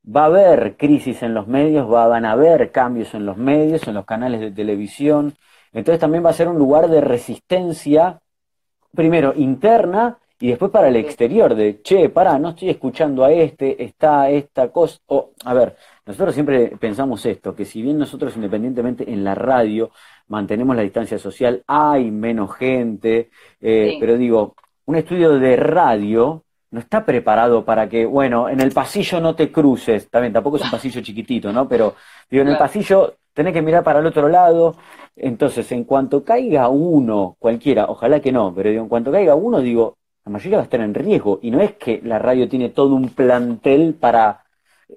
va 0.06 0.24
a 0.24 0.26
haber 0.26 0.78
crisis 0.78 1.24
en 1.24 1.34
los 1.34 1.48
medios, 1.48 1.88
van 1.90 2.26
a 2.26 2.32
haber 2.32 2.72
cambios 2.72 3.14
en 3.14 3.26
los 3.26 3.38
medios, 3.38 3.88
en 3.88 3.94
los 3.96 4.06
canales 4.06 4.40
de 4.40 4.52
televisión, 4.52 5.36
entonces 5.72 6.00
también 6.00 6.26
va 6.26 6.32
a 6.32 6.34
ser 6.34 6.48
un 6.48 6.58
lugar 6.58 6.90
de 6.90 7.02
resistencia, 7.02 8.22
primero 8.94 9.34
interna 9.36 10.18
y 10.40 10.50
después 10.50 10.72
para 10.72 10.88
el 10.88 10.96
exterior, 10.96 11.54
de, 11.56 11.82
che, 11.82 12.10
pará, 12.10 12.40
no 12.40 12.50
estoy 12.50 12.70
escuchando 12.70 13.26
a 13.26 13.32
este, 13.32 13.84
está 13.84 14.30
esta 14.30 14.72
cosa. 14.72 15.00
O, 15.08 15.32
a 15.44 15.54
ver, 15.54 15.76
nosotros 16.10 16.34
siempre 16.34 16.76
pensamos 16.80 17.24
esto, 17.28 17.54
que 17.54 17.66
si 17.66 17.84
bien 17.84 18.00
nosotros 18.00 18.36
independientemente 18.36 19.14
en 19.14 19.24
la 19.24 19.36
radio 19.36 19.92
mantenemos 20.30 20.76
la 20.76 20.82
distancia 20.82 21.20
social, 21.20 21.64
hay 21.68 22.10
menos 22.10 22.56
gente, 22.56 23.30
eh, 23.62 23.96
pero 24.00 24.18
digo, 24.18 24.56
un 24.86 24.96
estudio 24.96 25.38
de 25.38 25.56
radio 25.56 26.44
no 26.72 26.80
está 26.80 27.06
preparado 27.06 27.64
para 27.64 27.88
que, 27.88 28.08
bueno, 28.08 28.50
en 28.50 28.60
el 28.60 28.72
pasillo 28.72 29.22
no 29.22 29.36
te 29.36 29.52
cruces, 29.52 30.10
también 30.10 30.34
tampoco 30.34 30.58
es 30.58 30.64
un 30.64 30.72
pasillo 30.72 31.00
chiquitito, 31.02 31.54
¿no? 31.54 31.70
Pero 31.70 31.94
digo, 32.28 32.42
en 32.42 32.50
el 32.50 32.58
pasillo 32.58 33.18
tenés 33.32 33.54
que 33.54 33.62
mirar 33.62 33.84
para 33.84 34.00
el 34.00 34.08
otro 34.08 34.28
lado, 34.30 34.78
entonces, 35.16 35.72
en 35.72 35.84
cuanto 35.84 36.24
caiga 36.24 36.70
uno, 36.70 37.36
cualquiera, 37.38 37.86
ojalá 37.86 38.20
que 38.20 38.32
no, 38.32 38.52
pero 38.56 38.72
digo, 38.72 38.82
en 38.82 38.90
cuanto 38.90 39.12
caiga 39.12 39.36
uno, 39.36 39.60
digo, 39.60 39.98
la 40.26 40.32
mayoría 40.32 40.58
va 40.58 40.64
a 40.64 40.66
estar 40.66 40.82
en 40.82 40.96
riesgo. 40.96 41.38
Y 41.44 41.52
no 41.52 41.62
es 41.62 41.74
que 41.74 42.02
la 42.04 42.18
radio 42.18 42.50
tiene 42.50 42.70
todo 42.70 42.96
un 42.96 43.10
plantel 43.10 43.94
para 43.94 44.49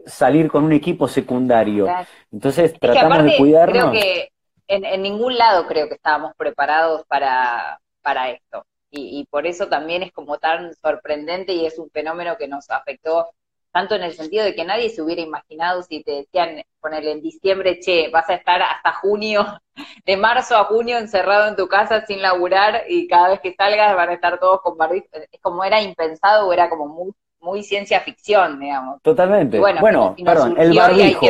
salir 0.07 0.51
con 0.51 0.65
un 0.65 0.73
equipo 0.73 1.09
secundario. 1.09 1.87
Entonces, 2.31 2.79
tratamos 2.79 3.25
de 3.25 3.37
cuidarnos. 3.37 3.91
Creo 3.91 3.93
que 3.93 4.33
en, 4.69 5.03
ningún 5.03 5.37
lado 5.37 5.67
creo 5.67 5.89
que 5.89 5.95
estábamos 5.95 6.33
preparados 6.37 7.05
para, 7.07 7.81
para 8.03 8.31
esto. 8.31 8.65
Y, 8.91 9.21
y 9.21 9.25
por 9.27 9.47
eso 9.47 9.69
también 9.69 10.03
es 10.03 10.13
como 10.13 10.39
tan 10.39 10.75
sorprendente 10.75 11.53
y 11.53 11.67
es 11.67 11.79
un 11.79 11.91
fenómeno 11.91 12.37
que 12.37 12.49
nos 12.49 12.71
afectó 12.71 13.29
tanto 13.73 13.95
en 13.95 14.03
el 14.03 14.13
sentido 14.13 14.45
de 14.45 14.55
que 14.55 14.65
nadie 14.65 14.91
se 14.91 15.03
hubiera 15.03 15.23
imaginado 15.23 15.83
si 15.83 16.05
te 16.05 16.13
decían, 16.13 16.63
ponerle 16.81 17.13
en 17.13 17.23
diciembre, 17.23 17.81
che, 17.81 18.11
vas 18.11 18.29
a 18.29 18.35
estar 18.35 18.61
hasta 18.61 18.93
junio, 18.93 19.47
de 20.05 20.17
marzo 20.17 20.57
a 20.57 20.65
junio 20.65 20.99
encerrado 20.99 21.49
en 21.49 21.57
tu 21.57 21.67
casa 21.69 22.05
sin 22.07 22.21
laburar 22.21 22.85
y 22.89 23.09
cada 23.09 23.31
vez 23.31 23.41
que 23.41 23.55
salgas 23.55 23.97
van 23.97 24.11
a 24.11 24.15
estar 24.15 24.39
todos 24.39 24.61
con 24.61 24.77
barbijo. 24.77 25.07
Es 25.13 25.41
como 25.41 25.65
era 25.65 25.81
impensado 25.81 26.49
o 26.49 26.53
era 26.53 26.69
como 26.69 26.87
muy, 26.87 27.13
muy 27.43 27.63
ciencia 27.63 28.01
ficción, 28.01 28.59
digamos. 28.59 29.03
Totalmente. 29.03 29.59
bueno, 29.59 30.17
perdón, 30.25 30.55
el 30.59 30.77
barbijo. 30.77 31.27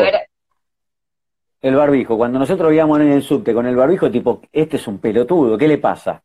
El 1.60 1.76
barbijo, 1.76 2.16
cuando 2.16 2.38
nosotros 2.38 2.72
íbamos 2.72 3.00
en 3.00 3.12
el 3.12 3.22
subte 3.22 3.54
con 3.54 3.66
el 3.66 3.76
barbijo, 3.76 4.10
tipo, 4.10 4.40
este 4.52 4.76
es 4.76 4.86
un 4.88 4.98
pelotudo, 4.98 5.56
¿qué 5.56 5.68
le 5.68 5.78
pasa? 5.78 6.22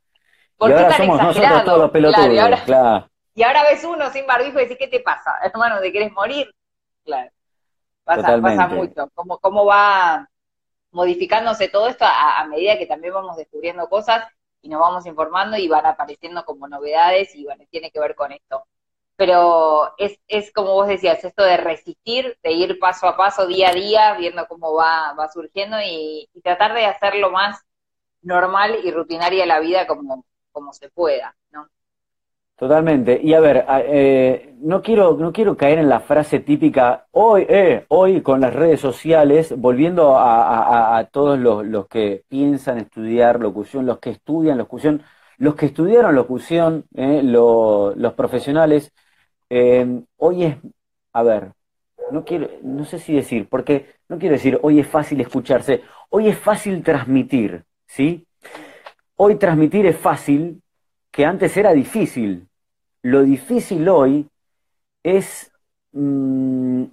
y 0.59 0.71
ahora 0.71 0.97
somos 0.97 1.21
nosotros 1.21 1.63
todos 1.63 1.79
los 1.79 1.91
pelotudos, 1.91 2.61
claro. 2.61 3.07
Y 3.35 3.43
ahora 3.43 3.61
ves 3.69 3.83
uno 3.83 4.09
sin 4.09 4.25
barbijo 4.25 4.59
y 4.59 4.63
decís, 4.63 4.77
¿qué 4.79 4.88
te 4.88 4.99
pasa? 4.99 5.35
Hermano, 5.43 5.79
¿te 5.79 5.91
quieres 5.91 6.11
morir? 6.11 6.51
Claro. 7.05 7.29
Pasa, 8.03 8.41
pasa 8.41 8.67
mucho. 8.67 9.11
¿Cómo, 9.13 9.38
¿Cómo 9.38 9.65
va 9.65 10.27
modificándose 10.91 11.67
todo 11.67 11.88
esto 11.88 12.05
a, 12.05 12.43
medida 12.45 12.79
que 12.79 12.88
también 12.88 13.13
vamos 13.13 13.38
descubriendo 13.38 13.88
cosas 13.89 14.27
y 14.63 14.69
nos 14.69 14.79
vamos 14.79 15.05
informando 15.05 15.55
y 15.55 15.67
van 15.67 15.85
apareciendo 15.85 16.43
como 16.45 16.67
novedades 16.67 17.35
y 17.35 17.43
bueno, 17.43 17.63
tiene 17.69 17.91
que 17.91 17.99
ver 17.99 18.15
con 18.15 18.31
esto. 18.31 18.63
Pero 19.18 19.93
es, 19.97 20.20
es 20.28 20.51
como 20.53 20.74
vos 20.74 20.88
decías, 20.88 21.24
esto 21.24 21.43
de 21.43 21.57
resistir, 21.57 22.38
de 22.43 22.51
ir 22.53 22.80
paso 22.80 23.07
a 23.07 23.18
paso, 23.18 23.47
día 23.47 23.70
a 23.70 23.74
día, 23.74 24.13
viendo 24.13 24.47
cómo 24.47 24.74
va, 24.74 25.13
va 25.13 25.28
surgiendo 25.30 25.78
y, 25.82 26.30
y 26.34 26.41
tratar 26.41 26.74
de 26.74 26.86
hacerlo 26.86 27.32
más 27.32 27.59
normal 28.22 28.78
y 28.84 28.91
rutinaria 28.91 29.45
la 29.45 29.59
vida 29.59 29.88
como, 29.88 30.26
como 30.51 30.74
se 30.74 30.89
pueda, 30.89 31.36
¿no? 31.51 31.68
Totalmente. 32.57 33.20
Y 33.22 33.36
a 33.36 33.39
ver, 33.39 33.65
eh, 33.70 34.55
no, 34.61 34.82
quiero, 34.82 35.15
no 35.15 35.32
quiero 35.32 35.55
caer 35.55 35.78
en 35.78 35.89
la 35.89 35.99
frase 35.99 36.39
típica, 36.39 37.05
hoy, 37.11 37.45
eh, 37.47 37.86
hoy 37.89 38.22
con 38.22 38.41
las 38.41 38.51
redes 38.51 38.80
sociales, 38.82 39.53
volviendo 39.55 40.15
a, 40.18 41.07
todos 41.11 41.38
los, 41.38 41.88
que 41.88 42.24
piensan 42.28 42.80
estudiar 42.80 43.39
locución, 43.39 43.86
los 43.86 43.99
que 43.99 44.09
estudian 44.09 44.57
locución, 44.57 45.03
los 45.38 45.53
que 45.53 45.68
estudiaron 45.68 46.15
locución, 46.15 46.86
eh, 46.95 47.22
los 47.24 48.13
profesionales, 48.13 48.91
eh, 49.49 50.01
hoy 50.17 50.43
es, 50.45 50.57
a 51.13 51.23
ver, 51.23 51.51
no 52.11 52.23
quiero, 52.23 52.49
no 52.63 52.85
sé 52.85 52.99
si 52.99 53.13
decir, 53.13 53.47
porque 53.49 53.95
no 54.09 54.17
quiero 54.17 54.33
decir 54.33 54.59
hoy 54.61 54.79
es 54.79 54.87
fácil 54.87 55.19
escucharse, 55.21 55.83
hoy 56.09 56.29
es 56.29 56.37
fácil 56.37 56.83
transmitir, 56.83 57.63
¿sí? 57.85 58.25
Hoy 59.15 59.35
transmitir 59.35 59.85
es 59.85 59.97
fácil, 59.97 60.61
que 61.11 61.25
antes 61.25 61.57
era 61.57 61.73
difícil. 61.73 62.47
Lo 63.01 63.23
difícil 63.23 63.87
hoy 63.89 64.27
es 65.03 65.51
mm, 65.91 66.83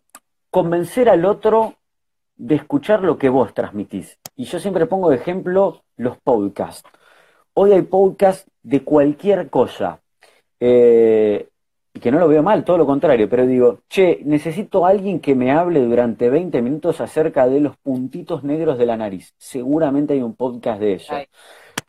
convencer 0.51 1.09
al 1.11 1.25
otro 1.25 1.75
de 2.37 2.55
escuchar 2.57 3.03
lo 3.03 3.19
que 3.19 3.29
vos 3.29 3.53
transmitís. 3.55 4.19
Y 4.37 4.45
yo 4.45 4.59
siempre 4.59 4.87
pongo 4.87 5.11
de 5.11 5.17
ejemplo 5.17 5.83
los 5.97 6.17
podcasts. 6.19 6.89
Hoy 7.55 7.73
hay 7.73 7.83
podcasts 7.83 8.51
de 8.63 8.83
cualquier 8.83 9.51
cosa. 9.51 10.01
Eh, 10.61 11.49
y 11.95 12.01
que 12.01 12.11
no 12.11 12.19
lo 12.19 12.27
veo 12.27 12.43
mal, 12.43 12.65
todo 12.65 12.77
lo 12.77 12.87
contrario, 12.87 13.29
pero 13.29 13.47
digo, 13.47 13.83
che, 13.89 14.21
necesito 14.25 14.85
a 14.85 14.91
alguien 14.91 15.21
que 15.21 15.37
me 15.37 15.53
hable 15.53 15.81
durante 15.81 16.29
20 16.29 16.61
minutos 16.61 17.01
acerca 17.01 17.47
de 17.47 17.61
los 17.61 17.77
puntitos 17.77 18.43
negros 18.43 18.77
de 18.79 18.87
la 18.87 18.97
nariz. 18.97 19.33
Seguramente 19.39 20.15
hay 20.15 20.21
un 20.21 20.35
podcast 20.35 20.81
de 20.81 20.95
eso. 20.95 21.15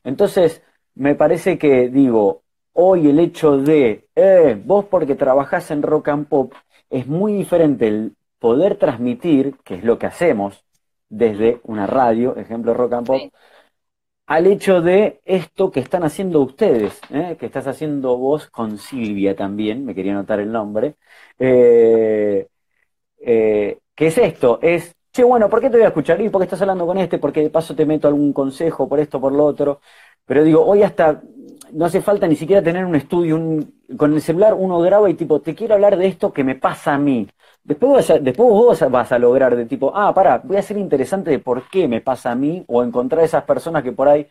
Entonces, 0.04 0.62
me 0.94 1.16
parece 1.16 1.58
que, 1.58 1.90
digo, 1.90 2.44
hoy 2.74 3.10
el 3.10 3.20
hecho 3.20 3.58
de, 3.58 4.08
eh, 4.16 4.62
vos 4.64 4.86
porque 4.86 5.16
trabajás 5.16 5.72
en 5.72 5.82
rock 5.82 6.10
and 6.10 6.28
pop, 6.28 6.54
es 6.92 7.08
muy 7.08 7.34
diferente 7.34 7.88
el 7.88 8.16
poder 8.38 8.78
transmitir, 8.78 9.56
que 9.64 9.74
es 9.74 9.84
lo 9.84 9.98
que 9.98 10.06
hacemos 10.06 10.64
desde 11.10 11.62
una 11.64 11.88
radio, 11.88 12.36
ejemplo 12.36 12.76
rock 12.76 12.94
and 12.94 13.08
pop, 13.08 13.22
al 14.28 14.48
hecho 14.48 14.82
de 14.82 15.22
esto 15.26 15.72
que 15.72 15.80
están 15.80 16.04
haciendo 16.04 16.42
ustedes, 16.42 17.00
¿eh? 17.12 17.38
que 17.40 17.46
estás 17.48 17.68
haciendo 17.68 18.18
vos 18.18 18.48
con 18.50 18.78
Silvia 18.78 19.36
también, 19.36 19.86
me 19.86 19.94
quería 19.96 20.14
anotar 20.14 20.40
el 20.40 20.52
nombre, 20.52 20.96
eh, 21.40 22.48
eh, 23.20 23.80
¿qué 23.96 24.08
es 24.08 24.18
esto? 24.18 24.60
Es, 24.62 24.96
che, 25.14 25.24
bueno, 25.24 25.50
¿por 25.50 25.62
qué 25.62 25.70
te 25.70 25.78
voy 25.78 25.86
a 25.86 25.90
escuchar? 25.90 26.22
¿Y 26.22 26.30
por 26.30 26.42
qué 26.42 26.46
estás 26.46 26.62
hablando 26.62 26.86
con 26.86 26.98
este? 26.98 27.18
Porque 27.20 27.42
de 27.42 27.50
paso 27.50 27.76
te 27.76 27.86
meto 27.86 28.08
algún 28.08 28.34
consejo 28.34 28.88
por 28.90 29.00
esto, 29.00 29.20
por 29.22 29.32
lo 29.34 29.46
otro. 29.46 29.82
Pero 30.26 30.44
digo, 30.44 30.66
hoy 30.66 30.84
hasta 30.84 31.22
no 31.72 31.86
hace 31.86 32.02
falta 32.02 32.28
ni 32.28 32.36
siquiera 32.36 32.62
tener 32.62 32.86
un 32.86 32.96
estudio, 32.96 33.38
con 33.98 34.14
el 34.14 34.22
celular 34.22 34.54
uno 34.54 34.80
graba 34.80 35.10
y 35.10 35.14
tipo, 35.14 35.40
te 35.42 35.56
quiero 35.56 35.76
hablar 35.76 35.98
de 35.98 36.08
esto 36.08 36.32
que 36.32 36.44
me 36.44 36.56
pasa 36.56 36.94
a 36.96 36.98
mí. 36.98 37.28
Después, 37.64 38.08
después 38.22 38.50
vos 38.50 38.92
vas 38.92 39.12
a 39.12 39.20
lograr 39.20 39.56
de 39.56 39.66
tipo, 39.66 39.92
ah, 39.96 40.14
para, 40.14 40.40
voy 40.40 40.58
a 40.58 40.62
ser 40.62 40.78
interesante 40.78 41.32
de 41.32 41.40
por 41.40 41.70
qué 41.70 41.88
me 41.88 42.02
pasa 42.02 42.32
a 42.32 42.36
mí, 42.36 42.64
o 42.68 42.84
encontrar 42.84 43.24
esas 43.24 43.44
personas 43.44 43.84
que 43.84 43.92
por 43.92 44.08
ahí, 44.08 44.28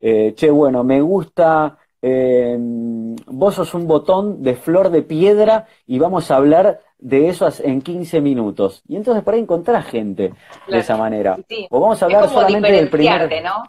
eh, 0.00 0.32
che, 0.36 0.50
bueno, 0.50 0.84
me 0.84 1.00
gusta, 1.00 1.78
eh, 2.00 2.56
vos 2.58 3.54
sos 3.54 3.74
un 3.74 3.86
botón 3.86 4.42
de 4.42 4.54
flor 4.54 4.90
de 4.90 5.02
piedra 5.02 5.66
y 5.86 5.98
vamos 5.98 6.30
a 6.30 6.36
hablar 6.36 6.80
de 6.98 7.28
eso 7.28 7.48
en 7.62 7.82
15 7.82 8.20
minutos. 8.20 8.82
Y 8.88 8.96
entonces 8.96 9.22
por 9.24 9.34
ahí 9.34 9.40
encontrás 9.40 9.86
gente 9.86 10.32
de 10.68 10.78
esa 10.78 10.96
manera. 10.96 11.36
O 11.70 11.80
vamos 11.80 12.00
a 12.02 12.06
hablar 12.06 12.28
solamente 12.28 12.72
del 12.72 12.88
primer... 12.88 13.42
¿no? 13.42 13.64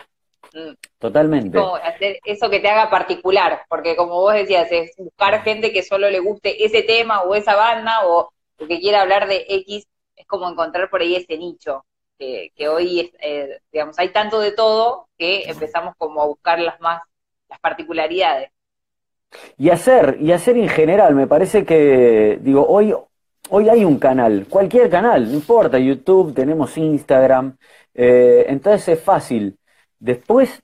Mm. 0.54 0.74
Totalmente. 1.00 1.58
Como 1.58 1.76
hacer 1.76 2.20
eso 2.26 2.50
que 2.50 2.60
te 2.60 2.70
haga 2.70 2.90
particular, 2.90 3.62
porque 3.70 3.96
como 3.96 4.14
vos 4.16 4.34
decías, 4.34 4.72
es 4.72 4.92
buscar 4.98 5.44
gente 5.44 5.72
que 5.72 5.84
solo 5.84 6.10
le 6.10 6.20
guste 6.20 6.66
ese 6.66 6.84
tema 6.84 7.22
o 7.24 7.36
esa 7.36 7.56
banda 7.56 8.06
o 8.06 8.32
que 8.58 8.80
quiera 8.80 9.02
hablar 9.02 9.28
de 9.28 9.46
X, 9.48 9.86
es 10.16 10.26
como 10.26 10.50
encontrar 10.50 10.90
por 10.90 11.02
ahí 11.02 11.16
ese 11.16 11.38
nicho, 11.38 11.86
que, 12.18 12.52
hoy, 12.68 13.02
es, 13.02 13.12
eh, 13.22 13.60
digamos, 13.72 13.98
hay 14.00 14.10
tanto 14.10 14.40
de 14.40 14.52
todo 14.52 15.08
que 15.18 15.44
empezamos 15.44 15.96
como 15.98 16.22
a 16.22 16.26
buscar 16.26 16.60
las 16.60 16.80
más, 16.80 17.02
las 17.50 17.60
particularidades. 17.60 18.50
Y 19.58 19.70
hacer, 19.70 20.18
y 20.20 20.32
hacer 20.32 20.58
en 20.58 20.70
general, 20.70 21.14
me 21.14 21.28
parece 21.28 21.66
que, 21.66 22.40
digo, 22.42 22.66
hoy, 22.68 22.96
hoy 23.50 23.70
hay 23.70 23.86
un 23.86 24.00
canal, 24.00 24.48
cualquier 24.50 24.90
canal, 24.90 25.28
no 25.28 25.34
importa, 25.34 25.78
YouTube, 25.78 26.34
tenemos 26.34 26.78
Instagram, 26.78 27.58
eh, 27.94 28.46
entonces 28.48 28.98
es 28.98 29.04
fácil. 29.04 29.58
Después 30.00 30.62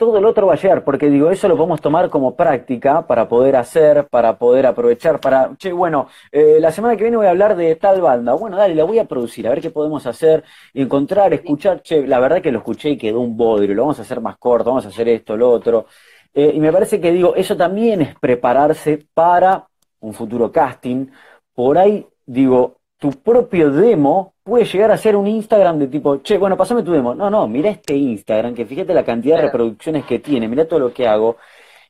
todo 0.00 0.16
el 0.16 0.24
otro 0.24 0.46
va 0.46 0.54
a 0.54 0.56
llegar, 0.56 0.82
porque 0.82 1.10
digo, 1.10 1.30
eso 1.30 1.46
lo 1.46 1.58
podemos 1.58 1.82
tomar 1.82 2.08
como 2.08 2.34
práctica 2.34 3.06
para 3.06 3.28
poder 3.28 3.54
hacer, 3.56 4.08
para 4.08 4.38
poder 4.38 4.64
aprovechar, 4.64 5.20
para, 5.20 5.54
che, 5.58 5.72
bueno, 5.72 6.08
eh, 6.32 6.56
la 6.58 6.72
semana 6.72 6.96
que 6.96 7.02
viene 7.02 7.18
voy 7.18 7.26
a 7.26 7.30
hablar 7.30 7.54
de 7.54 7.76
tal 7.76 8.00
banda, 8.00 8.32
bueno, 8.32 8.56
dale, 8.56 8.74
la 8.74 8.84
voy 8.84 8.98
a 8.98 9.04
producir, 9.04 9.46
a 9.46 9.50
ver 9.50 9.60
qué 9.60 9.68
podemos 9.70 10.06
hacer, 10.06 10.42
encontrar, 10.72 11.34
escuchar, 11.34 11.82
che, 11.82 12.06
la 12.06 12.18
verdad 12.18 12.40
que 12.40 12.50
lo 12.50 12.60
escuché 12.60 12.88
y 12.88 12.96
quedó 12.96 13.20
un 13.20 13.36
bodrio, 13.36 13.74
lo 13.74 13.82
vamos 13.82 13.98
a 13.98 14.02
hacer 14.02 14.22
más 14.22 14.38
corto, 14.38 14.70
vamos 14.70 14.86
a 14.86 14.88
hacer 14.88 15.06
esto, 15.06 15.36
lo 15.36 15.50
otro, 15.50 15.84
eh, 16.32 16.50
y 16.54 16.60
me 16.60 16.72
parece 16.72 16.98
que 16.98 17.12
digo, 17.12 17.34
eso 17.36 17.54
también 17.54 18.00
es 18.00 18.18
prepararse 18.18 19.06
para 19.12 19.66
un 20.00 20.14
futuro 20.14 20.50
casting, 20.50 21.08
por 21.54 21.76
ahí, 21.76 22.06
digo, 22.24 22.78
tu 22.96 23.10
propio 23.10 23.70
demo 23.70 24.32
puede 24.50 24.64
llegar 24.64 24.90
a 24.90 24.96
ser 24.96 25.14
un 25.14 25.28
Instagram 25.28 25.78
de 25.78 25.86
tipo, 25.86 26.16
che, 26.22 26.36
bueno, 26.36 26.56
pasame 26.56 26.82
tu 26.82 26.90
demo. 26.90 27.14
No, 27.14 27.30
no, 27.30 27.46
mira 27.46 27.70
este 27.70 27.94
Instagram, 27.94 28.52
que 28.52 28.66
fíjate 28.66 28.92
la 28.92 29.04
cantidad 29.04 29.36
de 29.36 29.42
reproducciones 29.42 30.04
que 30.04 30.18
tiene, 30.18 30.48
mira 30.48 30.66
todo 30.66 30.80
lo 30.80 30.92
que 30.92 31.06
hago. 31.06 31.36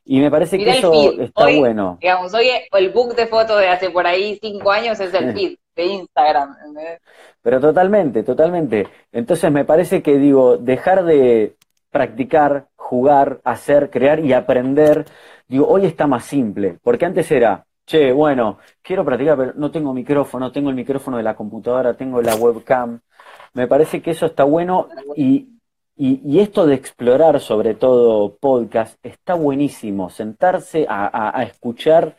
Y 0.05 0.21
me 0.21 0.31
parece 0.31 0.59
que 0.59 0.69
eso 0.69 0.93
está 1.19 1.49
bueno. 1.57 1.97
Digamos, 2.01 2.35
hoy 2.35 2.49
el 2.73 2.91
book 2.91 3.15
de 3.15 3.27
fotos 3.27 3.59
de 3.59 3.69
hace 3.69 3.89
por 3.89 4.07
ahí 4.07 4.39
cinco 4.43 4.71
años 4.79 5.01
es 5.01 5.15
el 5.15 5.33
feed 5.33 5.57
de 5.75 5.85
Instagram. 5.87 6.55
Pero 7.41 7.61
totalmente, 7.61 8.23
totalmente. 8.25 8.87
Entonces 9.11 9.51
me 9.51 9.65
parece 9.65 10.03
que 10.03 10.19
digo, 10.19 10.59
dejar 10.59 11.05
de 11.05 11.57
practicar, 11.91 12.67
jugar, 12.77 13.41
hacer, 13.43 13.89
crear 13.89 14.21
y 14.21 14.35
aprender, 14.35 15.07
digo, 15.49 15.67
hoy 15.67 15.87
está 15.87 16.07
más 16.07 16.27
simple, 16.27 16.77
porque 16.83 17.07
antes 17.07 17.31
era, 17.31 17.65
che, 17.91 18.13
bueno, 18.13 18.59
quiero 18.83 19.05
practicar, 19.05 19.37
pero 19.37 19.53
no 19.57 19.71
tengo 19.71 19.93
micrófono, 19.93 20.53
tengo 20.53 20.71
el 20.71 20.77
micrófono 20.77 21.17
de 21.17 21.25
la 21.25 21.35
computadora, 21.35 21.95
tengo 21.95 22.23
la 22.23 22.37
webcam. 22.37 23.01
Me 23.55 23.67
parece 23.67 24.01
que 24.01 24.13
eso 24.13 24.27
está 24.27 24.45
bueno 24.45 24.89
y, 25.17 25.49
y, 25.97 26.39
esto 26.41 26.67
de 26.67 26.75
explorar 26.75 27.41
sobre 27.41 27.75
todo 27.75 28.37
podcast 28.37 28.97
está 29.05 29.35
buenísimo. 29.35 30.09
Sentarse 30.09 30.87
a, 30.89 31.43
escuchar, 31.43 32.17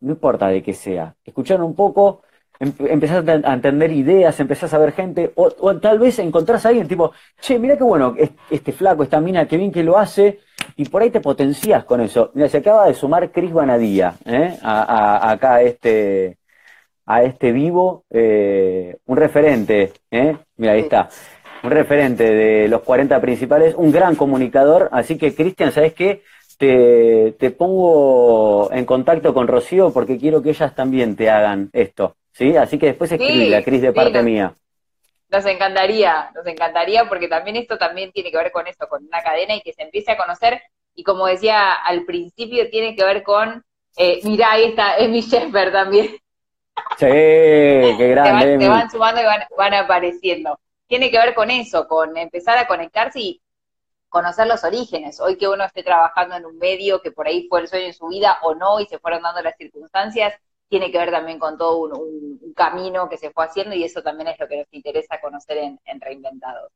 no 0.00 0.12
importa 0.12 0.48
de 0.48 0.62
qué 0.62 0.72
sea, 0.72 1.14
escuchar 1.24 1.62
un 1.62 1.74
poco, 1.74 2.22
em, 2.58 2.72
empezar 2.88 3.22
a 3.28 3.52
entender 3.54 3.92
ideas, 3.92 4.40
empezar 4.40 4.74
a 4.74 4.78
ver 4.78 4.92
gente, 4.92 5.32
o, 5.36 5.48
o, 5.60 5.78
tal 5.78 5.98
vez 5.98 6.18
encontrás 6.20 6.64
a 6.64 6.70
alguien 6.70 6.88
tipo, 6.88 7.12
che, 7.40 7.58
mira 7.58 7.76
qué 7.76 7.84
bueno, 7.84 8.14
este 8.50 8.72
flaco, 8.72 9.02
esta 9.02 9.20
mina, 9.20 9.46
qué 9.46 9.58
bien 9.58 9.72
que 9.72 9.84
lo 9.84 9.98
hace, 9.98 10.40
y 10.76 10.88
por 10.88 11.02
ahí 11.02 11.10
te 11.10 11.20
potencias 11.20 11.84
con 11.84 12.00
eso. 12.00 12.30
Mira, 12.34 12.48
se 12.48 12.58
acaba 12.58 12.86
de 12.86 12.94
sumar 12.94 13.30
Cris 13.30 13.52
Banadía, 13.52 14.14
¿eh? 14.24 14.56
a, 14.62 15.30
acá 15.30 15.56
a 15.56 15.62
este, 15.62 16.38
a 17.06 17.22
este 17.22 17.52
vivo, 17.52 18.04
eh, 18.10 18.96
un 19.06 19.16
referente, 19.16 19.92
¿eh? 20.10 20.36
mira, 20.56 20.72
ahí 20.72 20.80
está, 20.80 21.08
un 21.62 21.70
referente 21.70 22.24
de 22.24 22.68
los 22.68 22.82
40 22.82 23.20
principales, 23.20 23.74
un 23.76 23.92
gran 23.92 24.16
comunicador, 24.16 24.88
así 24.92 25.16
que 25.16 25.34
Cristian, 25.34 25.72
¿sabes 25.72 25.94
qué? 25.94 26.22
Te, 26.58 27.34
te 27.38 27.50
pongo 27.50 28.72
en 28.72 28.86
contacto 28.86 29.34
con 29.34 29.46
Rocío 29.46 29.92
porque 29.92 30.16
quiero 30.18 30.42
que 30.42 30.50
ellas 30.50 30.74
también 30.74 31.14
te 31.14 31.28
hagan 31.30 31.68
esto, 31.72 32.16
¿sí? 32.32 32.56
Así 32.56 32.78
que 32.78 32.86
después 32.86 33.12
escribe 33.12 33.54
a 33.56 33.62
Cris 33.62 33.82
de 33.82 33.92
parte 33.92 34.22
mía. 34.22 34.54
Nos 35.28 35.44
encantaría, 35.46 36.30
nos 36.34 36.46
encantaría 36.46 37.08
porque 37.08 37.28
también 37.28 37.56
esto 37.56 37.78
también 37.78 38.12
tiene 38.12 38.30
que 38.30 38.36
ver 38.36 38.52
con 38.52 38.66
esto, 38.66 38.88
con 38.88 39.04
una 39.04 39.22
cadena 39.22 39.54
y 39.56 39.60
que 39.60 39.72
se 39.72 39.82
empiece 39.82 40.12
a 40.12 40.16
conocer 40.16 40.62
y 40.96 41.04
como 41.04 41.26
decía 41.26 41.74
al 41.74 42.04
principio 42.04 42.68
tiene 42.70 42.96
que 42.96 43.04
ver 43.04 43.22
con, 43.22 43.64
eh, 43.96 44.20
mirá, 44.24 44.52
ahí 44.52 44.64
está, 44.64 44.96
es 44.96 45.08
mi 45.08 45.20
Shepard 45.20 45.70
también. 45.70 46.06
Sí, 46.96 47.06
qué 47.06 48.08
grande. 48.10 48.58
Se 48.58 48.68
van, 48.68 48.90
sumando 48.90 49.20
y 49.20 49.24
van, 49.56 49.74
apareciendo. 49.74 50.58
Tiene 50.86 51.10
que 51.10 51.18
ver 51.18 51.34
con 51.34 51.50
eso, 51.50 51.86
con 51.86 52.16
empezar 52.16 52.56
a 52.58 52.66
conectarse 52.66 53.20
y 53.20 53.42
conocer 54.08 54.46
los 54.46 54.64
orígenes. 54.64 55.20
Hoy 55.20 55.36
que 55.36 55.48
uno 55.48 55.64
esté 55.64 55.82
trabajando 55.82 56.36
en 56.36 56.46
un 56.46 56.56
medio 56.58 57.02
que 57.02 57.12
por 57.12 57.26
ahí 57.26 57.46
fue 57.48 57.60
el 57.60 57.68
sueño 57.68 57.86
en 57.86 57.94
su 57.94 58.08
vida 58.08 58.38
o 58.42 58.54
no 58.54 58.80
y 58.80 58.86
se 58.86 58.98
fueron 58.98 59.22
dando 59.22 59.42
las 59.42 59.56
circunstancias, 59.56 60.34
tiene 60.68 60.90
que 60.90 60.98
ver 60.98 61.10
también 61.10 61.38
con 61.38 61.56
todo 61.56 61.78
un, 61.78 62.36
camino 62.54 63.08
que 63.08 63.18
se 63.18 63.30
fue 63.30 63.44
haciendo 63.44 63.74
y 63.74 63.84
eso 63.84 64.02
también 64.02 64.28
es 64.28 64.40
lo 64.40 64.48
que 64.48 64.56
nos 64.56 64.66
interesa 64.72 65.20
conocer 65.20 65.58
en, 65.58 66.00
Reinventados. 66.00 66.72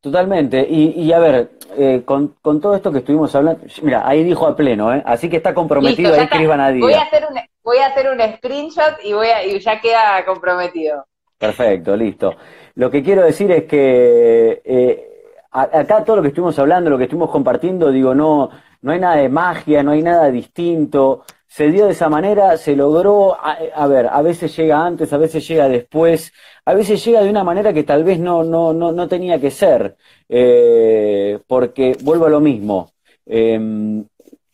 Totalmente. 0.00 0.66
Y, 0.68 1.12
a 1.12 1.18
ver, 1.18 1.50
eh, 1.76 2.02
con, 2.04 2.36
todo 2.42 2.74
esto 2.74 2.90
que 2.90 2.98
estuvimos 2.98 3.34
hablando, 3.34 3.64
mira, 3.82 4.06
ahí 4.06 4.24
dijo 4.24 4.46
a 4.46 4.56
pleno, 4.56 4.92
¿eh? 4.92 5.02
así 5.06 5.28
que 5.28 5.36
está 5.36 5.54
comprometido 5.54 6.14
ahí 6.14 6.26
Cris. 6.28 6.48
Voy 6.80 6.94
a 6.94 7.02
hacer 7.02 7.26
un, 7.30 7.38
voy 7.62 7.78
a 7.78 7.86
hacer 7.86 8.10
un 8.10 8.20
screenshot 8.36 8.96
y, 9.04 9.12
voy 9.12 9.28
a, 9.28 9.44
y 9.44 9.58
ya 9.60 9.80
queda 9.80 10.24
comprometido. 10.24 11.06
Perfecto, 11.36 11.96
listo. 11.96 12.34
Lo 12.74 12.90
que 12.90 13.02
quiero 13.02 13.22
decir 13.22 13.50
es 13.52 13.64
que 13.64 14.62
eh, 14.64 15.34
acá 15.50 16.04
todo 16.04 16.16
lo 16.16 16.22
que 16.22 16.28
estuvimos 16.28 16.58
hablando, 16.58 16.90
lo 16.90 16.98
que 16.98 17.04
estuvimos 17.04 17.30
compartiendo, 17.30 17.90
digo, 17.90 18.14
no, 18.14 18.50
no 18.82 18.92
hay 18.92 19.00
nada 19.00 19.16
de 19.16 19.28
magia, 19.28 19.82
no 19.82 19.92
hay 19.92 20.02
nada 20.02 20.30
distinto 20.30 21.24
se 21.48 21.70
dio 21.70 21.86
de 21.86 21.92
esa 21.92 22.08
manera, 22.08 22.56
se 22.58 22.76
logró, 22.76 23.36
a, 23.40 23.86
ver, 23.86 24.06
a 24.06 24.22
veces 24.22 24.54
llega 24.56 24.84
antes, 24.84 25.12
a 25.12 25.18
veces 25.18 25.46
llega 25.48 25.68
después, 25.68 26.32
a 26.64 26.74
veces 26.74 27.04
llega 27.04 27.22
de 27.22 27.30
una 27.30 27.42
manera 27.44 27.72
que 27.72 27.84
tal 27.84 28.04
vez 28.04 28.20
no, 28.20 28.44
no, 28.44 28.72
no, 28.72 28.92
no 28.92 29.08
tenía 29.08 29.40
que 29.40 29.50
ser, 29.50 29.96
eh, 30.28 31.40
porque 31.46 31.96
vuelvo 32.02 32.26
a 32.26 32.30
lo 32.30 32.40
mismo. 32.40 32.92
Em, 33.26 34.04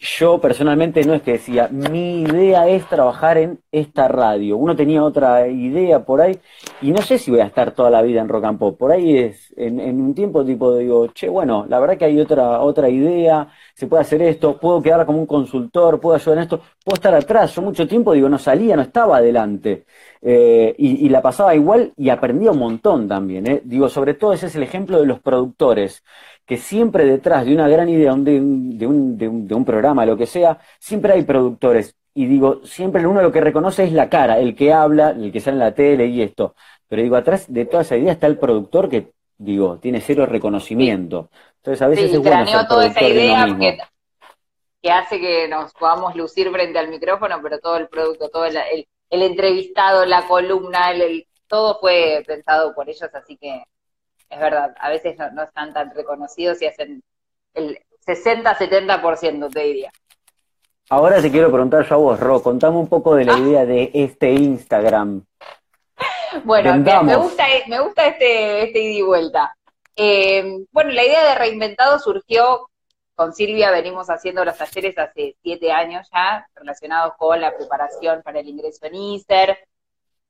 yo 0.05 0.39
personalmente 0.39 1.03
no 1.05 1.15
es 1.15 1.23
que 1.23 1.33
decía, 1.33 1.69
mi 1.71 2.23
idea 2.23 2.69
es 2.69 2.87
trabajar 2.87 3.39
en 3.39 3.61
esta 3.73 4.07
radio. 4.07 4.59
Uno 4.59 4.77
tenía 4.77 5.03
otra 5.03 5.49
idea 5.49 6.05
por 6.05 6.21
ahí 6.21 6.39
y 6.83 6.93
no 6.93 7.01
sé 7.01 7.19
si 7.19 7.31
voy 7.31 7.41
a 7.41 7.47
estar 7.47 7.73
toda 7.73 7.91
la 7.91 8.03
vida 8.03 8.21
en 8.21 8.29
rock 8.29 8.45
and 8.45 8.59
pop. 8.59 8.79
Por 8.79 8.93
ahí 8.93 9.17
es, 9.17 9.55
en, 9.57 9.81
un 9.81 10.15
tiempo 10.15 10.45
tipo 10.45 10.77
digo, 10.77 11.07
che, 11.09 11.29
bueno, 11.29 11.65
la 11.69 11.81
verdad 11.81 11.97
que 11.97 12.05
hay 12.05 12.21
otra, 12.21 12.61
otra 12.61 12.91
idea, 12.91 13.49
se 13.75 13.87
puede 13.87 14.03
hacer 14.03 14.21
esto, 14.21 14.59
puedo 14.59 14.83
quedar 14.83 15.07
como 15.07 15.19
un 15.19 15.27
consultor, 15.27 15.99
puedo 15.99 16.17
ayudar 16.17 16.39
en 16.39 16.43
esto, 16.43 16.61
puedo 16.85 16.97
estar 16.97 17.15
atrás. 17.15 17.55
Yo 17.55 17.63
mucho 17.63 17.89
tiempo 17.89 18.13
digo, 18.13 18.29
no 18.29 18.39
salía, 18.39 18.77
no 18.77 18.83
estaba 18.83 19.17
adelante. 19.17 19.87
Eh, 20.21 20.75
y, 20.79 21.09
la 21.09 21.21
pasaba 21.23 21.55
igual 21.55 21.93
y 21.97 22.11
aprendía 22.11 22.51
un 22.51 22.59
montón 22.59 23.09
también. 23.09 23.47
Eh. 23.47 23.63
Digo, 23.65 23.89
sobre 23.89 24.15
todo 24.15 24.33
ese 24.33 24.47
es 24.47 24.57
el 24.57 24.63
ejemplo 24.63 24.99
de 25.01 25.07
los 25.07 25.21
productores 25.21 26.03
que 26.47 26.57
siempre 26.57 27.05
detrás 27.05 27.47
de 27.47 27.55
una 27.55 27.69
gran 27.69 27.89
idea, 27.89 28.13
de 28.15 28.41
un, 28.41 28.79
de 28.79 28.87
un, 28.87 29.19
de 29.19 29.29
un, 29.29 29.49
de 29.49 29.55
un 29.55 29.65
programa, 29.65 30.05
lo 30.05 30.17
que 30.17 30.27
sea, 30.27 30.59
siempre 30.79 31.15
hay 31.15 31.23
productores. 31.23 31.97
Y 32.15 32.27
digo, 32.27 32.65
siempre 32.65 33.07
uno 33.07 33.23
lo 33.23 33.33
que 33.33 33.41
reconoce 33.41 33.85
es 33.85 33.93
la 33.93 34.09
cara, 34.09 34.39
el 34.39 34.55
que 34.55 34.73
habla, 34.73 35.11
el 35.11 35.33
que 35.33 35.41
sale 35.41 35.57
en 35.57 35.61
la 35.61 35.75
tele 35.75 36.07
y 36.07 36.23
esto. 36.23 36.55
Pero 36.87 37.03
digo, 37.03 37.17
atrás 37.17 37.53
de 37.53 37.65
toda 37.65 37.83
esa 37.83 37.97
idea 37.97 38.13
está 38.13 38.27
el 38.27 38.39
productor 38.39 38.89
que, 38.89 39.11
digo, 39.39 39.79
tiene 39.79 40.01
cero 40.01 40.27
reconocimiento. 40.27 41.31
Entonces 41.57 41.83
a 41.83 41.89
veces 41.89 42.13
es 42.13 42.19
bueno 42.21 42.47
ser 42.47 42.69
toda 42.69 42.87
esa 42.87 43.03
idea 43.03 43.47
que, 43.59 43.79
que, 44.83 44.91
hace 44.91 45.19
que 45.19 45.49
nos 45.49 45.73
podamos 45.73 46.15
lucir 46.15 46.51
frente 46.53 46.79
al 46.79 46.89
micrófono, 46.89 47.41
pero 47.43 47.59
todo 47.59 47.79
el 47.79 47.89
producto, 47.89 48.29
todo 48.29 48.45
el, 48.45 48.57
el, 49.11 49.23
entrevistado, 49.23 50.05
la 50.05 50.27
columna, 50.29 50.93
el, 50.93 51.27
todo 51.49 51.81
fue 51.81 52.23
pensado 52.27 52.75
por 52.75 52.89
ellos, 52.89 53.11
así 53.15 53.37
que 53.39 53.65
es 54.35 54.41
verdad, 54.41 54.75
a 54.79 54.89
veces 54.89 55.17
no, 55.33 55.43
están 55.43 55.73
tan 55.73 55.95
reconocidos 55.95 56.61
y 56.61 56.67
hacen 56.67 57.03
el 57.55 57.79
60-70%, 58.07 59.53
te 59.53 59.61
diría. 59.61 59.93
Ahora 60.91 61.23
te 61.23 61.31
quiero 61.31 61.51
preguntar 61.51 61.87
yo 61.89 61.95
a 61.95 61.99
vos, 61.99 62.21
Ro, 62.21 62.43
contame 62.43 62.77
un 62.77 62.89
poco 62.89 63.15
de 63.15 63.25
la 63.25 63.35
ah. 63.35 63.39
idea 63.39 63.65
de 63.67 63.91
este 63.95 64.31
Instagram. 64.33 65.25
Bueno, 66.43 66.75
me 67.05 67.15
gusta, 67.15 67.47
me 67.69 67.79
gusta 67.79 68.09
este, 68.09 68.65
este 68.65 68.81
ida 68.81 68.99
y 68.99 69.03
vuelta. 69.03 69.57
Eh, 69.95 70.65
bueno, 70.73 70.91
la 70.91 71.05
idea 71.05 71.29
de 71.29 71.37
Reinventado 71.37 72.01
surgió 72.01 72.69
con 73.15 73.33
Silvia 73.33 73.71
venimos 73.71 74.11
haciendo 74.11 74.45
los 74.45 74.59
talleres 74.59 74.99
hace 74.99 75.37
siete 75.43 75.71
años 75.71 76.09
ya, 76.13 76.49
relacionados 76.57 77.15
con 77.17 77.41
la 77.41 77.57
preparación 77.57 78.23
para 78.23 78.41
el 78.41 78.49
ingreso 78.49 78.85
en 78.87 78.97
ISER, 78.97 79.59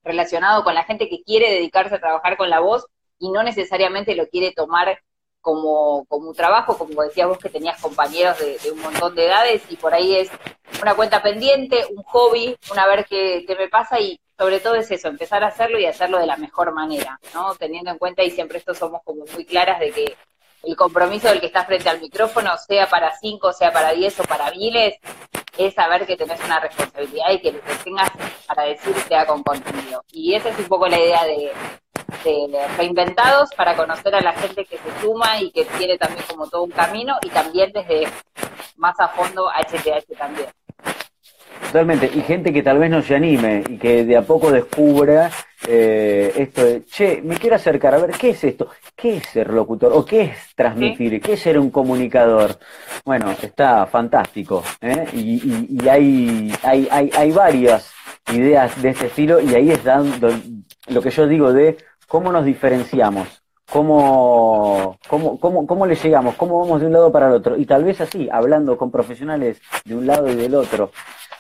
relacionado 0.03 0.63
con 0.63 0.75
la 0.75 0.85
gente 0.85 1.09
que 1.09 1.23
quiere 1.23 1.51
dedicarse 1.51 1.95
a 1.95 2.01
trabajar 2.01 2.37
con 2.37 2.51
la 2.51 2.61
voz 2.61 2.87
y 3.19 3.31
no 3.31 3.43
necesariamente 3.43 4.15
lo 4.15 4.27
quiere 4.29 4.53
tomar 4.53 4.99
como, 5.41 6.07
como 6.07 6.31
un 6.31 6.35
trabajo, 6.35 6.79
como 6.79 7.03
decías 7.03 7.29
vos 7.29 7.39
que 7.39 7.51
tenías 7.51 7.81
compañeros 7.81 8.39
de, 8.39 8.73
un 8.73 8.81
montón 8.81 9.15
de 9.15 9.27
edades 9.27 9.63
y 9.69 9.77
por 9.77 9.93
ahí 9.93 10.17
es 10.17 10.31
una 10.81 10.95
cuenta 10.95 11.23
pendiente, 11.23 11.85
un 11.95 12.03
hobby, 12.05 12.57
una 12.73 12.87
ver 12.87 13.05
qué, 13.05 13.45
qué 13.47 13.55
me 13.55 13.69
pasa 13.69 14.01
y 14.01 14.19
sobre 14.39 14.59
todo 14.61 14.75
es 14.75 14.91
eso, 14.91 15.09
empezar 15.09 15.45
a 15.45 15.49
hacerlo 15.49 15.79
y 15.79 15.85
hacerlo 15.85 16.19
de 16.19 16.27
la 16.27 16.39
mejor 16.39 16.73
manera, 16.73 17.21
¿no? 17.35 17.55
Teniendo 17.57 17.91
en 17.91 17.99
cuenta 17.99 18.23
y 18.23 18.31
siempre 18.31 18.59
esto 18.59 18.75
somos 18.75 19.03
como 19.05 19.25
muy 19.35 19.45
claras 19.45 19.79
de 19.81 19.91
que 19.93 20.17
el 20.63 20.77
compromiso 20.77 21.29
del 21.29 21.41
que 21.41 21.47
está 21.47 21.65
frente 21.65 21.91
al 21.91 22.01
micrófono, 22.01 22.57
sea 22.57 22.89
para 22.89 23.15
cinco, 23.19 23.53
sea 23.53 23.71
para 23.71 23.93
diez 23.93 24.19
o 24.19 24.25
para 24.25 24.51
miles, 24.51 24.97
es 25.59 25.75
saber 25.75 26.07
que 26.07 26.17
tenés 26.17 26.43
una 26.43 26.59
responsabilidad 26.59 27.31
y 27.33 27.41
que 27.41 27.53
lo 27.53 27.61
que 27.61 27.75
tengas 27.85 28.11
para 28.47 28.65
decir 28.65 28.95
sea 29.07 29.27
con 29.27 29.43
contenido. 29.43 30.03
Y 30.11 30.35
esa 30.35 30.49
es 30.49 30.59
un 30.59 30.65
poco 30.65 30.89
la 30.89 30.99
idea 30.99 31.25
de, 31.25 31.53
de 32.25 32.67
reinventados 32.77 33.51
para 33.57 33.77
conocer 33.77 34.15
a 34.15 34.21
la 34.21 34.33
gente 34.33 34.65
que 34.65 34.79
se 34.79 35.01
suma 35.01 35.41
y 35.41 35.51
que 35.51 35.65
tiene 35.79 35.99
también 35.99 36.25
como 36.29 36.47
todo 36.49 36.65
un 36.65 36.71
camino 36.71 37.17
y 37.23 37.29
también 37.29 37.73
desde 37.73 38.09
más 38.77 38.99
a 39.01 39.09
fondo 39.09 39.49
HTH 39.49 40.17
también. 40.17 40.49
Totalmente, 41.67 42.11
y 42.15 42.21
gente 42.23 42.53
que 42.53 42.63
tal 42.63 42.79
vez 42.79 42.91
no 42.91 43.03
se 43.03 43.15
anime 43.15 43.65
y 43.69 43.79
que 43.79 44.05
de 44.05 44.17
a 44.17 44.23
poco 44.23 44.51
descubra 44.51 45.31
eh, 45.67 46.33
esto 46.37 46.65
de, 46.65 46.85
che, 46.85 47.21
me 47.23 47.37
quiero 47.37 47.57
acercar 47.57 47.95
a 47.95 47.99
ver, 47.99 48.11
¿qué 48.13 48.31
es 48.31 48.45
esto? 48.45 48.69
¿Qué 48.95 49.17
es 49.17 49.27
ser 49.27 49.53
locutor? 49.53 49.93
¿O 49.93 50.05
qué 50.05 50.23
es 50.23 50.55
transmitir? 50.55 51.21
¿Qué 51.21 51.33
es 51.33 51.41
ser 51.41 51.59
un 51.59 51.71
comunicador? 51.71 52.59
Bueno, 53.05 53.33
está 53.43 53.87
fantástico. 53.87 54.63
¿eh? 54.81 55.07
Y, 55.15 55.79
y, 55.83 55.89
hay, 55.89 56.53
hay, 56.63 56.89
hay, 56.91 57.11
hay 57.17 57.33
varias 57.33 57.93
ideas 58.33 58.81
de 58.81 58.91
este 58.91 59.07
estilo 59.07 59.41
y 59.41 59.55
ahí 59.55 59.71
es 59.71 59.83
dando 59.83 60.31
lo 60.89 61.01
que 61.01 61.11
yo 61.11 61.27
digo 61.27 61.53
de 61.53 61.77
cómo 62.15 62.31
nos 62.31 62.45
diferenciamos, 62.45 63.27
cómo, 63.69 64.97
cómo, 65.09 65.37
cómo, 65.41 65.67
cómo 65.67 65.85
le 65.85 65.97
llegamos, 65.97 66.37
cómo 66.37 66.61
vamos 66.61 66.81
de 66.81 66.87
un 66.87 66.93
lado 66.93 67.11
para 67.11 67.27
el 67.27 67.33
otro. 67.33 67.57
Y 67.57 67.67
tal 67.67 67.83
vez 67.83 68.01
así, 68.01 68.29
hablando 68.31 68.79
con 68.79 68.93
profesionales 68.93 69.61
de 69.85 69.97
un 69.97 70.07
lado 70.07 70.31
y 70.31 70.37
del 70.37 70.55
otro. 70.55 70.93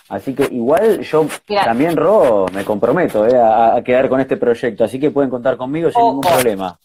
Así 0.08 0.34
que 0.34 0.52
igual 0.52 0.98
yo 1.02 1.28
también, 1.64 1.96
Ro, 1.96 2.46
me 2.52 2.64
comprometo 2.64 3.24
eh, 3.24 3.40
a, 3.40 3.80
quedar 3.84 4.08
con 4.08 4.18
este 4.18 4.36
proyecto, 4.36 4.82
así 4.82 4.98
que 4.98 5.12
pueden 5.12 5.30
contar 5.30 5.56
conmigo 5.56 5.92
sin 5.92 6.02
ningún 6.02 6.22
problema. 6.22 6.76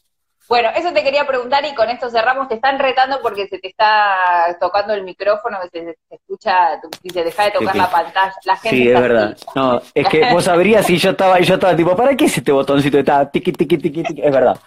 Bueno, 0.50 0.70
eso 0.76 0.92
te 0.92 1.04
quería 1.04 1.28
preguntar 1.28 1.64
y 1.64 1.76
con 1.76 1.92
esto 1.92 2.10
cerramos. 2.10 2.48
Te 2.48 2.56
están 2.56 2.80
retando 2.80 3.20
porque 3.22 3.48
se 3.48 3.60
te 3.60 3.68
está 3.68 4.58
tocando 4.60 4.96
el 4.96 5.04
micrófono, 5.04 5.60
se, 5.72 5.84
se 5.84 6.16
escucha 6.16 6.82
y 7.04 7.12
se 7.12 7.24
deja 7.24 7.44
de 7.44 7.52
tocar 7.52 7.76
la 7.76 7.92
pantalla. 7.92 8.34
La 8.46 8.58
gente 8.58 8.78
sí, 8.78 8.90
es 8.90 9.00
verdad. 9.00 9.38
No, 9.54 9.80
es 9.94 10.10
que 10.10 10.34
vos 10.34 10.44
sabrías 10.44 10.88
si 10.88 10.98
yo 10.98 11.12
estaba, 11.12 11.40
yo 11.40 11.54
estaba 11.54 11.76
tipo, 11.76 11.96
¿para 11.96 12.18
qué 12.18 12.26
es 12.26 12.36
este 12.36 12.52
botoncito? 12.52 12.98
Estaba 12.98 13.30
tiqui, 13.30 13.52
tiqui, 13.52 13.78
tiqui, 13.78 14.02
tiqui. 14.02 14.22
Es 14.24 14.32
verdad. 14.34 14.60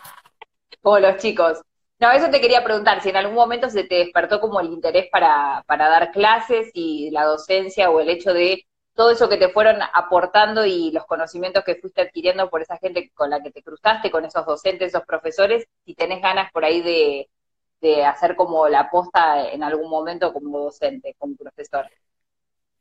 Como 0.80 1.00
los 1.00 1.16
chicos. 1.16 1.60
No, 1.98 2.12
eso 2.12 2.30
te 2.30 2.40
quería 2.40 2.62
preguntar, 2.62 3.00
si 3.00 3.08
en 3.10 3.16
algún 3.16 3.34
momento 3.34 3.68
se 3.68 3.82
te 3.82 3.96
despertó 3.96 4.40
como 4.40 4.60
el 4.60 4.68
interés 4.68 5.08
para, 5.10 5.64
para 5.66 5.88
dar 5.88 6.12
clases 6.12 6.70
y 6.74 7.10
la 7.10 7.24
docencia 7.24 7.90
o 7.90 7.98
el 7.98 8.08
hecho 8.08 8.32
de 8.32 8.64
todo 8.94 9.10
eso 9.10 9.28
que 9.28 9.36
te 9.36 9.48
fueron 9.48 9.76
aportando 9.94 10.66
y 10.66 10.90
los 10.90 11.06
conocimientos 11.06 11.64
que 11.64 11.76
fuiste 11.76 12.02
adquiriendo 12.02 12.50
por 12.50 12.62
esa 12.62 12.76
gente 12.78 13.10
con 13.14 13.30
la 13.30 13.42
que 13.42 13.50
te 13.50 13.62
cruzaste, 13.62 14.10
con 14.10 14.24
esos 14.24 14.44
docentes, 14.44 14.88
esos 14.88 15.06
profesores, 15.06 15.66
si 15.84 15.94
tenés 15.94 16.20
ganas 16.20 16.50
por 16.52 16.64
ahí 16.64 16.82
de, 16.82 17.28
hacer 18.04 18.36
como 18.36 18.68
la 18.68 18.90
posta 18.90 19.50
en 19.50 19.64
algún 19.64 19.90
momento 19.90 20.32
como 20.32 20.60
docente, 20.60 21.16
como 21.18 21.34
profesor. 21.34 21.86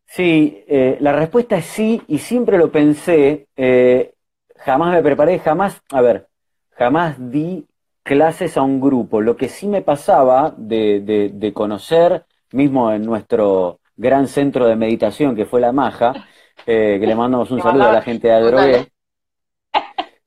Sí, 0.05 0.63
eh, 0.67 0.97
la 0.99 1.11
respuesta 1.13 1.57
es 1.57 1.65
sí 1.65 2.03
y 2.07 2.19
siempre 2.19 2.59
lo 2.59 2.71
pensé, 2.71 3.47
eh, 3.55 4.13
jamás 4.57 4.93
me 4.93 5.01
preparé, 5.01 5.39
jamás, 5.39 5.81
a 5.89 6.01
ver, 6.01 6.27
jamás 6.71 7.15
di 7.31 7.65
clases 8.03 8.57
a 8.57 8.61
un 8.61 8.79
grupo. 8.79 9.21
Lo 9.21 9.35
que 9.35 9.49
sí 9.49 9.67
me 9.67 9.81
pasaba 9.81 10.53
de, 10.55 10.99
de, 10.99 11.29
de 11.33 11.53
conocer, 11.53 12.25
mismo 12.51 12.91
en 12.91 13.03
nuestro 13.03 13.80
gran 13.95 14.27
centro 14.27 14.67
de 14.67 14.75
meditación 14.75 15.35
que 15.35 15.45
fue 15.45 15.61
La 15.61 15.71
Maja, 15.71 16.27
eh, 16.65 16.97
que 16.99 17.07
le 17.07 17.15
mandamos 17.15 17.51
un 17.51 17.61
saludo 17.61 17.89
a 17.89 17.93
la 17.93 18.01
gente 18.01 18.27
de 18.27 18.33
Adrogué. 18.33 18.87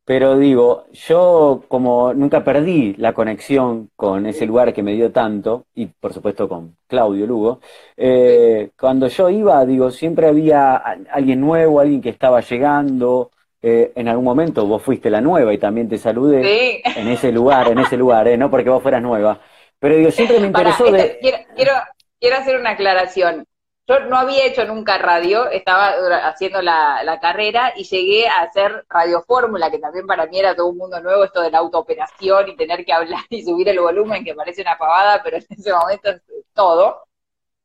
Pero 0.07 0.37
digo, 0.37 0.85
yo 0.93 1.65
como 1.67 2.13
nunca 2.13 2.45
perdí 2.45 2.95
la 2.99 3.15
conexión 3.15 3.89
con 3.97 4.27
ese 4.27 4.45
lugar 4.45 4.75
que 4.75 4.83
me 4.83 4.93
dio 4.93 5.11
tanto, 5.11 5.65
y 5.75 5.87
por 5.87 6.13
supuesto 6.13 6.47
con 6.47 6.77
Claudio 6.87 7.27
Lugo, 7.27 7.61
eh, 7.97 8.69
cuando 8.79 9.09
yo 9.09 9.31
iba, 9.31 9.65
digo, 9.65 9.91
siempre 9.91 10.27
había 10.29 10.77
alguien 11.11 11.41
nuevo, 11.41 11.81
alguien 11.81 12.03
que 12.03 12.11
estaba 12.11 12.41
llegando, 12.41 13.31
eh, 13.63 13.93
en 13.95 14.09
algún 14.09 14.27
momento 14.27 14.67
vos 14.67 14.83
fuiste 14.83 15.09
la 15.09 15.23
nueva 15.23 15.55
y 15.55 15.59
también 15.59 15.89
te 15.89 15.97
saludé 15.97 16.83
en 16.85 17.09
ese 17.09 17.33
lugar, 17.33 17.69
en 17.69 17.79
ese 17.79 17.97
lugar, 17.97 18.29
no 18.39 18.51
porque 18.51 18.69
vos 18.69 18.83
fueras 18.83 19.01
nueva. 19.01 19.41
Pero 19.79 19.97
digo, 19.97 20.11
siempre 20.11 20.39
me 20.39 20.49
interesó 20.49 20.85
de... 20.93 21.19
quiero, 21.19 21.73
quiero 22.21 22.37
hacer 22.37 22.61
una 22.61 22.71
aclaración. 22.71 23.47
Yo 23.87 24.01
no 24.01 24.17
había 24.17 24.47
hecho 24.47 24.65
nunca 24.65 24.97
radio, 24.97 25.51
estaba 25.51 25.89
haciendo 26.27 26.63
la, 26.63 27.19
carrera 27.21 27.75
y 27.77 27.85
llegué 27.85 28.27
a 28.27 28.43
hacer 28.43 28.87
Radio 28.89 29.23
Fórmula, 29.23 29.71
que 29.71 29.79
también 29.79 30.07
para 30.07 30.27
mí 30.27 30.39
era 30.39 30.57
todo 30.57 30.69
un 30.69 30.79
mundo 30.79 31.01
nuevo, 31.01 31.25
esto 31.25 31.43
de 31.43 31.51
la 31.51 31.59
autooperación 31.59 32.49
y 32.49 32.57
tener 32.57 32.85
que 32.85 32.95
hablar 32.95 33.21
y 33.29 33.43
subir 33.45 33.69
el 33.69 33.81
volumen, 33.81 34.25
que 34.25 34.35
parece 34.35 34.63
una 34.63 34.79
pavada, 34.79 35.23
pero 35.23 35.37
en 35.37 35.45
ese 35.51 35.73
momento 35.73 36.11
es 36.11 36.23
todo. 36.55 37.05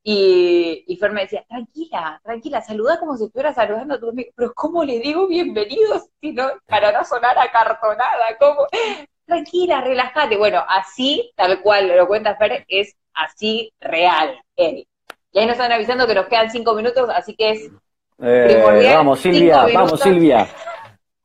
Y, 0.04 0.84
y 0.88 0.98
Fer 0.98 1.12
me 1.14 1.22
decía, 1.22 1.46
tranquila, 1.48 2.20
tranquila, 2.24 2.62
saluda 2.62 3.00
como 3.00 3.16
si 3.16 3.26
estuviera 3.26 3.54
saludando 3.54 3.96
a 3.96 4.00
tu 4.00 4.10
amigo. 4.10 4.32
Pero 4.36 4.54
¿cómo 4.54 4.84
le 4.84 5.00
digo 5.00 5.28
bienvenidos 5.28 6.10
si 6.20 6.34
no, 6.34 6.50
para 6.66 6.92
no 6.92 7.06
sonar 7.06 7.38
acartonada? 7.38 8.38
¿Cómo? 8.40 8.68
Tranquila, 9.26 9.82
relájate. 9.82 10.38
Bueno, 10.38 10.64
así, 10.68 11.32
tal 11.36 11.62
cual 11.62 11.96
lo 11.96 12.08
cuenta 12.08 12.36
Fer, 12.36 12.66
es 12.68 12.96
así 13.14 13.72
real 13.80 14.42
él. 14.56 14.86
Y 15.32 15.40
ahí 15.40 15.46
nos 15.46 15.54
están 15.54 15.72
avisando 15.72 16.08
que 16.08 16.16
nos 16.16 16.28
quedan 16.28 16.50
cinco 16.50 16.74
minutos, 16.74 17.10
así 17.14 17.36
que 17.36 17.52
es 17.52 17.72
eh, 18.22 18.94
Vamos, 18.96 19.20
Silvia, 19.20 19.66
vamos, 19.74 20.00
Silvia. 20.02 20.48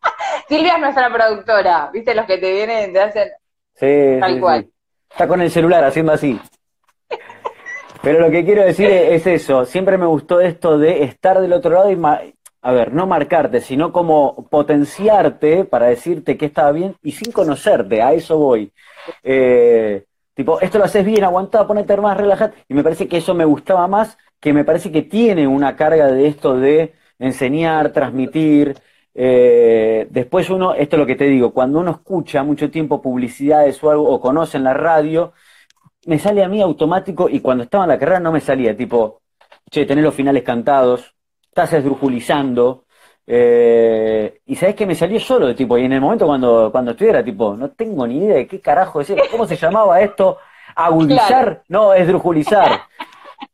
Silvia 0.48 0.74
es 0.74 0.80
nuestra 0.80 1.12
productora, 1.12 1.90
¿viste? 1.92 2.14
Los 2.14 2.26
que 2.26 2.38
te 2.38 2.52
vienen, 2.52 2.92
te 2.92 3.00
hacen 3.00 3.30
sí, 3.74 4.20
tal 4.20 4.40
cual. 4.40 4.68
Está 5.11 5.26
con 5.26 5.40
el 5.40 5.50
celular 5.50 5.84
haciendo 5.84 6.12
así. 6.12 6.38
Pero 8.02 8.20
lo 8.20 8.30
que 8.30 8.44
quiero 8.44 8.62
decir 8.62 8.90
es, 8.90 9.26
eso, 9.26 9.64
siempre 9.64 9.96
me 9.96 10.07
gustó 10.07 10.40
esto 10.40 10.78
de 10.78 11.05
estar 11.05 11.40
del 11.40 11.52
otro 11.52 11.70
lado 11.72 11.90
y, 11.90 11.98
a 12.62 12.72
ver, 12.72 12.92
no 12.92 13.07
marcarte, 13.07 13.61
sino 13.61 13.92
como 13.92 14.46
potenciarte 14.48 15.64
para 15.64 15.86
decirte 15.86 16.36
que 16.36 16.46
estaba 16.46 16.70
bien 16.72 16.96
y 17.02 17.12
sin 17.12 17.32
conocerte, 17.32 18.02
a 18.02 18.12
eso 18.12 18.38
voy. 18.38 18.70
Eh, 19.22 20.05
Tipo, 20.35 20.61
esto 20.61 20.78
lo 20.78 20.85
haces 20.85 21.05
bien, 21.05 21.24
aguantá, 21.24 21.66
ponete 21.66 21.97
más, 21.97 22.16
relajate. 22.16 22.64
Y 22.68 22.74
me 22.74 22.82
parece 22.82 23.07
que 23.09 23.18
eso 23.18 23.35
me 23.35 23.45
gustaba 23.45 23.87
más, 23.87 24.18
que 24.41 24.53
me 24.53 24.64
parece 24.64 24.91
que 24.91 25.03
tiene 25.03 25.47
una 25.47 25.76
carga 25.76 26.09
de 26.11 26.26
esto 26.26 26.57
de 26.57 26.95
enseñar, 27.18 27.93
transmitir. 27.93 28.76
Eh, 29.14 30.09
después 30.11 30.51
uno, 30.51 30.74
esto 30.74 30.97
es 30.97 31.01
lo 31.01 31.07
que 31.07 31.14
te 31.16 31.26
digo, 31.26 31.53
cuando 31.53 31.78
uno 31.78 31.93
escucha 31.93 32.43
mucho 32.43 32.70
tiempo 32.70 33.01
publicidades 33.01 33.82
o 33.85 33.91
algo, 33.91 34.09
o 34.11 34.20
conoce 34.20 34.57
en 34.57 34.64
la 34.64 34.74
radio, 34.74 35.32
me 36.07 36.18
sale 36.18 36.45
a 36.45 36.49
mí 36.49 36.61
automático 36.61 37.28
y 37.28 37.41
cuando 37.41 37.64
estaba 37.64 37.85
en 37.85 37.91
la 37.91 37.99
carrera 37.99 38.20
no 38.20 38.32
me 38.32 38.41
salía, 38.41 38.76
tipo, 38.76 39.22
che, 39.70 39.87
tenés 39.87 40.05
los 40.05 40.14
finales 40.14 40.43
cantados, 40.43 41.14
estás 41.49 41.72
esdrujulizando, 41.72 42.84
eh, 43.27 44.41
y 44.45 44.57
sabes 44.57 44.75
que 44.75 44.87
me 44.87 44.95
salió 44.95 45.18
solo 45.18 45.55
tipo, 45.55 45.79
y 45.79 45.85
en 45.85 45.93
el 45.93 46.01
momento 46.01 46.27
cuando, 46.27 46.70
cuando 46.70 46.91
estuve 46.91 47.11
era 47.11 47.25
tipo, 47.25 47.57
no 47.57 47.70
tengo 47.70 48.07
ni 48.07 48.18
idea 48.18 48.37
de 48.37 48.47
qué 48.47 48.61
carajo 48.61 49.01
es 49.01 49.12
¿cómo 49.31 49.47
se 49.47 49.57
llamaba 49.57 50.01
esto? 50.01 50.39
Agudizar, 50.77 51.62
no, 51.68 51.95
es 51.95 52.07
drujulizar. 52.07 52.83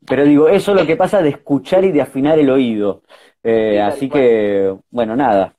Pero 0.07 0.25
digo, 0.25 0.49
eso 0.49 0.73
es 0.73 0.81
lo 0.81 0.87
que 0.87 0.97
pasa 0.97 1.21
de 1.21 1.31
escuchar 1.31 1.85
y 1.85 1.93
de 1.93 2.01
afinar 2.01 2.39
el 2.39 2.51
oído. 2.51 3.03
Eh, 3.43 3.81
así 3.81 4.09
que, 4.09 4.75
bueno, 4.91 5.15
nada. 5.15 5.55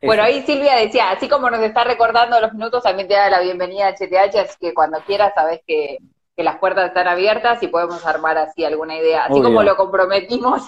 Bueno, 0.00 0.22
ahí 0.22 0.42
Silvia 0.42 0.76
decía, 0.76 1.10
así 1.10 1.28
como 1.28 1.50
nos 1.50 1.60
está 1.60 1.82
recordando 1.82 2.40
los 2.40 2.52
minutos, 2.52 2.84
también 2.84 3.08
te 3.08 3.14
da 3.14 3.28
la 3.28 3.40
bienvenida 3.40 3.88
a 3.88 3.94
HTH, 3.94 4.36
así 4.38 4.56
que 4.60 4.72
cuando 4.72 5.00
quieras 5.00 5.32
sabes 5.34 5.60
que, 5.66 5.98
que 6.36 6.44
las 6.44 6.58
puertas 6.58 6.86
están 6.86 7.08
abiertas 7.08 7.60
y 7.64 7.66
podemos 7.66 8.06
armar 8.06 8.38
así 8.38 8.64
alguna 8.64 8.96
idea. 8.96 9.24
Así 9.24 9.42
como 9.42 9.62
lo 9.64 9.76
comprometimos 9.76 10.62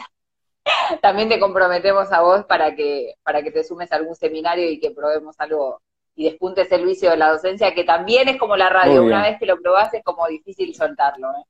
también 1.02 1.28
te 1.28 1.40
comprometemos 1.40 2.12
a 2.12 2.20
vos 2.20 2.44
para 2.44 2.74
que, 2.74 3.14
para 3.22 3.42
que 3.42 3.50
te 3.50 3.64
sumes 3.64 3.90
a 3.92 3.96
algún 3.96 4.14
seminario 4.14 4.70
y 4.70 4.78
que 4.78 4.90
probemos 4.90 5.36
algo 5.38 5.80
y 6.16 6.24
despuntes 6.24 6.70
el 6.72 6.84
vicio 6.84 7.10
de 7.10 7.16
la 7.16 7.30
docencia, 7.30 7.72
que 7.74 7.84
también 7.84 8.28
es 8.28 8.36
como 8.36 8.56
la 8.56 8.68
radio, 8.68 9.02
una 9.02 9.22
vez 9.22 9.38
que 9.38 9.46
lo 9.46 9.58
probás 9.58 9.94
es 9.94 10.04
como 10.04 10.26
difícil 10.26 10.74
soltarlo. 10.74 11.30
¿eh? 11.30 11.44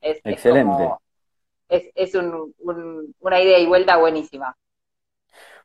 Es, 0.00 0.20
Excelente. 0.24 0.88
Es, 1.68 1.90
es, 1.94 2.14
una 2.14 3.40
idea 3.42 3.58
y 3.58 3.66
vuelta 3.66 3.96
buenísima. 3.96 4.56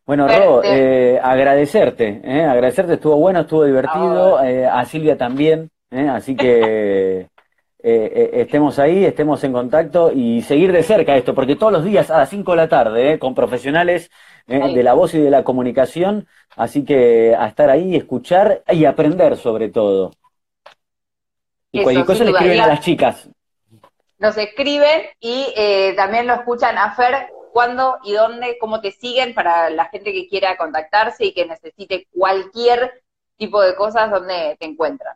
Bueno, 0.05 0.27
Ro, 0.27 0.63
eh, 0.63 1.19
agradecerte, 1.23 2.21
eh, 2.23 2.43
agradecerte, 2.43 2.95
estuvo 2.95 3.15
bueno, 3.17 3.41
estuvo 3.41 3.63
divertido, 3.63 4.37
a 4.37 4.83
Silvia 4.85 5.15
también, 5.15 5.69
así 5.91 6.35
que 6.35 7.29
estemos 7.83 8.79
ahí, 8.79 9.05
estemos 9.05 9.43
en 9.43 9.53
contacto 9.53 10.11
y 10.11 10.41
seguir 10.41 10.71
de 10.71 10.83
cerca 10.83 11.15
esto, 11.15 11.33
porque 11.33 11.55
todos 11.55 11.73
los 11.73 11.83
días 11.83 12.09
a 12.11 12.19
las 12.19 12.29
5 12.29 12.51
de 12.51 12.57
la 12.57 12.69
tarde, 12.69 13.19
con 13.19 13.33
profesionales 13.33 14.11
de 14.45 14.83
la 14.83 14.93
voz 14.93 15.13
y 15.13 15.19
de 15.19 15.29
la 15.29 15.43
comunicación, 15.43 16.27
así 16.55 16.85
que 16.85 17.35
a 17.35 17.47
estar 17.47 17.69
ahí, 17.69 17.95
escuchar 17.95 18.63
y 18.69 18.85
aprender 18.85 19.37
sobre 19.37 19.69
todo. 19.69 20.11
Y 21.71 21.83
cualquier 21.83 22.05
cosa 22.05 22.23
le 22.23 22.31
escriben 22.31 22.59
a 22.59 22.67
las 22.67 22.81
chicas. 22.81 23.29
Nos 24.19 24.37
escriben 24.37 25.01
y 25.19 25.51
eh, 25.55 25.93
también 25.95 26.27
lo 26.27 26.35
escuchan 26.35 26.77
a 26.77 26.93
Fer 26.93 27.29
cuándo 27.51 27.97
y 28.03 28.13
dónde, 28.13 28.57
cómo 28.59 28.81
te 28.81 28.91
siguen 28.91 29.33
para 29.33 29.69
la 29.69 29.85
gente 29.85 30.13
que 30.13 30.27
quiera 30.27 30.57
contactarse 30.57 31.25
y 31.25 31.33
que 31.33 31.45
necesite 31.45 32.07
cualquier 32.11 33.03
tipo 33.37 33.61
de 33.61 33.75
cosas 33.75 34.11
donde 34.11 34.55
te 34.59 34.65
encuentran. 34.65 35.15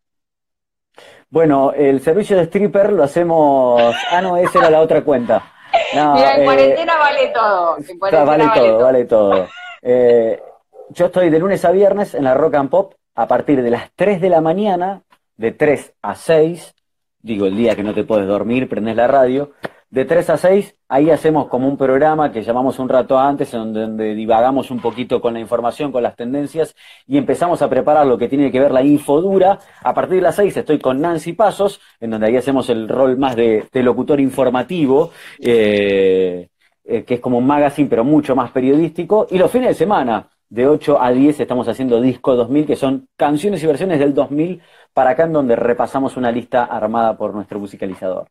Bueno, 1.29 1.71
el 1.73 2.01
servicio 2.01 2.37
de 2.37 2.43
stripper 2.43 2.93
lo 2.93 3.03
hacemos. 3.03 3.95
Ah, 4.11 4.21
no, 4.21 4.37
esa 4.37 4.59
era 4.59 4.69
la 4.69 4.81
otra 4.81 5.03
cuenta. 5.03 5.51
Mira, 5.93 6.35
en 6.35 6.41
eh, 6.41 6.45
cuarentena 6.45 6.97
vale 6.97 7.27
todo. 7.33 7.77
vale, 8.25 8.45
todo, 8.53 8.79
vale 8.79 9.05
todo. 9.05 9.47
Eh, 9.81 10.41
yo 10.89 11.07
estoy 11.07 11.29
de 11.29 11.39
lunes 11.39 11.65
a 11.65 11.71
viernes 11.71 12.13
en 12.13 12.23
la 12.23 12.33
Rock 12.33 12.55
and 12.55 12.69
Pop 12.69 12.93
a 13.15 13.27
partir 13.27 13.61
de 13.61 13.69
las 13.69 13.91
3 13.95 14.21
de 14.21 14.29
la 14.29 14.41
mañana 14.41 15.01
de 15.37 15.51
3 15.51 15.93
a 16.01 16.15
6, 16.15 16.73
digo 17.19 17.45
el 17.45 17.57
día 17.57 17.75
que 17.75 17.83
no 17.83 17.93
te 17.93 18.03
puedes 18.03 18.27
dormir, 18.27 18.69
prendes 18.69 18.95
la 18.95 19.07
radio, 19.07 19.51
de 19.95 20.03
3 20.03 20.29
a 20.31 20.37
6, 20.37 20.75
ahí 20.89 21.09
hacemos 21.09 21.47
como 21.47 21.69
un 21.69 21.77
programa 21.77 22.29
que 22.29 22.43
llamamos 22.43 22.79
un 22.79 22.89
rato 22.89 23.17
antes, 23.17 23.53
en 23.53 23.71
donde, 23.71 24.13
divagamos 24.13 24.69
un 24.69 24.81
poquito 24.81 25.21
con 25.21 25.33
la 25.35 25.39
información, 25.39 25.93
con 25.93 26.03
las 26.03 26.17
tendencias, 26.17 26.75
y 27.07 27.17
empezamos 27.17 27.61
a 27.61 27.69
preparar 27.69 28.05
lo 28.05 28.17
que 28.17 28.27
tiene 28.27 28.51
que 28.51 28.59
ver 28.59 28.73
la 28.73 28.83
infodura. 28.83 29.57
A 29.81 29.93
partir 29.93 30.17
de 30.17 30.23
las 30.23 30.35
6 30.35 30.57
estoy 30.57 30.79
con 30.79 30.99
Nancy 30.99 31.31
Pasos, 31.31 31.79
en 32.01 32.09
donde 32.09 32.27
ahí 32.27 32.35
hacemos 32.35 32.69
el 32.69 32.89
rol 32.89 33.17
más 33.17 33.37
de, 33.37 33.69
locutor 33.71 34.19
informativo, 34.19 35.11
eh, 35.39 36.49
eh, 36.83 37.03
que 37.05 37.13
es 37.13 37.19
como 37.21 37.37
un 37.37 37.47
magazine, 37.47 37.87
pero 37.87 38.03
mucho 38.03 38.35
más 38.35 38.51
periodístico, 38.51 39.27
y 39.31 39.37
los 39.37 39.49
fines 39.49 39.69
de 39.69 39.75
semana, 39.75 40.29
de 40.49 40.67
8 40.67 41.01
a 41.01 41.11
10 41.11 41.39
estamos 41.39 41.69
haciendo 41.69 42.01
Disco 42.01 42.35
2000, 42.35 42.65
que 42.65 42.75
son 42.75 43.07
canciones 43.15 43.63
y 43.63 43.67
versiones 43.67 43.99
del 43.99 44.13
2000 44.13 44.61
para 44.93 45.11
acá, 45.11 45.23
en 45.23 45.31
donde 45.31 45.55
repasamos 45.55 46.17
una 46.17 46.31
lista 46.33 46.65
armada 46.65 47.15
por 47.17 47.33
nuestro 47.33 47.61
musicalizador. 47.61 48.27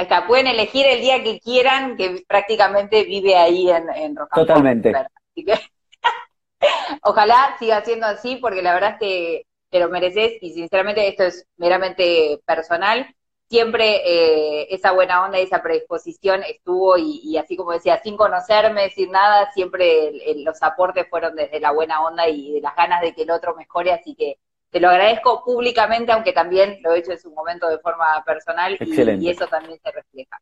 Ahí 0.00 0.04
está, 0.04 0.26
pueden 0.26 0.46
elegir 0.46 0.86
el 0.86 1.02
día 1.02 1.22
que 1.22 1.40
quieran, 1.40 1.94
que 1.98 2.24
prácticamente 2.26 3.04
vive 3.04 3.36
ahí 3.36 3.68
en, 3.68 3.86
en 3.90 4.14
Totalmente. 4.34 4.94
ojalá 7.02 7.54
siga 7.58 7.84
siendo 7.84 8.06
así, 8.06 8.36
porque 8.36 8.62
la 8.62 8.72
verdad 8.72 8.92
es 8.92 8.98
que 8.98 9.46
te 9.68 9.78
lo 9.78 9.90
mereces 9.90 10.38
y 10.40 10.54
sinceramente 10.54 11.06
esto 11.06 11.24
es 11.24 11.46
meramente 11.58 12.40
personal 12.46 13.14
siempre 13.50 13.96
eh, 14.06 14.68
esa 14.70 14.92
buena 14.92 15.22
onda 15.22 15.38
y 15.38 15.42
esa 15.42 15.60
predisposición 15.60 16.44
estuvo 16.44 16.96
y, 16.96 17.36
así 17.36 17.54
como 17.54 17.72
decía, 17.72 18.00
sin 18.02 18.16
conocerme, 18.16 18.88
sin 18.88 19.10
nada, 19.10 19.52
siempre 19.52 20.12
los 20.36 20.62
aportes 20.62 21.08
fueron 21.10 21.34
desde 21.34 21.60
la 21.60 21.72
buena 21.72 22.02
onda 22.02 22.26
y 22.26 22.52
de 22.52 22.62
las 22.62 22.74
ganas 22.74 23.02
de 23.02 23.12
que 23.12 23.24
el 23.24 23.30
otro 23.30 23.54
mejore, 23.54 23.92
así 23.92 24.14
que 24.14 24.38
te 24.70 24.80
lo 24.80 24.88
agradezco 24.88 25.42
públicamente, 25.44 26.12
aunque 26.12 26.32
también 26.32 26.78
lo 26.82 26.94
he 26.94 27.00
hecho 27.00 27.12
en 27.12 27.18
su 27.18 27.30
momento 27.32 27.68
de 27.68 27.78
forma 27.78 28.22
personal 28.24 28.76
y, 28.80 29.28
eso 29.28 29.46
también 29.46 29.78
se 29.82 29.90
refleja. 29.90 30.40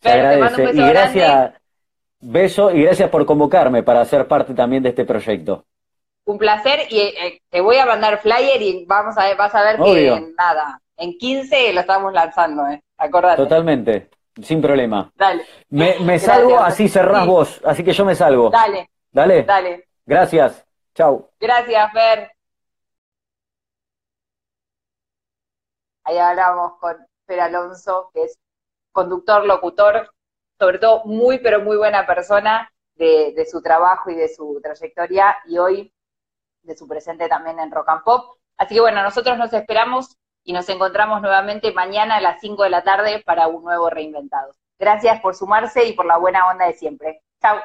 Pero 0.00 0.30
te 0.30 0.36
mando 0.38 0.58
un 0.58 0.64
beso 0.64 0.80
y 0.80 0.88
gracias, 0.88 1.52
beso 2.20 2.70
y 2.70 2.82
gracias 2.82 3.10
por 3.10 3.26
convocarme 3.26 3.82
para 3.82 4.04
ser 4.04 4.26
parte 4.26 4.54
también 4.54 4.82
de 4.82 4.90
este 4.90 5.04
proyecto. 5.04 5.64
Un 6.24 6.38
placer 6.38 6.86
y 6.88 7.00
eh, 7.00 7.42
te 7.50 7.60
voy 7.60 7.76
a 7.76 7.86
mandar 7.86 8.20
flyer 8.20 8.62
y 8.62 8.84
vamos 8.86 9.18
a 9.18 9.24
ver, 9.24 9.36
vas 9.36 9.54
a 9.54 9.62
ver 9.62 9.76
que 9.76 10.32
nada, 10.36 10.80
en 10.96 11.18
15 11.18 11.72
lo 11.72 11.80
estamos 11.80 12.12
lanzando, 12.12 12.66
¿eh? 12.68 12.80
Acordate. 12.96 13.42
Totalmente, 13.42 14.10
sin 14.40 14.62
problema. 14.62 15.10
Dale. 15.14 15.44
Me, 15.68 16.18
salgo, 16.18 16.58
así 16.58 16.88
cerrás 16.88 17.26
vos, 17.26 17.60
así 17.64 17.82
que 17.82 17.92
yo 17.92 18.04
me 18.04 18.14
salgo. 18.14 18.50
Dale. 18.50 18.88
Dale. 19.10 19.42
Dale. 19.42 19.88
Gracias. 20.06 20.64
Chau. 20.94 21.30
Gracias, 21.40 21.92
Fer. 21.92 22.31
Ahí 26.04 26.18
hablamos 26.18 26.78
con 26.78 26.96
Fer 27.26 27.40
Alonso, 27.40 28.10
que 28.12 28.24
es 28.24 28.38
conductor, 28.92 29.44
locutor, 29.44 30.12
sobre 30.58 30.78
todo 30.78 31.04
muy, 31.04 31.38
pero 31.38 31.60
muy 31.60 31.76
buena 31.76 32.06
persona 32.06 32.70
de, 32.94 33.32
de, 33.34 33.46
su 33.46 33.62
trabajo 33.62 34.10
y 34.10 34.14
de 34.14 34.28
su 34.28 34.60
trayectoria, 34.62 35.36
y 35.46 35.58
hoy 35.58 35.92
de 36.62 36.76
su 36.76 36.86
presente 36.86 37.28
también 37.28 37.58
en 37.58 37.70
Rock 37.70 37.88
and 37.88 38.04
Pop. 38.04 38.36
Así 38.56 38.74
que 38.74 38.80
bueno, 38.80 39.02
nosotros 39.02 39.38
nos 39.38 39.52
esperamos 39.52 40.16
y 40.44 40.52
nos 40.52 40.68
encontramos 40.68 41.20
nuevamente 41.20 41.72
mañana 41.72 42.16
a 42.16 42.20
las 42.20 42.40
5 42.40 42.62
de 42.64 42.70
la 42.70 42.82
tarde 42.82 43.22
para 43.24 43.48
un 43.48 43.64
nuevo 43.64 43.90
reinventado. 43.90 44.52
Gracias 44.78 45.20
por 45.20 45.34
sumarse 45.34 45.84
y 45.84 45.92
por 45.92 46.06
la 46.06 46.18
buena 46.18 46.48
onda 46.48 46.66
de 46.66 46.74
siempre. 46.74 47.22
Chao. 47.40 47.58